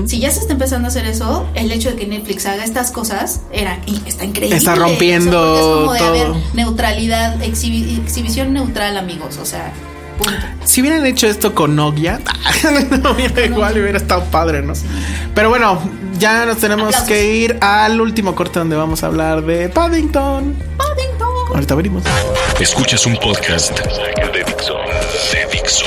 Si 0.06 0.18
ya 0.18 0.30
se 0.30 0.40
está 0.40 0.54
empezando 0.54 0.86
a 0.86 0.88
hacer 0.88 1.04
eso, 1.04 1.46
el 1.54 1.70
hecho 1.70 1.90
de 1.90 1.96
que 1.96 2.06
Netflix 2.06 2.46
haga 2.46 2.64
estas 2.64 2.90
cosas 2.90 3.42
era 3.52 3.78
está 4.06 4.24
increíble. 4.24 4.56
Está 4.56 4.72
O 4.72 4.76
sea, 4.76 4.84
rompiendo 4.86 5.54
es 5.56 5.60
como 5.62 5.92
de 5.92 5.98
todo. 5.98 6.08
haber 6.08 6.28
neutralidad, 6.54 7.38
exhibi- 7.42 7.98
exhibición 8.02 8.54
neutral, 8.54 8.96
amigos. 8.96 9.36
O 9.36 9.44
sea, 9.44 9.72
punto. 10.16 10.32
Si 10.64 10.80
hubieran 10.80 11.04
hecho 11.04 11.26
esto 11.26 11.54
con 11.54 11.76
Nokia, 11.76 12.20
no 13.02 13.10
hubiera 13.12 13.44
igual 13.44 13.74
hubiera 13.78 13.98
estado 13.98 14.24
padre, 14.30 14.62
¿no? 14.62 14.72
Pero 15.34 15.50
bueno, 15.50 15.78
ya 16.18 16.46
nos 16.46 16.56
tenemos 16.58 16.86
Aplausos. 16.86 17.08
que 17.08 17.34
ir 17.36 17.58
al 17.60 18.00
último 18.00 18.34
corte 18.34 18.58
donde 18.58 18.76
vamos 18.76 19.02
a 19.02 19.08
hablar 19.08 19.44
de 19.44 19.68
Paddington. 19.68 20.54
Ahorita 21.58 21.74
venimos. 21.74 22.04
Escuchas 22.60 23.04
un 23.04 23.16
podcast 23.16 23.72
de 23.80 24.44
Dixo. 24.44 24.76
De 25.32 25.44
Dixo. 25.50 25.86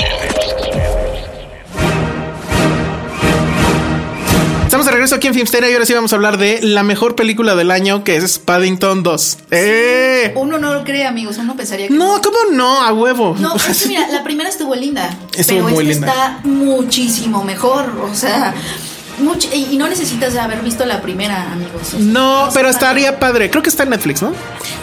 Estamos 4.66 4.84
de 4.84 4.92
regreso 4.92 5.14
aquí 5.14 5.28
en 5.28 5.32
Filmsteria 5.32 5.70
y 5.70 5.72
ahora 5.72 5.86
sí 5.86 5.94
vamos 5.94 6.12
a 6.12 6.16
hablar 6.16 6.36
de 6.36 6.60
la 6.60 6.82
mejor 6.82 7.16
película 7.16 7.54
del 7.54 7.70
año 7.70 8.04
que 8.04 8.16
es 8.16 8.38
Paddington 8.38 9.02
2. 9.02 9.38
¡Eh! 9.50 10.32
Uno 10.36 10.58
no 10.58 10.74
lo 10.74 10.84
cree, 10.84 11.06
amigos. 11.06 11.38
Uno 11.38 11.56
pensaría 11.56 11.88
que. 11.88 11.94
No, 11.94 12.20
¿cómo 12.20 12.36
no? 12.52 12.82
A 12.82 12.92
huevo. 12.92 13.34
No, 13.40 13.56
es 13.56 13.82
que 13.84 13.88
mira, 13.88 14.06
la 14.08 14.22
primera 14.22 14.50
estuvo 14.50 14.74
linda. 14.74 15.08
Estuvo 15.34 15.64
pero 15.64 15.74
muy 15.74 15.90
esta 15.90 16.06
linda. 16.06 16.36
está 16.36 16.40
muchísimo 16.48 17.44
mejor. 17.44 17.86
O 18.02 18.14
sea, 18.14 18.52
much- 19.22 19.48
y 19.54 19.76
no 19.76 19.88
necesitas 19.88 20.36
haber 20.36 20.60
visto 20.60 20.84
la 20.84 21.00
primera, 21.00 21.52
amigos. 21.52 21.82
O 21.82 21.84
sea, 21.84 21.98
No, 22.00 22.48
pero 22.52 22.68
estaría 22.68 23.18
padre. 23.18 23.50
Creo 23.50 23.62
que 23.62 23.68
está 23.70 23.84
en 23.84 23.90
Netflix, 23.90 24.22
¿no? 24.22 24.32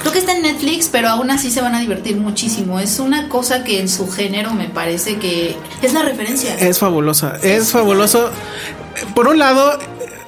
Creo 0.01 0.13
que 0.13 0.19
está 0.19 0.35
en 0.35 0.41
Netflix, 0.43 0.87
pero 0.91 1.09
aún 1.09 1.29
así 1.31 1.51
se 1.51 1.61
van 1.61 1.75
a 1.75 1.79
divertir 1.79 2.17
muchísimo. 2.17 2.79
Es 2.79 2.99
una 2.99 3.29
cosa 3.29 3.63
que 3.63 3.79
en 3.79 3.89
su 3.89 4.09
género 4.09 4.53
me 4.53 4.69
parece 4.69 5.17
que 5.17 5.55
es 5.81 5.93
la 5.93 6.01
referencia. 6.03 6.55
Es 6.55 6.79
fabulosa. 6.79 7.37
Es 7.43 7.71
fabuloso. 7.71 8.29
Por 9.15 9.27
un 9.27 9.37
lado, 9.39 9.77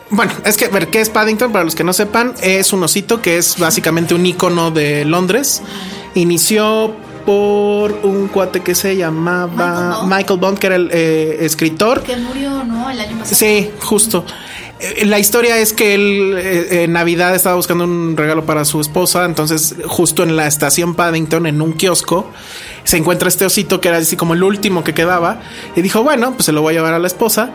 bueno, 0.09 0.31
es 0.45 0.57
que, 0.57 0.67
ver, 0.67 0.87
¿qué 0.89 1.01
es 1.01 1.09
Paddington? 1.09 1.51
Para 1.51 1.63
los 1.63 1.75
que 1.75 1.83
no 1.83 1.93
sepan, 1.93 2.33
es 2.41 2.73
un 2.73 2.83
osito 2.83 3.21
que 3.21 3.37
es 3.37 3.57
básicamente 3.57 4.13
un 4.13 4.25
icono 4.25 4.71
de 4.71 5.05
Londres. 5.05 5.61
Inició 6.15 6.95
por 7.25 7.91
un 8.03 8.27
cuate 8.27 8.61
que 8.61 8.75
se 8.75 8.95
llamaba 8.95 9.47
Michael 9.51 9.99
Bond. 9.99 10.13
Michael 10.13 10.39
Bond, 10.39 10.59
que 10.59 10.67
era 10.67 10.75
el 10.75 10.89
eh, 10.91 11.37
escritor. 11.41 12.03
que 12.03 12.17
murió, 12.17 12.63
¿no? 12.63 12.89
El 12.89 12.99
año 12.99 13.17
pasado. 13.17 13.35
Sí, 13.35 13.69
justo. 13.81 14.25
Eh, 14.79 15.05
La 15.05 15.19
historia 15.19 15.57
es 15.57 15.73
que 15.73 15.93
él 15.93 16.35
eh, 16.37 16.83
en 16.83 16.93
Navidad 16.93 17.35
estaba 17.35 17.55
buscando 17.55 17.83
un 17.83 18.17
regalo 18.17 18.45
para 18.45 18.65
su 18.65 18.81
esposa, 18.81 19.25
entonces 19.25 19.75
justo 19.85 20.23
en 20.23 20.35
la 20.35 20.47
estación 20.47 20.95
Paddington, 20.95 21.45
en 21.45 21.61
un 21.61 21.73
kiosco, 21.73 22.29
se 22.83 22.97
encuentra 22.97 23.27
este 23.27 23.45
osito 23.45 23.79
que 23.79 23.89
era 23.89 23.97
así 23.97 24.15
como 24.15 24.33
el 24.33 24.43
último 24.43 24.83
que 24.83 24.93
quedaba 24.93 25.41
y 25.75 25.81
dijo, 25.81 26.01
bueno, 26.03 26.33
pues 26.33 26.45
se 26.45 26.51
lo 26.51 26.61
voy 26.61 26.73
a 26.73 26.77
llevar 26.77 26.93
a 26.93 26.99
la 26.99 27.07
esposa. 27.07 27.51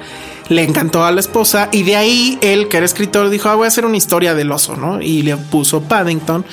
Le 0.48 0.62
encantó 0.62 1.04
a 1.04 1.10
la 1.10 1.18
esposa 1.18 1.68
y 1.72 1.82
de 1.82 1.96
ahí 1.96 2.38
él, 2.40 2.68
que 2.68 2.76
era 2.76 2.86
escritor, 2.86 3.28
dijo, 3.30 3.48
ah, 3.48 3.56
voy 3.56 3.64
a 3.64 3.68
hacer 3.68 3.84
una 3.84 3.96
historia 3.96 4.32
del 4.34 4.52
oso, 4.52 4.76
¿no? 4.76 5.02
Y 5.02 5.22
le 5.22 5.36
puso 5.36 5.82
Paddington, 5.82 6.44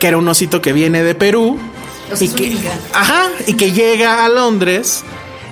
que 0.00 0.08
era 0.08 0.18
un 0.18 0.26
osito 0.26 0.60
que 0.60 0.72
viene 0.72 1.04
de 1.04 1.14
Perú. 1.14 1.56
O 2.12 2.16
sea, 2.16 2.26
y 2.26 2.30
que, 2.30 2.56
ajá, 2.92 3.30
y 3.46 3.54
que 3.54 3.72
llega 3.72 4.24
a 4.24 4.28
Londres 4.28 5.04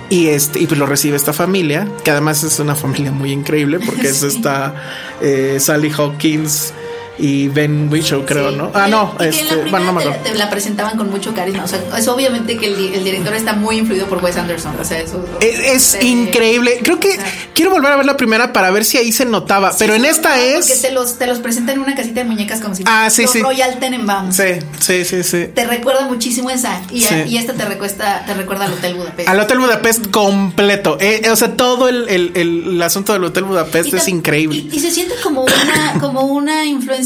y 0.09 0.27
este 0.27 0.59
y 0.59 0.67
pues 0.67 0.79
lo 0.79 0.85
recibe 0.85 1.15
esta 1.15 1.33
familia, 1.33 1.87
que 2.03 2.11
además 2.11 2.43
es 2.43 2.59
una 2.59 2.75
familia 2.75 3.11
muy 3.11 3.31
increíble 3.31 3.79
porque 3.79 4.07
es 4.09 4.23
esta 4.23 4.75
eh, 5.21 5.57
Sally 5.59 5.91
Hawkins 5.91 6.73
y 7.17 7.47
Ben 7.47 7.87
Whishaw, 7.91 8.25
creo, 8.25 8.51
Sí. 8.51 8.55
¿no? 8.57 8.71
Ah, 8.73 8.87
no, 8.87 9.15
y 9.19 9.25
este, 9.25 9.55
la 9.55 9.71
bueno, 9.71 9.85
no 9.87 9.93
me 9.93 10.01
te, 10.03 10.09
acuerdo. 10.09 10.31
te 10.31 10.37
la 10.37 10.49
presentaban 10.49 10.97
con 10.97 11.09
mucho 11.09 11.33
carisma. 11.33 11.63
O 11.63 11.67
sea, 11.67 11.79
es 11.97 12.07
obviamente 12.07 12.57
que 12.57 12.67
el, 12.67 12.77
di- 12.77 12.91
el 12.93 13.03
director 13.03 13.33
está 13.33 13.53
muy 13.53 13.77
influido 13.77 14.07
por 14.07 14.23
Wes 14.23 14.35
Anderson. 14.37 14.73
O 14.79 14.83
sea, 14.83 14.99
eso 14.99 15.23
Es, 15.39 15.93
es 15.95 16.03
increíble. 16.03 16.79
Creo 16.83 16.99
que 16.99 17.17
quiero 17.53 17.71
volver 17.71 17.91
a 17.91 17.95
ver 17.97 18.05
la 18.05 18.17
primera 18.17 18.51
para 18.53 18.71
ver 18.71 18.85
si 18.85 18.97
ahí 18.97 19.11
se 19.11 19.25
notaba. 19.25 19.71
Sí, 19.71 19.77
pero 19.79 19.95
en 19.95 20.05
esta 20.05 20.39
es. 20.41 20.67
Porque 20.67 20.81
te 20.81 20.91
los, 20.91 21.17
te 21.17 21.27
los 21.27 21.39
presentan 21.39 21.75
en 21.75 21.81
una 21.81 21.95
casita 21.95 22.21
de 22.21 22.25
muñecas 22.25 22.59
como 22.61 22.75
si 22.75 22.83
Ah, 22.85 23.09
sí. 23.09 23.25
Royal 23.41 23.79
Tenenbaums. 23.79 24.35
Sí, 24.35 24.43
sí, 24.79 25.05
sí, 25.05 25.23
sí. 25.23 25.45
Te 25.53 25.65
recuerda 25.65 26.05
muchísimo 26.07 26.49
esa. 26.49 26.81
Y, 26.91 27.03
esta 27.37 27.53
te 27.53 27.65
recuesta, 27.65 28.23
te 28.25 28.33
recuerda 28.33 28.65
al 28.65 28.73
Hotel 28.73 28.95
Budapest. 28.95 29.29
Al 29.29 29.39
Hotel 29.39 29.59
Budapest 29.59 30.07
completo. 30.11 30.97
Eh, 30.99 31.21
o 31.31 31.35
sea, 31.35 31.55
todo 31.55 31.87
el, 31.89 32.07
el- 32.09 32.31
el- 32.35 32.81
asunto 32.81 33.13
del 33.13 33.23
Hotel 33.23 33.43
Budapest 33.45 33.93
Y 33.93 33.95
es 33.95 34.07
increíble. 34.07 34.57
Y, 34.71 34.75
y 34.75 34.79
se 34.79 34.91
siente 34.91 35.15
como 35.23 35.43
una, 35.43 35.99
como 35.99 36.21
una 36.21 36.65
influencia 36.65 37.04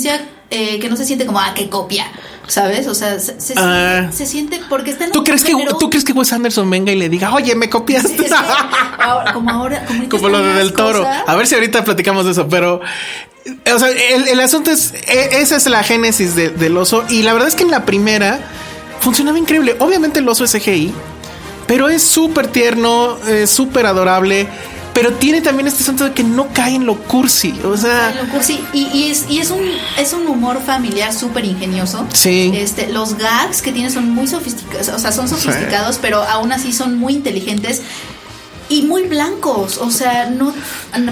eh, 0.52 0.80
que 0.80 0.90
no 0.90 0.96
se 0.96 1.06
siente 1.06 1.26
como, 1.26 1.40
ah, 1.40 1.54
que 1.56 1.70
copia. 1.70 2.06
¿Sabes? 2.48 2.88
O 2.88 2.96
sea, 2.96 3.20
se, 3.20 3.40
se, 3.40 3.54
Ah. 3.58 4.10
se 4.12 4.26
siente 4.26 4.60
porque 4.70 4.90
está 4.90 5.06
en 5.06 5.12
¿Tú 5.12 5.24
crees, 5.24 5.44
que, 5.44 5.54
¿Tú 5.80 5.90
crees 5.92 6.04
que 6.04 6.14
Wes 6.14 6.34
Anderson 6.34 6.68
venga 6.68 6.92
y 6.92 6.96
le 6.96 7.08
diga, 7.08 7.32
oye, 7.32 7.54
me 7.56 7.70
copiaste? 7.70 8.16
Es 8.26 8.32
que 8.32 8.34
ahora- 9.04 9.34
como 9.34 9.52
ahora, 9.52 9.86
como, 10.10 10.30
lo 10.30 10.40
Del 10.42 10.74
Toro. 10.74 11.00
cosas- 11.00 11.24
A 11.28 11.36
ver 11.36 11.46
si 11.46 11.54
ahorita 11.56 11.84
platicamos 11.84 12.26
de 12.26 12.32
eso, 12.32 12.48
pero. 12.50 12.82
O 13.74 13.80
sea, 13.80 13.90
el, 13.90 14.28
el 14.28 14.40
asunto 14.40 14.72
es. 14.72 14.94
e- 15.08 15.30
Esa 15.42 15.58
es 15.58 15.68
la 15.68 15.84
génesis 15.84 16.34
de- 16.36 16.50
del 16.50 16.76
oso. 16.78 17.04
Y 17.10 17.22
la 17.22 17.34
verdad 17.34 17.50
es 17.50 17.56
que 17.56 17.64
en 17.64 17.72
la 17.72 17.86
primera 17.86 18.40
funcionaba 19.00 19.38
increíble. 19.38 19.76
Obviamente 19.80 20.18
el 20.20 20.28
oso 20.28 20.44
es 20.44 20.52
CGI, 20.52 20.92
pero 21.68 21.88
es 21.88 22.02
súper 22.02 22.48
tierno, 22.48 23.18
súper 23.46 23.86
adorable. 23.86 24.48
Pero 24.93 25.13
tiene 25.13 25.41
también 25.41 25.67
este 25.67 25.84
asunto 25.84 26.04
de 26.04 26.13
que 26.13 26.23
no 26.23 26.47
cae 26.54 26.75
en 26.75 26.86
lo 26.86 26.95
cursi. 26.97 27.54
O 27.63 27.78
sea, 27.78 28.13
Lo 28.21 28.30
cursi. 28.30 28.60
Y, 28.73 28.88
y 28.88 29.12
es, 29.12 29.25
y 29.30 29.39
es 29.39 29.52
un 29.52 29.62
es 29.97 30.13
un 30.13 30.28
humor 30.28 30.62
familiar 30.62 31.13
súper 31.13 31.45
ingenioso. 31.45 32.06
Sí. 32.13 32.52
Este, 32.56 32.91
los 32.91 33.17
gags 33.17 33.62
que 33.62 33.71
tiene 33.71 33.89
son 33.89 34.10
muy 34.10 34.28
sofisticados, 34.28 34.89
o 34.89 34.99
sea, 34.99 35.12
son 35.12 35.28
sofisticados, 35.30 35.99
pero 36.02 36.23
aún 36.23 36.52
así 36.52 36.73
son 36.73 36.97
muy 36.97 37.13
inteligentes 37.13 37.82
y 38.69 38.84
muy 38.84 39.03
blancos. 39.03 39.77
O 39.79 39.91
sea, 39.91 40.27
no 40.29 40.53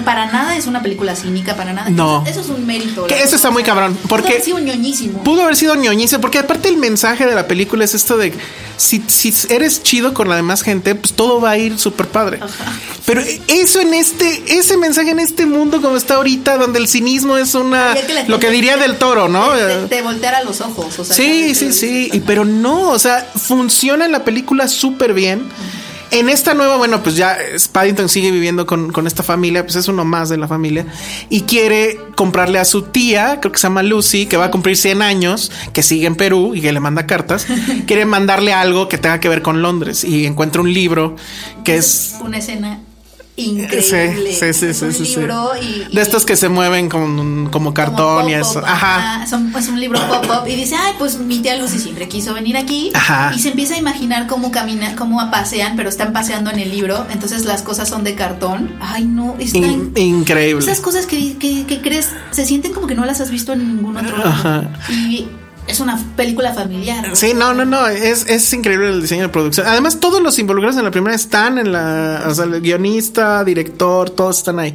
para 0.04 0.26
nada 0.26 0.56
es 0.56 0.66
una 0.66 0.82
película 0.82 1.14
cínica, 1.16 1.56
para 1.56 1.72
nada. 1.72 1.90
No. 1.90 2.22
Eso, 2.26 2.40
eso 2.40 2.52
es 2.52 2.58
un 2.58 2.66
mérito. 2.66 3.06
Que 3.06 3.22
eso 3.22 3.36
está 3.36 3.50
muy 3.50 3.62
cabrón, 3.62 3.94
Pudo 3.94 4.08
porque- 4.08 4.28
haber 4.30 4.42
sido 4.42 4.58
ñoñísimo. 4.58 5.22
pudo 5.24 5.42
haber 5.42 5.56
sido 5.56 5.74
ñoñice, 5.74 6.18
porque 6.18 6.38
aparte 6.38 6.68
el 6.68 6.76
mensaje 6.78 7.26
de 7.26 7.34
la 7.34 7.46
película 7.48 7.84
es 7.84 7.94
esto 7.94 8.16
de 8.16 8.32
si, 8.76 9.02
si 9.08 9.34
eres 9.52 9.82
chido 9.82 10.14
con 10.14 10.28
la 10.28 10.36
demás 10.36 10.62
gente, 10.62 10.94
pues 10.94 11.12
todo 11.14 11.40
va 11.40 11.50
a 11.50 11.58
ir 11.58 11.78
súper 11.78 12.06
padre. 12.08 12.38
Pero 13.04 13.22
eso 13.48 13.80
en 13.80 13.94
este, 13.94 14.44
ese 14.58 14.76
mensaje 14.76 15.10
en 15.10 15.18
este 15.18 15.46
mundo 15.46 15.80
como 15.82 15.96
está 15.96 16.14
ahorita, 16.16 16.58
donde 16.58 16.78
el 16.78 16.86
cinismo 16.88 17.36
es 17.38 17.54
una, 17.54 17.94
que 17.94 18.24
lo 18.28 18.38
que 18.38 18.50
diría 18.50 18.76
del 18.76 18.96
toro, 18.96 19.28
¿no? 19.28 19.50
Te, 19.54 19.96
te 19.96 20.02
volteara 20.02 20.44
los 20.44 20.60
ojos. 20.60 20.98
O 20.98 21.04
sea, 21.04 21.16
Sí, 21.16 21.54
sí, 21.54 21.72
sí, 21.72 22.08
y- 22.12 22.20
pero 22.20 22.44
no, 22.44 22.90
o 22.90 22.98
sea, 22.98 23.26
funciona 23.34 24.04
en 24.04 24.12
la 24.12 24.24
película 24.24 24.68
súper 24.68 25.12
bien. 25.14 25.42
En 26.10 26.28
esta 26.28 26.54
nueva, 26.54 26.76
bueno, 26.76 27.02
pues 27.02 27.16
ya 27.16 27.36
Paddington 27.72 28.08
sigue 28.08 28.30
viviendo 28.30 28.66
con, 28.66 28.92
con 28.92 29.06
esta 29.06 29.22
familia, 29.22 29.64
pues 29.64 29.76
es 29.76 29.88
uno 29.88 30.04
más 30.04 30.28
de 30.28 30.38
la 30.38 30.48
familia, 30.48 30.86
y 31.28 31.42
quiere 31.42 31.98
comprarle 32.16 32.58
a 32.58 32.64
su 32.64 32.82
tía, 32.82 33.38
creo 33.40 33.52
que 33.52 33.58
se 33.58 33.64
llama 33.64 33.82
Lucy, 33.82 34.26
que 34.26 34.36
va 34.36 34.46
a 34.46 34.50
cumplir 34.50 34.76
100 34.76 35.02
años, 35.02 35.52
que 35.72 35.82
sigue 35.82 36.06
en 36.06 36.16
Perú 36.16 36.54
y 36.54 36.60
que 36.60 36.72
le 36.72 36.80
manda 36.80 37.06
cartas, 37.06 37.46
quiere 37.86 38.06
mandarle 38.06 38.52
algo 38.52 38.88
que 38.88 38.98
tenga 38.98 39.20
que 39.20 39.28
ver 39.28 39.42
con 39.42 39.60
Londres 39.60 40.04
y 40.04 40.24
encuentra 40.26 40.62
un 40.62 40.72
libro 40.72 41.16
que 41.64 41.76
es... 41.76 42.14
una 42.20 42.38
escena 42.38 42.80
increíble. 43.42 44.32
Sí, 44.34 44.52
sí, 44.52 44.52
sí, 44.52 44.66
Es 44.66 44.82
un 44.82 44.92
sí, 45.06 45.16
libro 45.16 45.50
y, 45.60 45.64
y- 45.90 45.94
De 45.94 46.02
estos 46.02 46.24
que 46.24 46.36
se 46.36 46.48
mueven 46.48 46.88
con, 46.88 47.48
como 47.50 47.72
cartón 47.74 48.28
y 48.28 48.34
eso. 48.34 48.62
Ajá. 48.64 49.26
son- 49.26 49.54
es 49.56 49.68
un 49.68 49.80
libro 49.80 50.00
pop-up 50.08 50.46
y 50.48 50.54
dice, 50.56 50.74
ay, 50.76 50.92
pues 50.98 51.18
mi 51.18 51.38
tía 51.40 51.56
Lucy 51.56 51.78
siempre 51.78 52.08
quiso 52.08 52.34
venir 52.34 52.56
aquí. 52.56 52.90
Ajá. 52.94 53.32
Y 53.34 53.38
se 53.38 53.50
empieza 53.50 53.74
a 53.74 53.78
imaginar 53.78 54.26
cómo 54.26 54.50
caminan, 54.50 54.96
cómo 54.96 55.18
pasean, 55.30 55.74
pero 55.76 55.88
están 55.88 56.12
paseando 56.12 56.50
en 56.50 56.58
el 56.58 56.70
libro. 56.70 57.06
Entonces 57.10 57.44
las 57.44 57.62
cosas 57.62 57.88
son 57.88 58.04
de 58.04 58.14
cartón. 58.14 58.72
Ay, 58.80 59.04
no, 59.04 59.36
In- 59.38 59.92
increíble. 59.96 60.62
Esas 60.64 60.80
cosas 60.80 61.06
que, 61.06 61.36
que- 61.38 61.64
que 61.66 61.80
crees, 61.80 62.10
se 62.30 62.44
sienten 62.44 62.72
como 62.72 62.86
que 62.86 62.94
no 62.94 63.04
las 63.04 63.20
has 63.20 63.30
visto 63.30 63.52
en 63.52 63.76
ningún 63.76 63.96
otro. 63.96 64.16
Ajá. 64.24 64.68
Y 64.90 65.26
es 65.68 65.80
una 65.80 66.02
película 66.16 66.54
familiar. 66.54 67.14
Sí, 67.14 67.34
no, 67.34 67.52
no, 67.52 67.64
no, 67.64 67.86
es, 67.86 68.26
es 68.26 68.52
increíble 68.52 68.88
el 68.88 69.02
diseño 69.02 69.22
de 69.22 69.28
producción. 69.28 69.66
Además, 69.66 70.00
todos 70.00 70.22
los 70.22 70.38
involucrados 70.38 70.78
en 70.78 70.84
la 70.84 70.90
primera 70.90 71.14
están 71.14 71.58
en 71.58 71.72
la, 71.72 72.24
o 72.26 72.34
sea, 72.34 72.44
el 72.46 72.60
guionista, 72.60 73.44
director, 73.44 74.10
todos 74.10 74.38
están 74.38 74.58
ahí. 74.58 74.74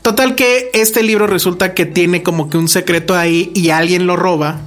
Total 0.00 0.34
que 0.34 0.70
este 0.72 1.02
libro 1.02 1.26
resulta 1.26 1.74
que 1.74 1.86
tiene 1.86 2.22
como 2.22 2.48
que 2.48 2.56
un 2.56 2.68
secreto 2.68 3.14
ahí 3.14 3.52
y 3.54 3.70
alguien 3.70 4.06
lo 4.06 4.16
roba. 4.16 4.60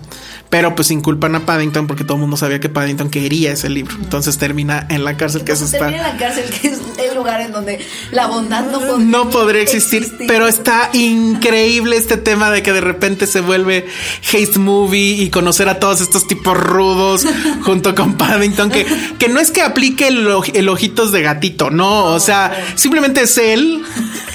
Pero 0.56 0.74
pues 0.74 0.90
inculpan 0.90 1.36
a 1.36 1.46
Paddington 1.46 1.86
porque 1.86 2.06
todo 2.06 2.14
el 2.14 2.22
mundo 2.22 2.38
sabía 2.38 2.62
que 2.62 2.70
Paddington 2.70 3.10
quería 3.10 3.52
ese 3.52 3.68
libro. 3.68 3.94
Entonces 4.02 4.38
termina 4.38 4.88
en 4.90 5.04
la 5.04 5.18
cárcel 5.18 5.44
que 5.44 5.52
eso 5.52 5.66
está. 5.66 5.80
Termina 5.80 6.08
en 6.08 6.14
la 6.14 6.18
cárcel, 6.18 6.46
que 6.46 6.70
es 6.70 6.80
el 6.98 7.14
lugar 7.14 7.42
en 7.42 7.52
donde 7.52 7.86
la 8.12 8.28
bondad 8.28 8.64
no 8.72 8.80
podría, 8.80 9.06
no 9.06 9.30
podría 9.30 9.62
existir, 9.62 10.10
pero 10.30 10.48
está 10.48 10.92
increíble 10.94 11.98
este 11.98 12.16
tema 12.16 12.52
de 12.52 12.64
que 12.64 12.72
de 12.72 12.80
repente 12.80 13.28
se 13.28 13.42
vuelve 13.42 13.86
Haste 14.24 14.58
Movie 14.58 15.24
y 15.24 15.30
conocer 15.30 15.68
a 15.68 15.78
todos 15.78 16.00
estos 16.00 16.26
tipos 16.26 16.56
rudos 16.56 17.26
junto 17.64 17.94
con 17.94 18.14
Paddington, 18.14 18.70
que, 18.70 18.86
que 19.20 19.28
no 19.28 19.42
es 19.42 19.52
que 19.52 19.62
aplique 19.62 20.08
el, 20.08 20.26
el 20.54 20.70
ojitos 20.70 21.12
de 21.12 21.22
gatito, 21.22 21.70
no, 21.70 22.06
o 22.06 22.20
sea, 22.22 22.66
simplemente 22.76 23.24
es 23.24 23.38
él 23.38 23.84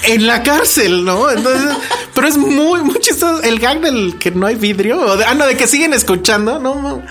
en 0.03 0.27
la 0.27 0.43
cárcel, 0.43 1.03
¿no? 1.03 1.31
Entonces, 1.31 1.77
pero 2.13 2.27
es 2.27 2.37
muy, 2.37 2.81
muy 2.81 2.99
chistoso. 2.99 3.41
El 3.41 3.59
gag 3.59 3.81
del 3.81 4.17
que 4.17 4.31
no 4.31 4.45
hay 4.45 4.55
vidrio, 4.55 5.01
ah, 5.25 5.33
no, 5.33 5.45
de 5.45 5.55
que 5.55 5.67
siguen 5.67 5.93
escuchando, 6.13 6.59
no. 6.59 7.01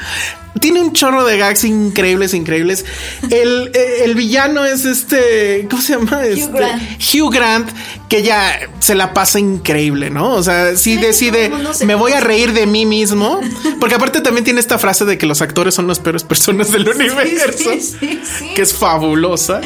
Tiene 0.61 0.81
un 0.81 0.93
chorro 0.93 1.25
de 1.25 1.39
gags 1.39 1.65
increíbles, 1.65 2.35
increíbles. 2.35 2.85
El, 3.31 3.71
eh, 3.73 4.05
el 4.05 4.15
villano 4.15 4.65
es 4.65 4.85
este, 4.85 5.67
¿cómo 5.71 5.81
se 5.81 5.95
llama? 5.95 6.25
Este, 6.25 6.51
Grant. 6.51 6.83
Hugh 7.01 7.33
Grant, 7.33 7.71
que 8.11 8.23
ya 8.25 8.59
se 8.81 8.95
la 8.97 9.15
pasa 9.15 9.39
increíble, 9.39 10.11
¿no? 10.11 10.35
O 10.35 10.43
sea, 10.43 10.77
sí 10.77 10.91
Sí, 10.91 10.97
decide, 10.97 11.51
se 11.73 11.87
me 11.87 11.95
voy 11.95 12.11
a 12.11 12.17
conoce". 12.17 12.27
reír 12.27 12.53
de 12.53 12.67
mí 12.67 12.85
mismo, 12.85 13.41
porque 13.79 13.95
aparte 13.95 14.21
también 14.21 14.45
tiene 14.45 14.59
esta 14.59 14.79
frase 14.81 15.05
de 15.05 15.17
que 15.17 15.27
los 15.27 15.41
actores 15.41 15.75
son 15.75 15.87
las 15.87 16.01
peores 16.01 16.25
personas 16.25 16.73
del 16.73 16.89
universo, 16.89 17.71
sí, 17.73 17.81
sí, 17.81 18.21
sí. 18.39 18.49
que 18.55 18.63
es 18.63 18.75
fabulosa. 18.75 19.61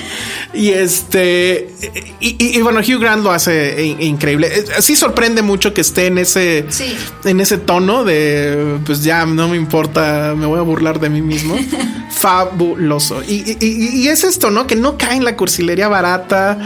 Y 0.53 0.69
este, 0.71 1.71
y, 2.21 2.37
y- 2.39 2.59
y 2.59 2.61
bueno, 2.63 2.81
Hugh 2.81 3.01
Grant 3.01 3.25
lo 3.25 3.33
hace 3.33 3.83
in- 3.85 4.01
increíble. 4.03 4.49
Eh, 4.55 4.65
Sí 4.81 4.95
sorprende 4.95 5.41
mucho 5.41 5.73
que 5.73 5.81
esté 5.81 6.07
en 6.09 6.19
ese, 6.19 6.67
Sí. 6.69 6.95
en 7.25 7.41
ese 7.41 7.57
tono 7.57 8.05
de, 8.05 8.77
pues 8.85 9.03
ya 9.03 9.25
no 9.25 9.49
me 9.49 9.57
importa, 9.57 10.35
me 10.37 10.45
voy 10.45 10.59
a 10.59 10.63
burlar 10.63 11.01
de 11.01 11.09
mí 11.09 11.23
mismo. 11.23 11.57
Fabuloso. 12.11 13.23
Y, 13.27 13.37
y- 13.37 13.57
y- 13.61 14.01
y 14.03 14.09
es 14.09 14.23
esto, 14.23 14.51
¿no? 14.51 14.67
Que 14.67 14.77
no 14.77 14.99
cae 14.99 15.17
en 15.17 15.25
la 15.25 15.35
cursilería 15.35 15.89
barata. 15.89 16.59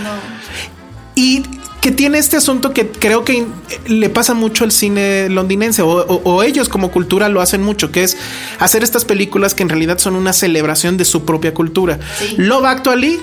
Y 1.14 1.42
que 1.80 1.92
tiene 1.92 2.18
este 2.18 2.36
asunto 2.36 2.72
que 2.74 2.88
creo 2.88 3.24
que 3.24 3.46
le 3.86 4.10
pasa 4.10 4.34
mucho 4.34 4.64
al 4.64 4.72
cine 4.72 5.28
londinense 5.28 5.82
o, 5.82 5.88
o- 5.88 6.20
o 6.24 6.42
ellos 6.42 6.68
como 6.68 6.90
cultura 6.90 7.28
lo 7.28 7.40
hacen 7.40 7.62
mucho, 7.62 7.92
que 7.92 8.02
es 8.02 8.16
hacer 8.58 8.82
estas 8.82 9.04
películas 9.04 9.54
que 9.54 9.62
en 9.62 9.68
realidad 9.68 9.98
son 9.98 10.16
una 10.16 10.32
celebración 10.32 10.96
de 10.96 11.04
su 11.04 11.24
propia 11.24 11.54
cultura. 11.54 11.98
Sí. 12.18 12.34
Love 12.38 12.64
Actually, 12.64 13.20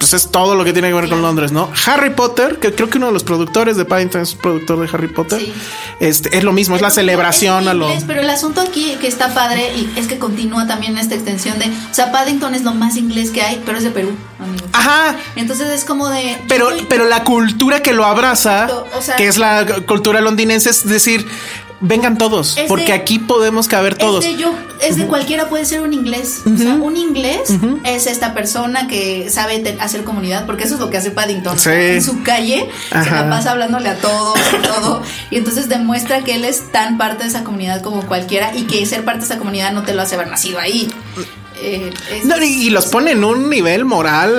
pues 0.00 0.14
es 0.14 0.30
todo 0.30 0.54
lo 0.54 0.64
que 0.64 0.72
tiene 0.72 0.88
que 0.88 0.94
ver 0.94 1.10
con 1.10 1.20
Londres, 1.20 1.52
¿no? 1.52 1.70
Harry 1.86 2.08
Potter, 2.10 2.58
que 2.58 2.72
creo 2.74 2.88
que 2.88 2.96
uno 2.96 3.08
de 3.08 3.12
los 3.12 3.22
productores 3.22 3.76
de 3.76 3.84
Paddington 3.84 4.22
es 4.22 4.34
productor 4.34 4.80
de 4.80 4.88
Harry 4.92 5.08
Potter, 5.08 5.38
Sí. 5.38 5.52
este, 6.00 6.38
es 6.38 6.42
lo 6.42 6.52
mismo, 6.54 6.74
es 6.74 6.80
la 6.80 6.88
celebración 6.90 7.68
a 7.68 7.74
lo... 7.74 7.86
Pero 8.06 8.20
el 8.22 8.30
asunto 8.30 8.62
aquí 8.62 8.96
que 8.98 9.06
está 9.06 9.34
padre 9.34 9.72
y 9.76 9.92
es 9.96 10.06
que 10.06 10.18
continúa 10.18 10.66
también 10.66 10.96
esta 10.96 11.14
extensión 11.14 11.58
de, 11.58 11.66
o 11.66 11.94
sea, 11.94 12.10
Paddington 12.12 12.54
es 12.54 12.62
lo 12.62 12.72
más 12.72 12.96
inglés 12.96 13.30
que 13.30 13.42
hay, 13.42 13.60
pero 13.66 13.76
es 13.76 13.84
de 13.84 13.90
Perú, 13.90 14.12
amigo. 14.38 14.66
Ajá, 14.72 15.16
Entonces 15.36 15.68
es 15.68 15.84
como 15.84 16.08
de. 16.08 16.38
Pero, 16.48 16.70
soy- 16.70 16.86
pero 16.88 17.04
la 17.04 17.22
cultura 17.22 17.82
que 17.82 17.92
lo 17.92 18.06
abraza, 18.06 18.62
Exacto, 18.64 18.86
o 18.96 19.02
sea- 19.02 19.16
que 19.16 19.28
es 19.28 19.36
la 19.36 19.66
cultura 19.86 20.22
londinense, 20.22 20.70
es 20.70 20.88
decir, 20.88 21.26
vengan 21.80 22.18
todos, 22.18 22.56
Es 22.58 22.66
porque 22.68 22.86
de- 22.86 22.92
aquí 22.92 23.18
podemos 23.18 23.66
caber 23.68 23.96
todos. 23.96 24.24
Es 24.24 24.36
de, 24.36 24.42
yo, 24.42 24.54
es 24.82 24.96
de 24.96 25.06
cualquiera 25.06 25.48
puede 25.48 25.64
ser 25.64 25.80
un 25.80 25.94
inglés. 25.94 26.42
O 26.52 26.56
sea, 26.58 26.74
un 26.74 26.96
inglés 26.96 27.50
es 27.84 28.06
esta 28.06 28.34
persona 28.34 28.86
que 28.86 29.28
sabe 29.30 29.76
hacer 29.80 30.04
comunidad, 30.04 30.44
porque 30.46 30.64
eso 30.64 30.74
es 30.74 30.80
lo 30.80 30.90
que 30.90 30.98
hace 30.98 31.10
Paddington. 31.10 31.58
Sí. 31.58 31.70
En 31.70 32.02
su 32.04 32.22
calle 32.22 32.68
se 32.90 33.10
la 33.10 33.28
pasa 33.30 33.52
hablándole 33.52 33.88
a 33.88 33.96
todos 33.96 34.38
y 34.58 34.62
todo. 34.62 35.02
Y 35.30 35.36
entonces 35.38 35.68
demuestra 35.68 36.22
que 36.22 36.34
él 36.34 36.44
es 36.44 36.70
tan 36.70 36.98
parte 36.98 37.22
de 37.24 37.30
esa 37.30 37.44
comunidad 37.44 37.80
como 37.82 38.06
cualquiera 38.06 38.54
y 38.54 38.62
que 38.64 38.84
ser 38.86 39.04
parte 39.04 39.20
de 39.20 39.26
esa 39.26 39.38
comunidad 39.38 39.72
no 39.72 39.82
te 39.82 39.94
lo 39.94 40.02
hace 40.02 40.16
haber 40.16 40.28
nacido 40.28 40.58
ahí. 40.58 40.88
Eh, 41.62 41.90
es- 42.12 42.24
No, 42.24 42.36
y, 42.42 42.46
y 42.46 42.70
los 42.70 42.86
pone 42.86 43.10
en 43.12 43.22
un 43.24 43.50
nivel 43.50 43.84
moral 43.84 44.32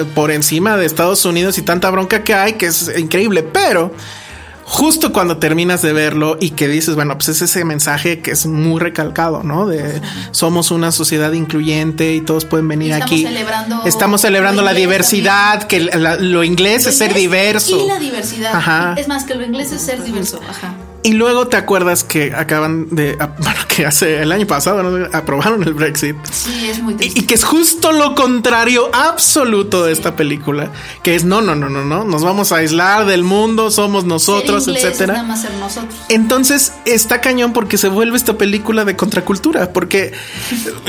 eh, 0.00 0.04
por 0.14 0.30
encima 0.30 0.76
de 0.76 0.86
Estados 0.86 1.24
Unidos 1.24 1.58
y 1.58 1.62
tanta 1.62 1.90
bronca 1.90 2.22
que 2.24 2.34
hay 2.34 2.52
que 2.54 2.66
es 2.66 2.90
increíble, 2.96 3.42
pero 3.42 3.92
justo 4.72 5.12
cuando 5.12 5.38
terminas 5.38 5.82
de 5.82 5.92
verlo 5.92 6.36
y 6.40 6.50
que 6.50 6.68
dices, 6.68 6.94
bueno, 6.94 7.18
pues 7.18 7.28
es 7.30 7.42
ese 7.42 7.64
mensaje 7.64 8.20
que 8.20 8.30
es 8.30 8.46
muy 8.46 8.78
recalcado, 8.80 9.42
¿no? 9.42 9.66
De 9.66 10.00
somos 10.30 10.70
una 10.70 10.92
sociedad 10.92 11.32
incluyente 11.32 12.14
y 12.14 12.20
todos 12.20 12.44
pueden 12.44 12.68
venir 12.68 12.92
estamos 12.92 13.10
aquí. 13.12 13.22
celebrando 13.24 13.82
estamos 13.84 14.20
celebrando 14.20 14.62
la 14.62 14.72
diversidad, 14.72 15.64
que 15.64 15.80
la- 15.80 16.16
lo 16.16 16.44
inglés 16.44 16.84
lo 16.84 16.90
es 16.90 16.98
ser 16.98 17.12
diverso. 17.14 17.84
Y 17.84 17.88
la 17.88 17.98
diversidad. 17.98 18.54
Ajá. 18.54 18.94
Es 18.96 19.08
más, 19.08 19.24
que 19.24 19.34
lo 19.34 19.44
inglés 19.44 19.72
es 19.72 19.82
ser 19.82 20.02
diverso. 20.04 20.40
Ajá. 20.48 20.74
Y 21.02 21.14
luego 21.14 21.48
te 21.48 21.56
acuerdas 21.56 22.04
que 22.04 22.32
acaban 22.34 22.88
de, 22.90 23.16
bueno, 23.38 23.60
que 23.68 23.86
hace 23.86 24.22
el 24.22 24.32
año 24.32 24.46
pasado 24.46 24.82
¿no? 24.82 25.08
aprobaron 25.12 25.62
el 25.62 25.74
Brexit. 25.74 26.16
Sí, 26.30 26.68
es 26.68 26.82
muy 26.82 26.94
triste. 26.94 27.18
Y, 27.18 27.22
y 27.22 27.26
que 27.26 27.34
es 27.34 27.44
justo 27.44 27.92
lo 27.92 28.14
contrario 28.14 28.90
absoluto 28.92 29.84
de 29.84 29.92
esta 29.92 30.16
película, 30.16 30.70
que 31.02 31.14
es 31.14 31.24
no, 31.24 31.40
no, 31.40 31.54
no, 31.54 31.68
no, 31.68 31.84
no, 31.84 32.04
nos 32.04 32.22
vamos 32.22 32.52
a 32.52 32.56
aislar 32.56 33.06
del 33.06 33.24
mundo, 33.24 33.70
somos 33.70 34.04
nosotros, 34.04 34.64
Ser 34.64 34.74
inglés 34.74 34.84
es 34.84 34.90
etcétera. 34.90 35.12
nada 35.14 35.26
más 35.26 35.42
ser 35.42 35.52
nosotros. 35.54 35.94
Entonces 36.08 36.72
está 36.84 37.20
cañón 37.20 37.52
porque 37.52 37.78
se 37.78 37.88
vuelve 37.88 38.16
esta 38.16 38.36
película 38.36 38.84
de 38.84 38.96
contracultura, 38.96 39.72
porque 39.72 40.12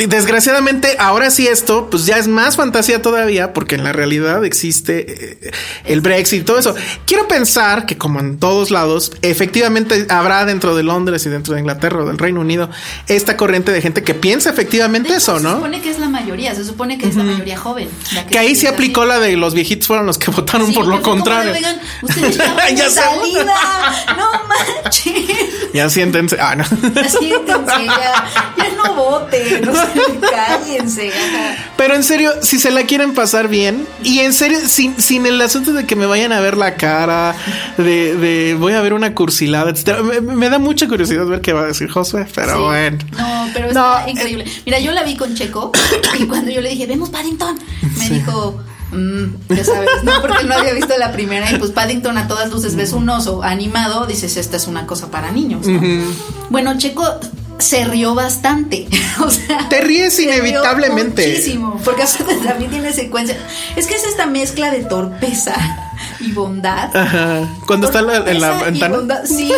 desgraciadamente 0.07 0.95
ahora 0.99 1.31
sí 1.31 1.47
esto, 1.47 1.89
pues 1.89 2.05
ya 2.05 2.17
es 2.17 2.27
más 2.27 2.55
fantasía 2.57 3.01
todavía, 3.01 3.53
porque 3.53 3.75
en 3.75 3.83
la 3.83 3.93
realidad 3.93 4.43
existe 4.45 5.05
eh, 5.47 5.51
el 5.85 6.01
Brexit 6.01 6.41
y 6.41 6.43
todo 6.43 6.59
eso. 6.59 6.75
Quiero 7.05 7.27
pensar 7.27 7.85
que 7.85 7.97
como 7.97 8.19
en 8.19 8.37
todos 8.37 8.71
lados, 8.71 9.13
efectivamente 9.21 10.00
habrá 10.09 10.45
dentro 10.45 10.75
de 10.75 10.83
Londres 10.83 11.25
y 11.25 11.29
dentro 11.29 11.53
de 11.53 11.59
Inglaterra 11.59 12.03
o 12.03 12.05
del 12.05 12.17
Reino 12.17 12.39
Unido 12.41 12.69
esta 13.07 13.37
corriente 13.37 13.71
de 13.71 13.81
gente 13.81 14.03
que 14.03 14.13
piensa 14.13 14.49
efectivamente 14.49 15.09
hecho, 15.09 15.17
eso, 15.17 15.37
Se 15.37 15.43
¿no? 15.43 15.55
supone 15.55 15.81
que 15.81 15.89
es 15.89 15.99
la 15.99 16.09
mayoría, 16.09 16.55
se 16.55 16.63
supone 16.65 16.97
que 16.97 17.07
es 17.07 17.15
la 17.15 17.23
mayoría 17.23 17.57
joven. 17.57 17.89
la 18.13 18.25
Que 18.25 18.39
ahí 18.39 18.47
piensa 18.47 18.69
aplicó 18.69 19.05
la 19.05 19.19
de 19.19 19.35
los 19.37 19.53
viejitos 19.53 19.87
fueron 19.87 20.05
los 20.05 20.17
que 20.17 20.31
votaron 20.31 20.67
Sí, 20.67 20.73
por 20.73 20.87
lo 20.87 21.01
contrario. 21.01 21.51
"Oigan, 21.53 21.79
ustedes 22.01 22.37
ya 22.37 22.53
van 22.53 22.75
Ya 22.75 22.89
salida. 22.89 23.55
No 24.17 24.31
manches. 24.47 25.71
Ya 25.73 25.89
siéntense. 25.89 26.37
Ah, 26.39 26.55
no. 26.55 26.63
Siéntense, 26.65 27.85
ya, 27.85 28.25
ya 28.57 28.65
no 28.83 28.93
voten, 28.95 29.61
no 29.65 29.73
se 29.73 30.19
cállense. 30.19 31.09
ajá. 31.09 31.55
Pero 31.77 31.95
en 31.95 32.03
serio, 32.03 32.31
si 32.41 32.59
se 32.59 32.71
la 32.71 32.83
quieren 32.83 33.13
pasar 33.13 33.47
bien, 33.47 33.87
y 34.03 34.19
en 34.19 34.33
serio, 34.33 34.59
sin, 34.67 34.99
sin 35.01 35.25
el 35.25 35.41
asunto 35.41 35.73
de 35.73 35.85
que 35.85 35.95
me 35.95 36.05
vayan 36.05 36.31
a 36.31 36.39
ver 36.39 36.57
la 36.57 36.75
cara, 36.75 37.35
de, 37.77 38.15
de 38.15 38.53
voy 38.55 38.73
a 38.73 38.81
ver 38.81 38.93
una 38.93 39.13
cursilada, 39.15 39.71
me, 40.03 40.21
me 40.21 40.49
da 40.49 40.59
mucha 40.59 40.87
curiosidad 40.87 41.25
ver 41.25 41.41
qué 41.41 41.53
va 41.53 41.61
a 41.61 41.65
decir 41.67 41.89
Josué, 41.89 42.25
pero 42.33 42.55
Sí. 42.57 42.61
bueno. 42.63 42.97
No, 43.17 43.47
pero 43.53 43.71
No, 43.73 43.97
está 43.97 44.09
increíble. 44.09 44.45
Mira, 44.65 44.79
yo 44.79 44.91
la 44.91 45.03
vi 45.03 45.15
con 45.15 45.33
Checo 45.35 45.71
y 46.19 46.25
cuando 46.25 46.51
yo 46.51 46.61
le 46.61 46.69
dije, 46.69 46.85
vemos 46.87 47.09
Paddington, 47.09 47.57
me 47.97 48.09
dijo, 48.09 48.59
"Mm, 48.91 49.25
ya 49.55 49.63
sabes, 49.63 49.89
no, 50.03 50.21
porque 50.21 50.43
no 50.45 50.55
había 50.55 50.73
visto 50.73 50.97
la 50.97 51.11
primera 51.11 51.51
y 51.51 51.57
pues 51.57 51.71
Paddington 51.71 52.17
a 52.17 52.27
todas 52.27 52.49
luces 52.51 52.75
ves 52.75 52.93
un 52.93 53.07
oso 53.09 53.43
animado, 53.43 54.05
dices, 54.05 54.37
esta 54.37 54.57
es 54.57 54.67
una 54.67 54.85
cosa 54.87 55.09
para 55.11 55.31
niños. 55.31 55.65
¿no? 55.67 55.81
Bueno, 56.49 56.77
Checo 56.77 57.05
se 57.57 57.85
rió 57.85 58.15
bastante. 58.15 58.87
o 59.23 59.29
sea, 59.29 59.69
Te 59.69 59.81
ríes 59.81 60.19
inevitablemente. 60.19 61.27
Muchísimo, 61.27 61.79
porque 61.85 62.03
también 62.43 62.71
tiene 62.71 62.91
secuencia. 62.91 63.37
Es 63.75 63.87
que 63.87 63.95
es 63.95 64.03
esta 64.03 64.25
mezcla 64.25 64.71
de 64.71 64.83
torpeza 64.83 65.53
y 66.19 66.31
bondad. 66.31 66.95
Ajá. 66.95 67.47
Cuando 67.65 67.87
está 67.87 68.01
la- 68.01 68.17
en 68.29 68.39
la 68.41 68.51
ventana. 68.63 68.97
bondad, 68.97 69.25
sí, 69.25 69.51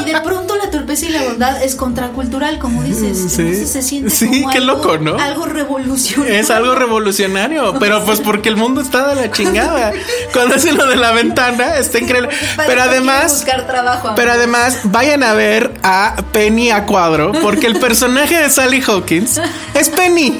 y 0.00 0.04
de 0.04 0.20
pronto 0.20 0.56
la 0.56 0.70
torpeza 0.70 1.06
y 1.06 1.08
la 1.10 1.22
bondad 1.24 1.62
es 1.62 1.74
contracultural, 1.76 2.58
como 2.58 2.82
dices. 2.82 3.18
Mm, 3.18 3.28
sí. 3.28 3.42
Entonces 3.42 3.70
se 3.70 3.82
siente 3.82 4.10
Sí, 4.10 4.26
como 4.42 4.50
qué 4.52 4.58
algo, 4.58 4.72
loco, 4.76 4.98
¿no? 4.98 5.16
Algo 5.18 5.46
revolucionario. 5.46 6.34
Es 6.38 6.50
algo 6.50 6.74
revolucionario, 6.74 7.74
pero 7.78 8.04
pues 8.04 8.20
porque 8.20 8.48
el 8.48 8.56
mundo 8.56 8.80
está 8.80 9.08
de 9.08 9.14
la 9.16 9.30
chingada. 9.30 9.92
Cuando 10.32 10.56
hace 10.56 10.72
lo 10.72 10.86
de 10.86 10.96
la 10.96 11.12
ventana, 11.12 11.76
está 11.78 11.98
increíble. 11.98 12.28
Pero 12.66 12.82
además, 12.82 13.32
buscar 13.32 13.66
trabajo. 13.66 14.12
Pero 14.16 14.32
además, 14.32 14.80
vayan 14.84 15.22
a 15.22 15.32
ver 15.34 15.72
a 15.82 16.16
Penny 16.32 16.70
a 16.70 16.84
cuadro, 16.86 17.32
porque 17.42 17.66
el 17.66 17.78
personaje 17.78 18.36
de 18.38 18.50
Sally 18.50 18.82
Hawkins 18.86 19.40
es 19.74 19.88
Penny. 19.90 20.38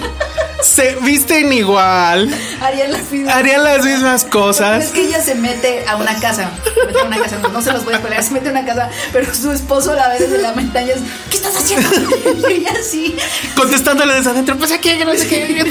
Se 0.62 0.96
visten 1.02 1.52
igual, 1.52 2.32
harían 2.60 2.92
las 2.92 3.10
mismas. 3.10 3.34
harían 3.34 3.62
las 3.64 3.84
mismas 3.84 4.24
Es 4.24 4.30
cosas. 4.30 4.86
que 4.88 5.02
ella 5.02 5.20
se 5.22 5.34
mete 5.34 5.84
a 5.86 5.96
una 5.96 6.18
casa, 6.18 6.50
se 6.64 6.86
mete 6.86 7.00
a 7.00 7.04
una 7.04 7.18
casa, 7.18 7.38
no, 7.42 7.48
no 7.50 7.62
se 7.62 7.72
los 7.72 7.84
voy 7.84 7.94
a 7.94 8.00
pelear, 8.02 8.22
se 8.22 8.30
mete 8.32 8.48
a 8.48 8.52
una 8.52 8.64
casa, 8.64 8.90
pero 9.12 9.32
su 9.34 9.52
esposo 9.52 9.94
la 9.94 10.08
ve 10.08 10.18
desde 10.18 10.38
la 10.38 10.52
ventana 10.52 10.86
y 10.86 10.90
es, 10.90 10.98
¿qué 11.30 11.36
estás 11.36 11.56
haciendo? 11.56 11.88
Y 12.48 12.52
ella 12.52 12.72
así, 12.80 13.16
Contestándole 13.54 14.14
desde 14.14 14.30
adentro, 14.30 14.56
pues 14.56 14.72
aquí, 14.72 14.96
que 14.96 15.04
no 15.04 15.14
sé 15.14 15.26
qué. 15.28 15.64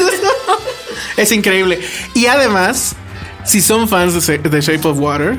Es 1.17 1.31
increíble. 1.31 1.81
Y 2.13 2.27
además, 2.27 2.95
si 3.43 3.61
son 3.61 3.87
fans 3.89 4.13
de 4.27 4.61
Shape 4.61 4.87
of 4.87 4.99
Water, 4.99 5.37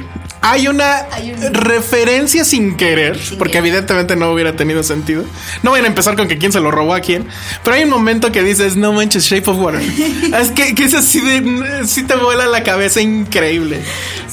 hay 0.51 0.68
una 0.68 1.07
Hay 1.12 1.32
un- 1.32 1.55
referencia 1.55 2.44
sin 2.44 2.76
querer, 2.76 3.18
Sin 3.18 3.38
porque 3.38 3.53
querer. 3.55 3.66
evidentemente 3.68 4.16
no 4.16 4.30
hubiera 4.32 4.55
tenido 4.57 4.82
sentido. 4.82 5.24
No 5.62 5.70
vayan 5.72 5.86
a 5.86 5.88
empezar 5.88 6.16
con 6.16 6.28
que 6.28 6.38
quién 6.38 6.53
se 6.53 6.61
lo 6.61 6.70
robó 6.70 6.94
a 6.94 7.01
quién, 7.01 7.26
pero 7.64 7.76
hay 7.76 7.84
un 7.84 7.90
momento 7.90 8.32
que 8.32 8.42
dices, 8.42 8.76
no 8.76 8.92
manches, 8.92 9.24
Shape 9.24 9.51
of 9.51 9.59
Water. 9.59 9.80
es 10.40 10.51
que, 10.53 10.74
que 10.74 10.84
es 10.84 10.94
así 10.94 11.20
de, 11.20 11.86
sí 11.86 12.03
te 12.05 12.14
vuela 12.16 12.47
la 12.47 12.62
cabeza 12.62 13.01
increíble. 13.01 13.80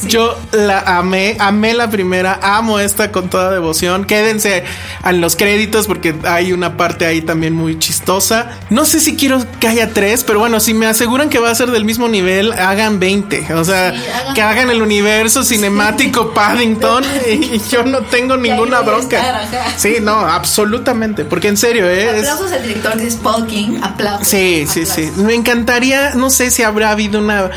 Yo 0.08 0.38
la 0.52 0.80
amé, 0.80 1.36
amé 1.40 1.74
la 1.74 1.90
primera, 1.90 2.40
amo 2.42 2.80
esta 2.80 3.12
con 3.12 3.30
toda 3.30 3.52
devoción. 3.52 4.06
Quédense 4.06 4.64
a 5.02 5.12
los 5.14 5.36
créditos 5.36 5.88
porque 5.88 6.14
hay 6.26 6.52
una 6.52 6.76
parte 6.78 7.06
ahí 7.06 7.22
también 7.22 7.54
muy 7.54 7.80
chistosa. 7.80 8.52
No 8.70 8.84
sé 8.86 9.00
si 9.00 9.16
quiero 9.16 9.46
que 9.60 9.68
haya 9.68 9.92
tres, 9.94 10.24
pero 10.26 10.40
bueno, 10.40 10.60
si 10.60 10.74
me 10.74 10.88
aseguran 10.88 11.30
que 11.30 11.40
va 11.40 11.50
a 11.52 11.56
ser 11.56 11.72
del 11.72 11.86
mismo 11.86 12.10
nivel, 12.10 12.52
hagan 12.54 13.00
20. 13.00 13.54
O 13.54 13.64
sea, 13.64 13.92
Sí, 13.94 14.04
hagan- 14.14 14.34
que 14.34 14.42
hagan 14.42 14.70
el 14.70 14.82
universo 14.82 15.44
cinemático 15.44 16.03
Paddington 16.12 17.04
y 17.30 17.60
yo 17.70 17.84
no 17.84 18.00
tengo 18.02 18.38
ninguna 18.38 18.82
bronca. 18.82 19.42
Sí, 19.78 19.96
no, 20.02 20.12
absolutamente. 20.20 21.26
Porque 21.26 21.48
en 21.48 21.58
serio, 21.58 21.88
¿eh? 21.88 22.20
Es- 22.20 22.28
aplausos 22.30 22.52
al 22.52 22.64
director 22.64 22.98
que 22.98 23.08
es 23.08 23.16
Paul 23.16 23.48
King, 23.48 23.80
aplausos. 23.82 24.28
Sí, 24.28 24.66
sí, 24.68 24.86
sí. 24.86 25.12
Me 25.18 25.34
encantaría, 25.34 26.12
no 26.16 26.30
sé 26.30 26.52
si 26.52 26.64
habrá 26.64 26.92
habido 26.92 27.20
una 27.20 27.50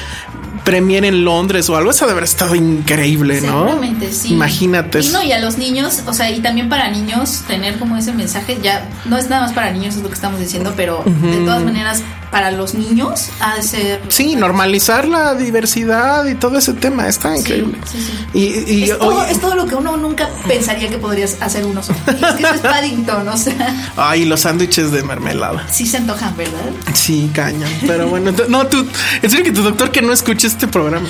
premiere 0.64 1.06
en 1.08 1.24
Londres 1.24 1.70
o 1.70 1.76
algo. 1.76 1.90
Eso 1.92 2.06
debe 2.06 2.12
haber 2.12 2.24
estado 2.24 2.54
increíble, 2.56 3.40
¿no? 3.40 3.64
Seguramente 3.66 4.12
sí. 4.12 4.32
Imagínate. 4.32 5.00
Y 5.00 5.08
no, 5.10 5.22
y 5.22 5.30
a 5.32 5.38
los 5.38 5.58
niños, 5.58 6.02
o 6.06 6.12
sea, 6.12 6.28
y 6.30 6.40
también 6.40 6.68
para 6.68 6.90
niños, 6.90 7.44
tener 7.46 7.78
como 7.78 7.96
ese 7.96 8.12
mensaje, 8.12 8.58
ya 8.60 8.84
no 9.04 9.16
es 9.16 9.28
nada 9.28 9.42
más 9.42 9.52
para 9.52 9.70
niños, 9.70 9.94
es 9.96 10.02
lo 10.02 10.08
que 10.08 10.14
estamos 10.14 10.40
diciendo, 10.40 10.72
pero 10.76 11.04
de 11.06 11.38
todas 11.44 11.62
maneras, 11.62 12.02
para 12.36 12.50
los 12.50 12.74
niños 12.74 13.30
ha 13.40 13.54
de 13.56 13.62
ser. 13.62 14.02
Sí, 14.08 14.36
normalizar 14.36 15.08
la 15.08 15.34
diversidad 15.34 16.26
y 16.26 16.34
todo 16.34 16.58
ese 16.58 16.74
tema 16.74 17.08
está 17.08 17.32
Sí, 17.34 17.40
increíble. 17.40 17.78
sí, 17.90 17.98
sí. 17.98 18.12
Y, 18.38 18.72
y 18.74 18.82
es, 18.90 18.98
todo, 18.98 19.24
es 19.24 19.40
todo 19.40 19.54
lo 19.54 19.66
que 19.66 19.74
uno 19.74 19.96
nunca 19.96 20.28
pensaría 20.46 20.90
que 20.90 20.98
podrías 20.98 21.38
hacer 21.40 21.64
uno 21.64 21.82
solo. 21.82 21.98
Y 22.08 22.22
es 22.24 22.32
que 22.34 22.42
eso 22.42 22.54
es 22.54 22.60
Paddington, 22.60 23.26
o 23.26 23.36
sea, 23.38 23.92
ay, 23.96 24.26
los 24.26 24.40
sándwiches 24.40 24.90
de 24.92 25.02
mermelada. 25.02 25.66
sí 25.72 25.86
se 25.86 25.96
antojan, 25.96 26.36
¿verdad? 26.36 26.60
Sí, 26.92 27.30
caña. 27.32 27.66
Pero 27.86 28.08
bueno, 28.08 28.32
no, 28.48 28.66
tú, 28.66 28.86
en 29.22 29.30
serio 29.30 29.42
que 29.44 29.52
tu 29.52 29.62
doctor 29.62 29.90
que 29.90 30.02
no 30.02 30.12
escuche 30.12 30.46
este 30.46 30.68
programa. 30.68 31.08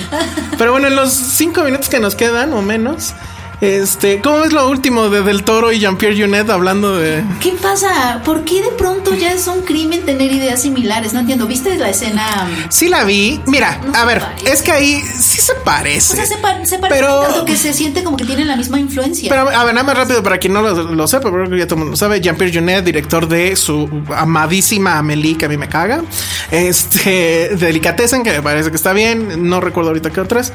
Pero 0.57 0.71
bueno, 0.71 0.87
en 0.87 0.95
los 0.95 1.11
cinco 1.11 1.61
minutos 1.63 1.89
que 1.89 1.99
nos 1.99 2.15
quedan 2.15 2.53
o 2.53 2.61
menos, 2.61 3.13
este, 3.59 4.21
¿cómo 4.21 4.43
es 4.43 4.53
lo 4.53 4.69
último 4.69 5.09
de 5.09 5.23
Del 5.23 5.43
Toro 5.43 5.71
y 5.71 5.79
Jean-Pierre 5.79 6.15
Junet 6.21 6.47
hablando 6.49 6.95
de 6.95 7.23
¿Qué 7.41 7.53
pasa? 7.53 8.21
¿Por 8.23 8.43
qué 8.43 8.61
de 8.61 8.69
pronto 8.69 9.15
ya 9.15 9.31
es 9.31 9.47
un 9.47 9.61
crimen 9.61 10.05
tener 10.05 10.31
ideas 10.31 10.61
similares? 10.61 11.13
No 11.13 11.21
entiendo. 11.21 11.47
¿Viste 11.47 11.75
la 11.75 11.89
escena? 11.89 12.47
Sí 12.69 12.87
la 12.87 13.03
vi. 13.03 13.41
Mira, 13.47 13.79
No 13.83 13.97
a 13.97 14.05
ver, 14.05 14.19
parece. 14.19 14.51
es 14.51 14.61
que 14.61 14.71
ahí 14.71 15.01
sí 15.01 15.41
se 15.41 15.55
parece. 15.55 16.13
O 16.13 16.15
sea, 16.17 16.25
se, 16.27 16.37
pa- 16.37 16.63
se 16.65 16.77
parece 16.77 16.99
Pero- 17.01 17.21
tanto 17.21 17.45
que 17.45 17.55
se 17.57 17.73
siente 17.73 18.03
como 18.03 18.15
que 18.15 18.25
tienen 18.25 18.47
la 18.47 18.55
misma 18.55 18.79
influencia. 18.79 19.27
Pero 19.29 19.49
a 19.49 19.63
ver, 19.63 19.73
nada 19.73 19.85
más 19.85 19.97
rápido 19.97 20.21
para 20.21 20.37
quien 20.37 20.53
no 20.53 20.61
lo, 20.61 20.73
lo 20.93 21.07
sepa, 21.07 21.23
pero 21.31 21.45
creo 21.45 21.49
que 21.49 21.57
ya 21.57 21.65
todo 21.65 21.75
el 21.75 21.79
mundo 21.79 21.91
lo 21.91 21.97
sabe. 21.97 22.21
Jean-Pierre 22.21 22.53
Junet, 22.59 22.85
director 22.85 23.27
de 23.27 23.55
su 23.55 23.89
amadísima 24.15 24.99
Amélie, 24.99 25.35
que 25.37 25.45
a 25.45 25.49
mí 25.49 25.57
me 25.57 25.67
caga. 25.67 26.03
Este, 26.51 27.49
Delicatessen, 27.59 28.21
que 28.23 28.31
me 28.33 28.41
parece 28.43 28.69
que 28.69 28.75
está 28.75 28.93
bien. 28.93 29.49
No 29.49 29.61
recuerdo 29.61 29.89
ahorita 29.89 30.11
qué 30.11 30.21
otras. 30.21 30.53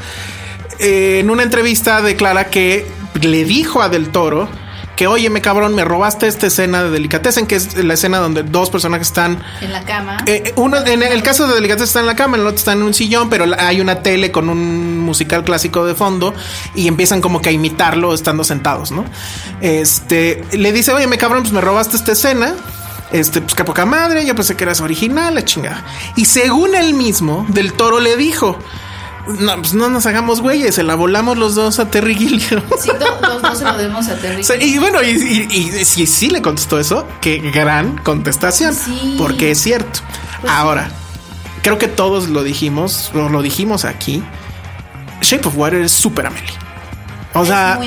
Eh, 0.79 1.20
en 1.20 1.31
una 1.31 1.43
entrevista 1.43 2.03
declara 2.03 2.51
que 2.51 2.87
le 3.20 3.45
dijo 3.45 3.83
a 3.83 3.89
Del 3.89 4.09
Toro 4.09 4.49
que, 4.97 5.07
oye, 5.07 5.31
me 5.31 5.41
cabrón, 5.41 5.75
me 5.75 5.85
robaste 5.85 6.27
esta 6.27 6.47
escena 6.47 6.85
de 6.85 6.91
Delicatessen, 6.91 7.47
que 7.47 7.57
es 7.57 7.77
la 7.77 7.95
escena 7.95 8.18
donde 8.18 8.43
dos 8.43 8.68
personajes 8.70 9.09
están 9.09 9.43
en 9.61 9.73
la 9.73 9.85
cama. 9.85 10.18
eh, 10.27 10.53
uno, 10.57 10.85
en 10.85 11.03
el 11.03 11.23
caso 11.23 11.47
de 11.47 11.55
Delicatessen 11.55 11.87
está 11.87 12.01
en 12.01 12.07
la 12.07 12.16
cama, 12.16 12.37
el 12.37 12.47
otro 12.47 12.57
está 12.57 12.73
en 12.73 12.83
un 12.83 12.93
sillón, 12.93 13.31
pero 13.31 13.47
hay 13.59 13.81
una 13.81 14.03
tele 14.03 14.31
con 14.31 14.49
un 14.49 15.01
musical 15.01 15.45
clásico 15.45 15.87
de 15.87 15.95
fondo 15.95 16.35
y 16.75 16.89
empiezan 16.89 17.20
como 17.20 17.41
que 17.41 17.49
a 17.49 17.53
imitarlo 17.53 18.12
estando 18.12 18.45
sentados, 18.45 18.93
¿no? 18.93 19.05
Este, 19.61 20.45
le 20.53 20.73
dice, 20.73 20.93
oye, 20.93 21.07
me 21.07 21.16
cabrón, 21.16 21.43
pues 21.43 21.53
me 21.53 21.61
robaste 21.61 21.97
esta 21.97 22.12
escena. 22.12 22.55
Este, 23.12 23.43
pues 23.43 23.55
qué 23.55 23.64
poca 23.64 23.85
madre, 23.85 24.25
yo 24.25 24.35
pensé 24.35 24.57
que 24.57 24.64
eras 24.64 24.81
original, 24.81 25.35
la 25.35 25.45
chingada. 25.45 25.85
Y 26.16 26.25
según 26.25 26.75
él 26.75 26.95
mismo, 26.95 27.45
Del 27.51 27.75
Toro 27.75 28.01
le 28.01 28.16
dijo, 28.16 28.59
no, 29.39 29.57
pues 29.57 29.75
no 29.75 29.89
nos 29.89 30.07
hagamos 30.07 30.41
güeyes, 30.41 30.75
se 30.75 30.83
la 30.83 30.95
volamos 30.95 31.39
los 31.39 31.55
dos 31.55 31.79
a 31.79 31.91
Terry 31.91 32.14
Gilliam. 32.14 32.62
Sí, 32.81 32.91
los 33.23 33.43
dos 33.43 33.59
se 33.59 33.64
lo 33.64 33.77
debemos 33.77 34.09
a 34.09 34.14
Terry. 34.16 34.43
Y 34.61 34.79
bueno, 34.79 35.03
y, 35.03 35.09
y- 35.11 36.07
sí 36.07 36.31
le 36.31 36.43
contestó 36.43 36.79
eso, 36.79 37.07
qué 37.20 37.39
gran 37.39 37.99
contestación, 37.99 38.75
Sí. 38.75 39.14
porque 39.18 39.53
es 39.53 39.61
cierto. 39.61 40.01
Pues 40.41 40.53
Ahora, 40.53 40.91
creo 41.62 41.79
que 41.79 41.89
todos 41.89 42.29
lo 42.29 42.43
dijimos, 42.43 43.11
o 43.14 43.29
lo 43.29 43.43
dijimos 43.43 43.85
aquí. 43.85 44.23
Shape 45.20 45.47
of 45.49 45.57
Water 45.57 45.83
es 45.83 45.93
súper 45.93 46.27
Amelie. 46.27 46.51
O 47.35 47.43
Es 47.43 47.49
sea, 47.49 47.79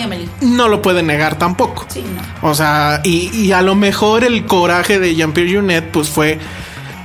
no 0.41 0.67
lo 0.69 0.81
puede 0.81 1.03
negar 1.03 1.37
tampoco. 1.37 1.85
Sí, 1.89 2.01
no. 2.41 2.49
O 2.49 2.55
sea, 2.55 3.01
y, 3.03 3.29
y 3.37 3.51
a 3.51 3.61
lo 3.61 3.75
mejor 3.75 4.23
el 4.23 4.45
coraje 4.45 4.99
de 4.99 5.13
Jean-Pierre 5.15 5.53
Junet, 5.55 5.91
pues 5.91 6.09
fue, 6.09 6.39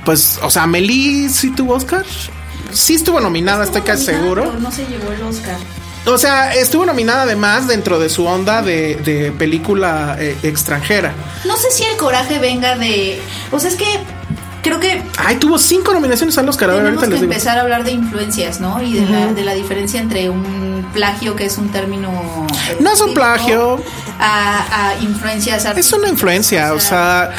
pues, 0.05 0.39
o 0.41 0.49
sea, 0.49 0.63
Amelie 0.63 1.29
sí 1.29 1.51
tuvo 1.51 1.75
Oscar. 1.75 2.05
Sí 2.73 2.95
estuvo 2.95 3.19
nominada, 3.19 3.63
estoy 3.63 3.81
casi 3.81 4.05
seguro. 4.05 4.43
pero 4.45 4.59
No 4.59 4.71
se 4.71 4.85
llevó 4.85 5.11
el 5.11 5.21
Oscar. 5.23 5.57
O 6.05 6.17
sea, 6.17 6.55
estuvo 6.55 6.85
nominada 6.85 7.23
además 7.23 7.67
dentro 7.67 7.99
de 7.99 8.09
su 8.09 8.25
onda 8.25 8.61
de, 8.63 8.95
de 8.95 9.31
película 9.31 10.15
eh, 10.19 10.35
extranjera. 10.41 11.13
No 11.45 11.55
sé 11.57 11.69
si 11.71 11.83
el 11.83 11.95
coraje 11.97 12.39
venga 12.39 12.75
de. 12.75 13.21
O 13.51 13.59
sea, 13.59 13.69
es 13.69 13.75
que 13.75 13.85
creo 14.63 14.79
que 14.79 15.03
Ay, 15.17 15.35
tuvo 15.35 15.59
cinco 15.59 15.93
nominaciones 15.93 16.35
al 16.39 16.49
Oscar. 16.49 16.69
Tenemos 16.69 16.87
ahorita 16.89 17.05
que 17.05 17.13
les 17.13 17.21
empezar 17.21 17.59
a 17.59 17.61
hablar 17.61 17.83
de 17.83 17.91
influencias, 17.91 18.59
¿no? 18.59 18.81
Y 18.81 18.93
de, 18.93 19.05
la, 19.05 19.33
de 19.33 19.43
la 19.43 19.53
diferencia 19.53 19.99
entre 20.01 20.29
un 20.31 20.83
plagio, 20.91 21.35
que 21.35 21.45
es 21.45 21.57
un 21.59 21.69
término. 21.69 22.09
eh, 22.71 22.77
No 22.79 22.91
es 22.91 22.99
un 22.99 23.09
típico, 23.09 23.21
plagio. 23.21 23.83
A, 24.19 24.89
a 24.89 24.95
influencias 25.01 25.59
Es 25.59 25.65
artísticas, 25.67 25.99
una 25.99 26.09
influencia, 26.09 26.73
o 26.73 26.79
sea, 26.79 27.29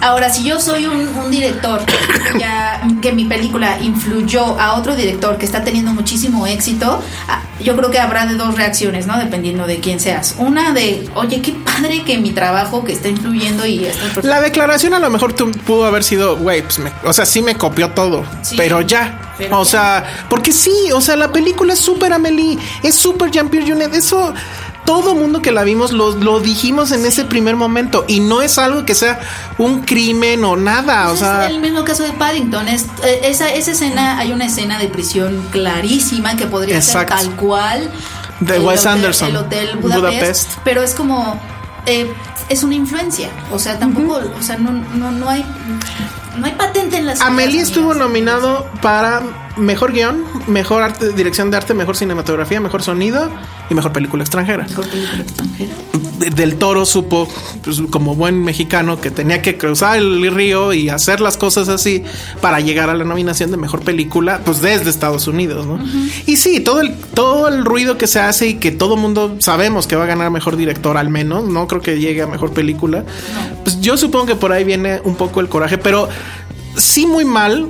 Ahora, 0.00 0.30
si 0.30 0.44
yo 0.44 0.60
soy 0.60 0.86
un, 0.86 1.08
un 1.08 1.30
director 1.30 1.80
ya, 2.38 2.80
que 3.02 3.12
mi 3.12 3.24
película 3.24 3.78
influyó 3.80 4.58
a 4.60 4.74
otro 4.74 4.94
director 4.94 5.36
que 5.38 5.44
está 5.46 5.64
teniendo 5.64 5.92
muchísimo 5.92 6.46
éxito, 6.46 7.02
ah, 7.28 7.42
yo 7.60 7.76
creo 7.76 7.90
que 7.90 7.98
habrá 7.98 8.26
de 8.26 8.34
dos 8.34 8.54
reacciones, 8.54 9.06
¿no? 9.06 9.18
Dependiendo 9.18 9.66
de 9.66 9.80
quién 9.80 9.98
seas. 10.00 10.36
Una 10.38 10.72
de, 10.72 11.08
oye, 11.14 11.40
qué 11.42 11.52
padre 11.52 12.02
que 12.04 12.18
mi 12.18 12.30
trabajo 12.32 12.84
que 12.84 12.92
está 12.92 13.08
influyendo 13.08 13.66
y 13.66 13.84
esta 13.86 14.04
persona- 14.14 14.34
La 14.36 14.40
declaración 14.40 14.94
a 14.94 14.98
lo 14.98 15.10
mejor 15.10 15.34
pudo 15.34 15.86
haber 15.86 16.04
sido, 16.04 16.36
güey, 16.36 16.62
pues 16.62 16.80
o 17.04 17.12
sea, 17.12 17.26
sí 17.26 17.42
me 17.42 17.54
copió 17.56 17.90
todo, 17.90 18.24
Sí, 18.42 18.54
pero 18.56 18.80
ya. 18.82 19.34
pero 19.38 19.60
o 19.60 19.64
ya. 19.64 19.70
sea, 19.70 20.04
porque 20.28 20.52
sí, 20.52 20.74
o 20.94 21.00
sea, 21.00 21.16
la 21.16 21.32
película 21.32 21.72
es 21.72 21.80
súper 21.80 22.12
Amelie, 22.12 22.58
es 22.82 22.94
súper 22.94 23.30
Jean-Pierre 23.30 23.66
Jeunet, 23.66 23.94
eso 23.94 24.32
todo 24.86 25.14
mundo 25.14 25.42
que 25.42 25.52
la 25.52 25.62
vimos 25.64 25.92
lo, 25.92 26.12
lo 26.12 26.40
dijimos 26.40 26.92
en 26.92 27.04
ese 27.04 27.24
primer 27.24 27.56
momento 27.56 28.04
y 28.08 28.20
no 28.20 28.40
es 28.40 28.56
algo 28.56 28.86
que 28.86 28.94
sea 28.94 29.20
un 29.58 29.82
crimen 29.82 30.42
o 30.44 30.56
nada, 30.56 31.04
o 31.06 31.08
Pues 31.08 31.20
sea, 31.20 31.44
es 31.46 31.50
el 31.50 31.60
mismo 31.60 31.84
caso 31.84 32.02
de 32.04 32.12
Paddington. 32.12 32.68
Es, 32.68 32.84
eh, 33.04 33.20
esa, 33.24 33.52
esa 33.52 33.72
escena, 33.72 34.18
hay 34.18 34.32
una 34.32 34.46
escena 34.46 34.78
de 34.78 34.88
prisión 34.88 35.46
clarísima 35.50 36.36
que 36.36 36.46
podría 36.46 36.76
Exacto. 36.76 37.14
ser 37.18 37.26
tal 37.26 37.36
cual. 37.36 37.90
De 38.40 38.58
Wes 38.58 38.86
Anderson, 38.86 39.28
El 39.30 39.36
Hotel 39.36 39.76
Budapest. 39.76 40.00
Budapest. 40.10 40.50
Pero 40.64 40.82
es 40.82 40.94
como. 40.94 41.38
eh, 41.86 42.10
es 42.48 42.62
una 42.62 42.74
influencia. 42.76 43.28
O 43.50 43.58
sea, 43.58 43.78
tampoco. 43.78 44.20
O 44.38 44.42
sea, 44.42 44.56
no, 44.56 44.70
no, 44.70 45.10
no 45.10 45.28
hay. 45.28 45.44
No 46.38 46.46
hay 46.46 46.52
patente 46.52 46.96
en 46.98 47.06
las. 47.06 47.20
Amelie 47.20 47.60
estuvo 47.60 47.94
nominado 47.94 48.66
para 48.82 49.22
mejor 49.56 49.92
guion, 49.92 50.22
mejor 50.46 50.82
arte, 50.82 51.12
dirección 51.12 51.50
de 51.50 51.56
arte, 51.56 51.72
mejor 51.74 51.96
cinematografía, 51.96 52.60
mejor 52.60 52.82
sonido 52.82 53.30
y 53.70 53.74
mejor 53.74 53.92
película 53.92 54.22
extranjera. 54.22 54.64
Mejor 54.68 54.86
película 54.88 55.22
extranjera. 55.22 55.70
De- 56.18 56.30
Del 56.30 56.56
Toro 56.56 56.84
supo, 56.86 57.28
pues, 57.62 57.80
como 57.90 58.14
buen 58.14 58.42
mexicano, 58.42 59.00
que 59.00 59.10
tenía 59.10 59.42
que 59.42 59.56
cruzar 59.58 59.98
el 59.98 60.30
río 60.34 60.72
y 60.72 60.88
hacer 60.88 61.20
las 61.20 61.36
cosas 61.36 61.68
así 61.68 62.04
para 62.40 62.60
llegar 62.60 62.88
a 62.90 62.94
la 62.94 63.04
nominación 63.04 63.50
de 63.50 63.56
mejor 63.58 63.80
película, 63.82 64.40
pues 64.44 64.60
desde 64.62 64.88
Estados 64.90 65.26
Unidos, 65.28 65.66
¿no? 65.66 65.78
Y 66.26 66.36
sí, 66.36 66.60
todo 66.60 66.80
el, 66.80 66.94
todo 67.14 67.48
el 67.48 67.64
ruido 67.66 67.98
que 67.98 68.06
se 68.06 68.18
hace 68.20 68.46
y 68.48 68.54
que 68.54 68.72
todo 68.72 68.96
mundo 68.96 69.36
sabemos 69.40 69.86
que 69.86 69.96
va 69.96 70.04
a 70.04 70.06
ganar 70.06 70.30
mejor 70.30 70.56
director 70.56 70.96
al 70.96 71.08
menos, 71.10 71.44
no 71.48 71.66
creo 71.66 71.80
que 71.82 71.98
llegue 71.98 72.22
a 72.22 72.26
mejor 72.26 72.52
película. 72.52 73.04
Yo 73.86 73.96
supongo 73.96 74.26
que 74.26 74.34
por 74.36 74.50
ahí 74.52 74.64
viene 74.64 75.00
un 75.04 75.14
poco 75.14 75.40
el 75.40 75.48
coraje, 75.48 75.78
pero 75.78 76.08
sí 76.76 77.06
muy 77.06 77.24
mal, 77.24 77.66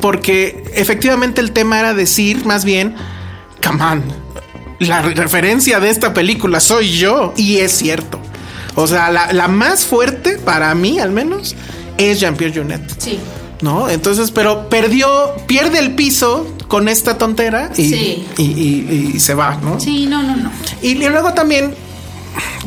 porque 0.00 0.64
efectivamente 0.74 1.40
el 1.40 1.50
tema 1.52 1.78
era 1.80 1.92
decir 1.92 2.44
más 2.46 2.64
bien, 2.64 2.94
come 3.66 3.82
on, 3.84 4.02
la 4.78 5.02
re- 5.02 5.14
referencia 5.14 5.80
de 5.80 5.90
esta 5.90 6.14
película 6.14 6.60
soy 6.60 6.90
yo, 6.96 7.32
y 7.36 7.56
es 7.56 7.72
cierto. 7.72 8.20
O 8.76 8.86
sea, 8.86 9.10
la, 9.10 9.32
la 9.32 9.48
más 9.48 9.84
fuerte, 9.86 10.38
para 10.38 10.74
mí 10.74 10.98
al 11.00 11.10
menos, 11.10 11.56
es 11.98 12.20
Jean-Pierre 12.20 12.52
Jeunet. 12.54 13.00
Sí. 13.00 13.18
¿No? 13.62 13.88
Entonces, 13.88 14.30
pero 14.32 14.68
perdió, 14.68 15.34
pierde 15.46 15.78
el 15.78 15.94
piso 15.94 16.46
con 16.68 16.88
esta 16.88 17.16
tontera 17.16 17.70
y, 17.76 17.88
Sí. 17.88 18.26
y, 18.36 18.42
y- 18.42 19.12
y 19.14 19.20
se 19.20 19.32
va, 19.34 19.56
¿no? 19.62 19.80
Sí, 19.80 20.06
no, 20.06 20.22
no, 20.22 20.36
no. 20.36 20.50
Y 20.82 20.94
luego 20.96 21.32
también 21.32 21.74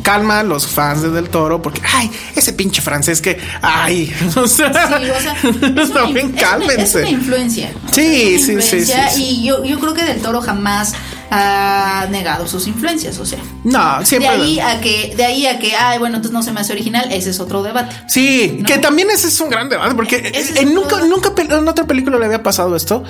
calma 0.02 0.40
a 0.40 0.42
los 0.42 0.66
fans 0.66 1.02
de 1.02 1.10
Del 1.10 1.28
Toro 1.28 1.60
porque, 1.62 1.80
ay, 1.94 2.10
ese 2.36 2.52
pinche 2.52 2.80
francés 2.82 3.20
que, 3.20 3.38
ay, 3.62 4.12
o 4.36 4.46
sea, 4.46 4.72
Sí, 4.98 5.10
o 5.10 5.20
sea, 5.20 5.34
es 5.34 5.90
una, 5.90 5.94
también 5.94 6.26
es 6.26 6.32
una- 6.32 6.40
es 6.40 6.42
cálmense. 6.48 6.98
una 7.00 7.10
influencia. 7.10 7.70
O 7.88 7.94
Sí, 7.94 8.34
es 8.34 8.48
una 8.48 8.60
sí, 8.62 8.68
sí, 8.68 8.76
influencia 8.76 9.08
sí, 9.10 9.16
sí. 9.16 9.22
Y 9.40 9.44
yo, 9.46 9.64
yo 9.64 9.78
creo 9.78 9.94
que 9.94 10.02
Del 10.04 10.20
Toro 10.20 10.40
jamás 10.42 10.92
ha 11.32 12.06
negado 12.10 12.46
sus 12.48 12.66
influencias. 12.66 13.18
O 13.18 13.26
sea, 13.26 13.38
No, 13.64 14.00
de 14.00 14.06
siempre. 14.06 14.30
ahí 14.30 14.58
a 14.60 14.80
que, 14.80 15.14
de 15.16 15.24
ahí 15.24 15.46
a 15.46 15.58
que, 15.58 15.74
ay, 15.76 15.98
bueno, 15.98 16.16
entonces 16.16 16.32
no 16.32 16.42
se 16.42 16.52
me 16.52 16.60
hace 16.60 16.72
original, 16.72 17.10
ese 17.12 17.30
es 17.30 17.38
otro 17.40 17.62
debate. 17.62 17.94
Sí, 18.08 18.56
¿No? 18.60 18.66
que 18.66 18.78
también 18.78 19.10
ese 19.10 19.28
es 19.28 19.40
un 19.40 19.48
gran 19.50 19.68
debate, 19.68 19.94
porque 19.94 20.32
Ese 20.34 20.60
en 20.60 20.74
nunca, 20.74 21.00
nunca 21.02 21.30
en 21.40 21.68
otra 21.68 21.86
película 21.86 22.18
le 22.18 22.26
había 22.26 22.42
pasado 22.42 22.74
esto. 22.74 23.04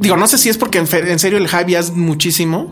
Digo, 0.00 0.16
no 0.16 0.26
sé 0.26 0.38
si 0.38 0.48
es 0.48 0.56
porque 0.56 0.78
en, 0.78 1.18
serio 1.18 1.36
el 1.36 1.46
hype 1.46 1.72
ya 1.72 1.78
es 1.78 1.90
muchísimo, 1.90 2.70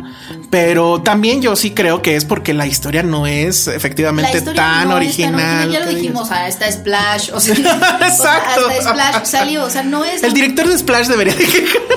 pero 0.49 1.03
también 1.03 1.43
yo 1.43 1.57
sí 1.57 1.73
creo 1.73 2.01
que 2.01 2.17
es 2.17 2.25
porque 2.25 2.55
la 2.55 2.67
historia 2.67 3.03
no 3.03 3.27
es 3.27 3.69
efectivamente 3.69 4.41
tan 4.41 4.89
no 4.89 4.99
es 4.99 5.09
original. 5.09 5.71
Ya 5.71 5.81
lo 5.81 5.91
dijimos, 5.91 6.31
digas. 6.31 6.41
ah, 6.43 6.49
está 6.49 6.73
Splash, 6.73 7.31
o 7.35 7.39
sea, 7.39 7.55
Exacto. 7.55 8.01
o 8.07 8.71
sea, 8.71 8.79
hasta 8.79 8.91
Splash 8.91 9.25
salió, 9.27 9.65
o 9.65 9.69
sea, 9.69 9.83
no 9.83 10.07
es, 10.07 10.23
El 10.23 10.33
director 10.33 10.67
de 10.69 10.79
Splash 10.79 11.09
debería 11.09 11.35
de 11.35 11.45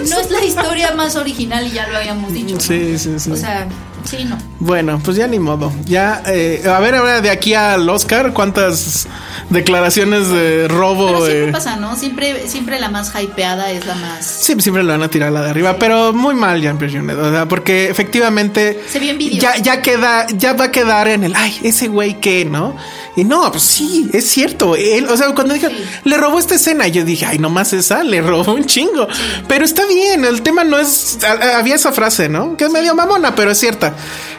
no 0.09 0.19
es 0.19 0.29
la 0.31 0.43
historia 0.43 0.93
más 0.95 1.15
original 1.15 1.65
y 1.65 1.71
ya 1.71 1.87
lo 1.87 1.97
habíamos 1.97 2.33
dicho. 2.33 2.55
¿no? 2.55 2.59
Sí, 2.59 2.97
sí, 2.97 3.17
sí. 3.17 3.31
O 3.31 3.37
sea, 3.37 3.67
sí, 4.03 4.25
no. 4.25 4.37
Bueno, 4.59 4.99
pues 5.01 5.15
ya 5.15 5.27
ni 5.27 5.39
modo. 5.39 5.71
Ya, 5.85 6.23
eh, 6.25 6.61
a 6.67 6.79
ver, 6.81 6.95
ahora 6.95 7.21
de 7.21 7.29
aquí 7.29 7.53
al 7.53 7.87
Oscar, 7.89 8.33
¿cuántas 8.33 9.07
declaraciones 9.51 10.29
de 10.29 10.67
robo? 10.67 11.07
Pero 11.07 11.25
siempre 11.25 11.49
eh? 11.49 11.51
pasa, 11.51 11.75
¿no? 11.75 11.95
Siempre, 11.95 12.47
siempre 12.47 12.79
la 12.79 12.89
más 12.89 13.13
hypeada 13.13 13.71
es 13.71 13.85
la 13.85 13.95
más. 13.95 14.25
Sí, 14.25 14.55
siempre 14.59 14.83
le 14.83 14.91
van 14.91 15.03
a 15.03 15.09
tirar 15.09 15.31
la 15.31 15.43
de 15.43 15.49
arriba, 15.49 15.77
pero 15.77 16.13
muy 16.13 16.33
mal 16.33 16.61
Jean-Pierre 16.61 16.93
Jeunet, 16.93 17.17
o 17.17 17.31
sea, 17.31 17.47
porque 17.47 17.89
efectivamente 17.89 18.81
Se 18.87 18.99
ya, 19.37 19.57
ya 19.57 19.81
queda, 19.81 20.25
ya 20.27 20.53
va 20.53 20.65
a 20.65 20.71
quedar 20.71 21.07
en 21.07 21.23
el, 21.23 21.35
ay, 21.35 21.59
ese 21.63 21.87
güey 21.87 22.19
que, 22.19 22.45
¿no? 22.45 22.75
Y 23.15 23.25
no, 23.25 23.51
pues 23.51 23.63
sí, 23.63 24.09
es 24.13 24.29
cierto. 24.29 24.75
Él, 24.77 25.07
o 25.09 25.17
sea, 25.17 25.33
cuando 25.35 25.53
dije, 25.53 25.67
Sí. 25.69 25.83
le 26.05 26.17
robó 26.17 26.39
esta 26.39 26.55
escena, 26.55 26.87
yo 26.87 27.03
dije, 27.03 27.25
ay, 27.25 27.39
nomás 27.39 27.73
esa, 27.73 28.03
le 28.03 28.21
robó 28.21 28.53
un 28.53 28.65
chingo. 28.65 29.05
Pero 29.49 29.65
está 29.65 29.85
bien, 29.85 30.23
el 30.23 30.41
tema 30.41 30.63
no 30.63 30.77
es, 30.79 31.17
a- 31.23 31.31
a- 31.33 31.57
había 31.59 31.75
esa 31.75 31.91
frase, 31.91 32.29
¿no? 32.29 32.55
Que 32.55 32.65
es 32.65 32.71
medio 32.71 32.95
mamona, 32.95 33.35
pero 33.35 33.51
es 33.51 33.57
cierta. 33.59 33.93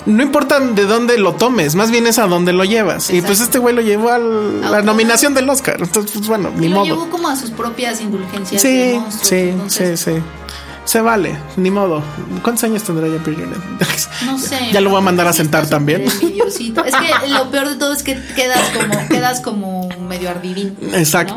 No 0.06 0.22
importa 0.22 0.58
de 0.58 0.84
dónde 0.86 1.18
lo 1.18 1.34
tomes, 1.34 1.74
más 1.74 1.90
bien 1.90 2.06
es 2.06 2.18
a 2.18 2.26
dónde 2.26 2.52
lo 2.54 2.64
llevas. 2.64 3.10
Y 3.10 3.20
pues 3.20 3.40
este 3.40 3.58
güey 3.58 3.74
lo 3.74 3.82
llevó 3.82 4.08
a 4.10 4.18
la 4.18 4.80
nominación 4.82 5.34
del 5.34 5.48
Oscar. 5.50 5.76
Entonces, 5.78 6.12
pues 6.14 6.26
bueno, 6.26 6.50
Y 6.56 6.60
ni 6.62 6.68
lo 6.68 6.76
modo. 6.76 6.84
llevó 6.86 7.10
como 7.10 7.28
a 7.28 7.36
sus 7.36 7.50
propias 7.50 8.00
indulgencias. 8.00 8.62
Sí, 8.62 8.98
sí, 9.22 9.34
entonces, 9.36 10.00
sí, 10.00 10.12
sí. 10.14 10.18
Se 10.84 11.00
vale, 11.00 11.36
ni 11.56 11.70
modo. 11.70 12.02
¿Cuántos 12.42 12.64
años 12.64 12.82
tendrá 12.82 13.06
ya? 13.06 13.18
No 14.26 14.38
sé. 14.38 14.58
Ya 14.72 14.80
lo 14.80 14.90
voy 14.90 14.98
a 14.98 15.02
mandar 15.02 15.26
a 15.28 15.32
sentar 15.32 15.68
también. 15.68 16.02
Es 16.02 16.18
que 16.18 17.28
lo 17.28 17.50
peor 17.50 17.68
de 17.68 17.76
todo 17.76 17.92
es 17.92 18.02
que 18.02 18.20
quedas 18.34 18.60
como, 18.70 19.08
quedas 19.08 19.40
como 19.40 19.88
medio 20.08 20.30
ardidín. 20.30 20.76
¿no? 20.80 20.96
Exacto. 20.96 21.36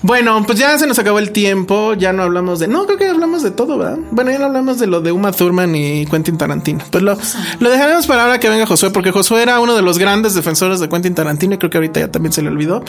Bueno, 0.00 0.42
pues 0.46 0.58
ya 0.58 0.76
se 0.78 0.86
nos 0.86 0.98
acabó 0.98 1.18
el 1.18 1.30
tiempo. 1.30 1.94
Ya 1.94 2.12
no 2.12 2.22
hablamos 2.22 2.58
de. 2.58 2.66
No, 2.66 2.86
creo 2.86 2.98
que 2.98 3.06
hablamos 3.08 3.42
de 3.42 3.50
todo, 3.50 3.78
¿verdad? 3.78 3.98
Bueno, 4.10 4.30
ya 4.30 4.38
no 4.38 4.46
hablamos 4.46 4.78
de 4.78 4.86
lo 4.86 5.00
de 5.00 5.12
Uma 5.12 5.32
Thurman 5.32 5.74
y 5.76 6.06
Quentin 6.06 6.38
Tarantino. 6.38 6.82
Pues 6.90 7.04
lo, 7.04 7.16
lo 7.60 7.70
dejaremos 7.70 8.06
para 8.06 8.24
ahora 8.24 8.40
que 8.40 8.48
venga 8.48 8.66
Josué, 8.66 8.90
porque 8.90 9.12
Josué 9.12 9.42
era 9.42 9.60
uno 9.60 9.76
de 9.76 9.82
los 9.82 9.98
grandes 9.98 10.34
defensores 10.34 10.80
de 10.80 10.88
Quentin 10.88 11.14
Tarantino 11.14 11.54
y 11.54 11.58
creo 11.58 11.70
que 11.70 11.78
ahorita 11.78 12.00
ya 12.00 12.10
también 12.10 12.32
se 12.32 12.42
le 12.42 12.48
olvidó. 12.48 12.82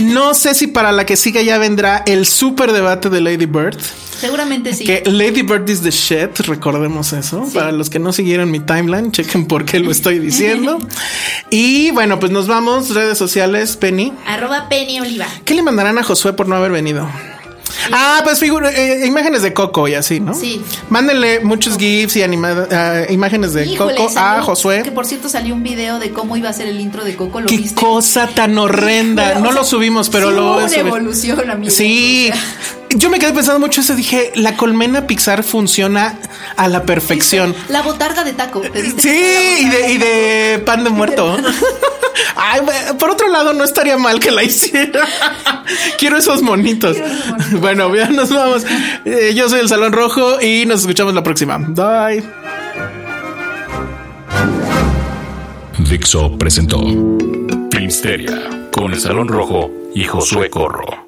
No 0.00 0.34
sé 0.34 0.54
si 0.54 0.66
para 0.66 0.92
la 0.92 1.06
que 1.06 1.16
siga 1.16 1.40
ya 1.42 1.58
vendrá 1.58 2.02
el 2.06 2.26
super 2.26 2.72
debate 2.72 3.08
de 3.08 3.20
Lady 3.20 3.46
Bird. 3.46 3.78
Seguramente 4.18 4.74
sí. 4.74 4.84
Que 4.84 5.02
Lady 5.06 5.27
Bird 5.30 5.68
is 5.68 5.82
the 5.82 5.90
shit, 5.90 6.38
recordemos 6.46 7.12
eso. 7.12 7.46
Para 7.54 7.72
los 7.72 7.90
que 7.90 7.98
no 7.98 8.12
siguieron 8.12 8.50
mi 8.50 8.60
timeline, 8.60 9.12
chequen 9.12 9.46
por 9.46 9.64
qué 9.64 9.78
lo 9.80 9.90
estoy 9.90 10.18
diciendo. 10.18 10.78
y 11.50 11.90
bueno, 11.92 12.18
pues 12.18 12.32
nos 12.32 12.48
vamos. 12.48 12.94
Redes 12.94 13.18
sociales, 13.18 13.76
Penny. 13.76 14.12
Arroba 14.26 14.68
Penny 14.68 15.00
Oliva. 15.00 15.26
¿Qué 15.44 15.54
le 15.54 15.62
mandarán 15.62 15.98
a 15.98 16.02
Josué 16.02 16.32
por 16.32 16.48
no 16.48 16.56
haber 16.56 16.72
venido? 16.72 17.08
Ah, 17.92 18.20
pues 18.24 18.40
figura, 18.40 18.70
eh, 18.70 19.06
imágenes 19.06 19.42
de 19.42 19.52
Coco 19.54 19.88
y 19.88 19.94
así, 19.94 20.20
¿no? 20.20 20.34
Sí. 20.34 20.62
Mándenle 20.90 21.40
muchos 21.40 21.78
GIFs 21.78 22.16
y 22.16 22.22
animada- 22.22 22.68
ah, 22.72 23.10
imágenes 23.12 23.52
de 23.52 23.66
Híjole, 23.66 23.94
Coco 23.94 24.12
a 24.18 24.42
Josué. 24.42 24.82
Que 24.82 24.90
por 24.90 25.06
cierto 25.06 25.28
salió 25.28 25.54
un 25.54 25.62
video 25.62 25.98
de 25.98 26.10
cómo 26.10 26.36
iba 26.36 26.48
a 26.48 26.52
ser 26.52 26.66
el 26.66 26.80
intro 26.80 27.04
de 27.04 27.14
Coco. 27.16 27.40
¿Lo 27.40 27.46
Qué 27.46 27.56
viste? 27.56 27.74
cosa 27.74 28.28
tan 28.28 28.58
horrenda. 28.58 29.34
No 29.34 29.40
o 29.40 29.52
sea, 29.52 29.60
lo 29.60 29.64
subimos, 29.64 30.08
pero 30.10 30.30
sí 30.30 30.34
lo 30.34 30.44
hubo 30.44 30.64
una 30.64 30.76
evolución, 30.76 31.50
amigo. 31.50 31.70
Sí. 31.70 32.30
O 32.30 32.34
sea, 32.34 32.42
Yo 32.96 33.10
me 33.10 33.18
quedé 33.18 33.32
pensando 33.32 33.60
mucho 33.60 33.80
eso. 33.80 33.94
Dije, 33.94 34.32
la 34.34 34.56
colmena 34.56 35.06
Pixar 35.06 35.44
funciona 35.44 36.18
a 36.56 36.68
la 36.68 36.84
perfección. 36.84 37.54
La 37.68 37.82
botarga 37.82 38.24
de 38.24 38.32
taco. 38.32 38.60
¿te 38.60 38.82
diste 38.82 39.02
Sí, 39.02 39.66
y 39.66 39.68
de, 39.68 39.92
y 39.92 39.98
de 39.98 40.62
pan 40.64 40.84
de 40.84 40.90
muerto. 40.90 41.36
Ay, 42.36 42.60
por 42.98 43.10
otro 43.10 43.28
lado, 43.28 43.52
no 43.52 43.64
estaría 43.64 43.96
mal 43.98 44.20
que 44.20 44.30
la 44.30 44.42
hiciera. 44.42 45.06
Quiero 45.98 46.18
esos 46.18 46.42
monitos. 46.42 46.96
Quiero 46.96 47.12
esos 47.12 47.26
monitos. 47.28 47.60
Bueno, 47.60 47.94
ya 47.94 48.08
nos 48.08 48.30
vamos. 48.30 48.64
Eh, 49.04 49.32
yo 49.34 49.48
soy 49.48 49.60
el 49.60 49.68
Salón 49.68 49.92
Rojo 49.92 50.40
y 50.40 50.66
nos 50.66 50.80
escuchamos 50.80 51.14
la 51.14 51.22
próxima. 51.22 51.58
Bye. 51.58 52.22
Dixo 55.78 56.36
presentó 56.36 56.80
Filmsteria 57.72 58.68
con 58.72 58.92
el 58.92 59.00
Salón 59.00 59.28
Rojo 59.28 59.70
y 59.94 60.04
Josué 60.04 60.50
Corro. 60.50 61.07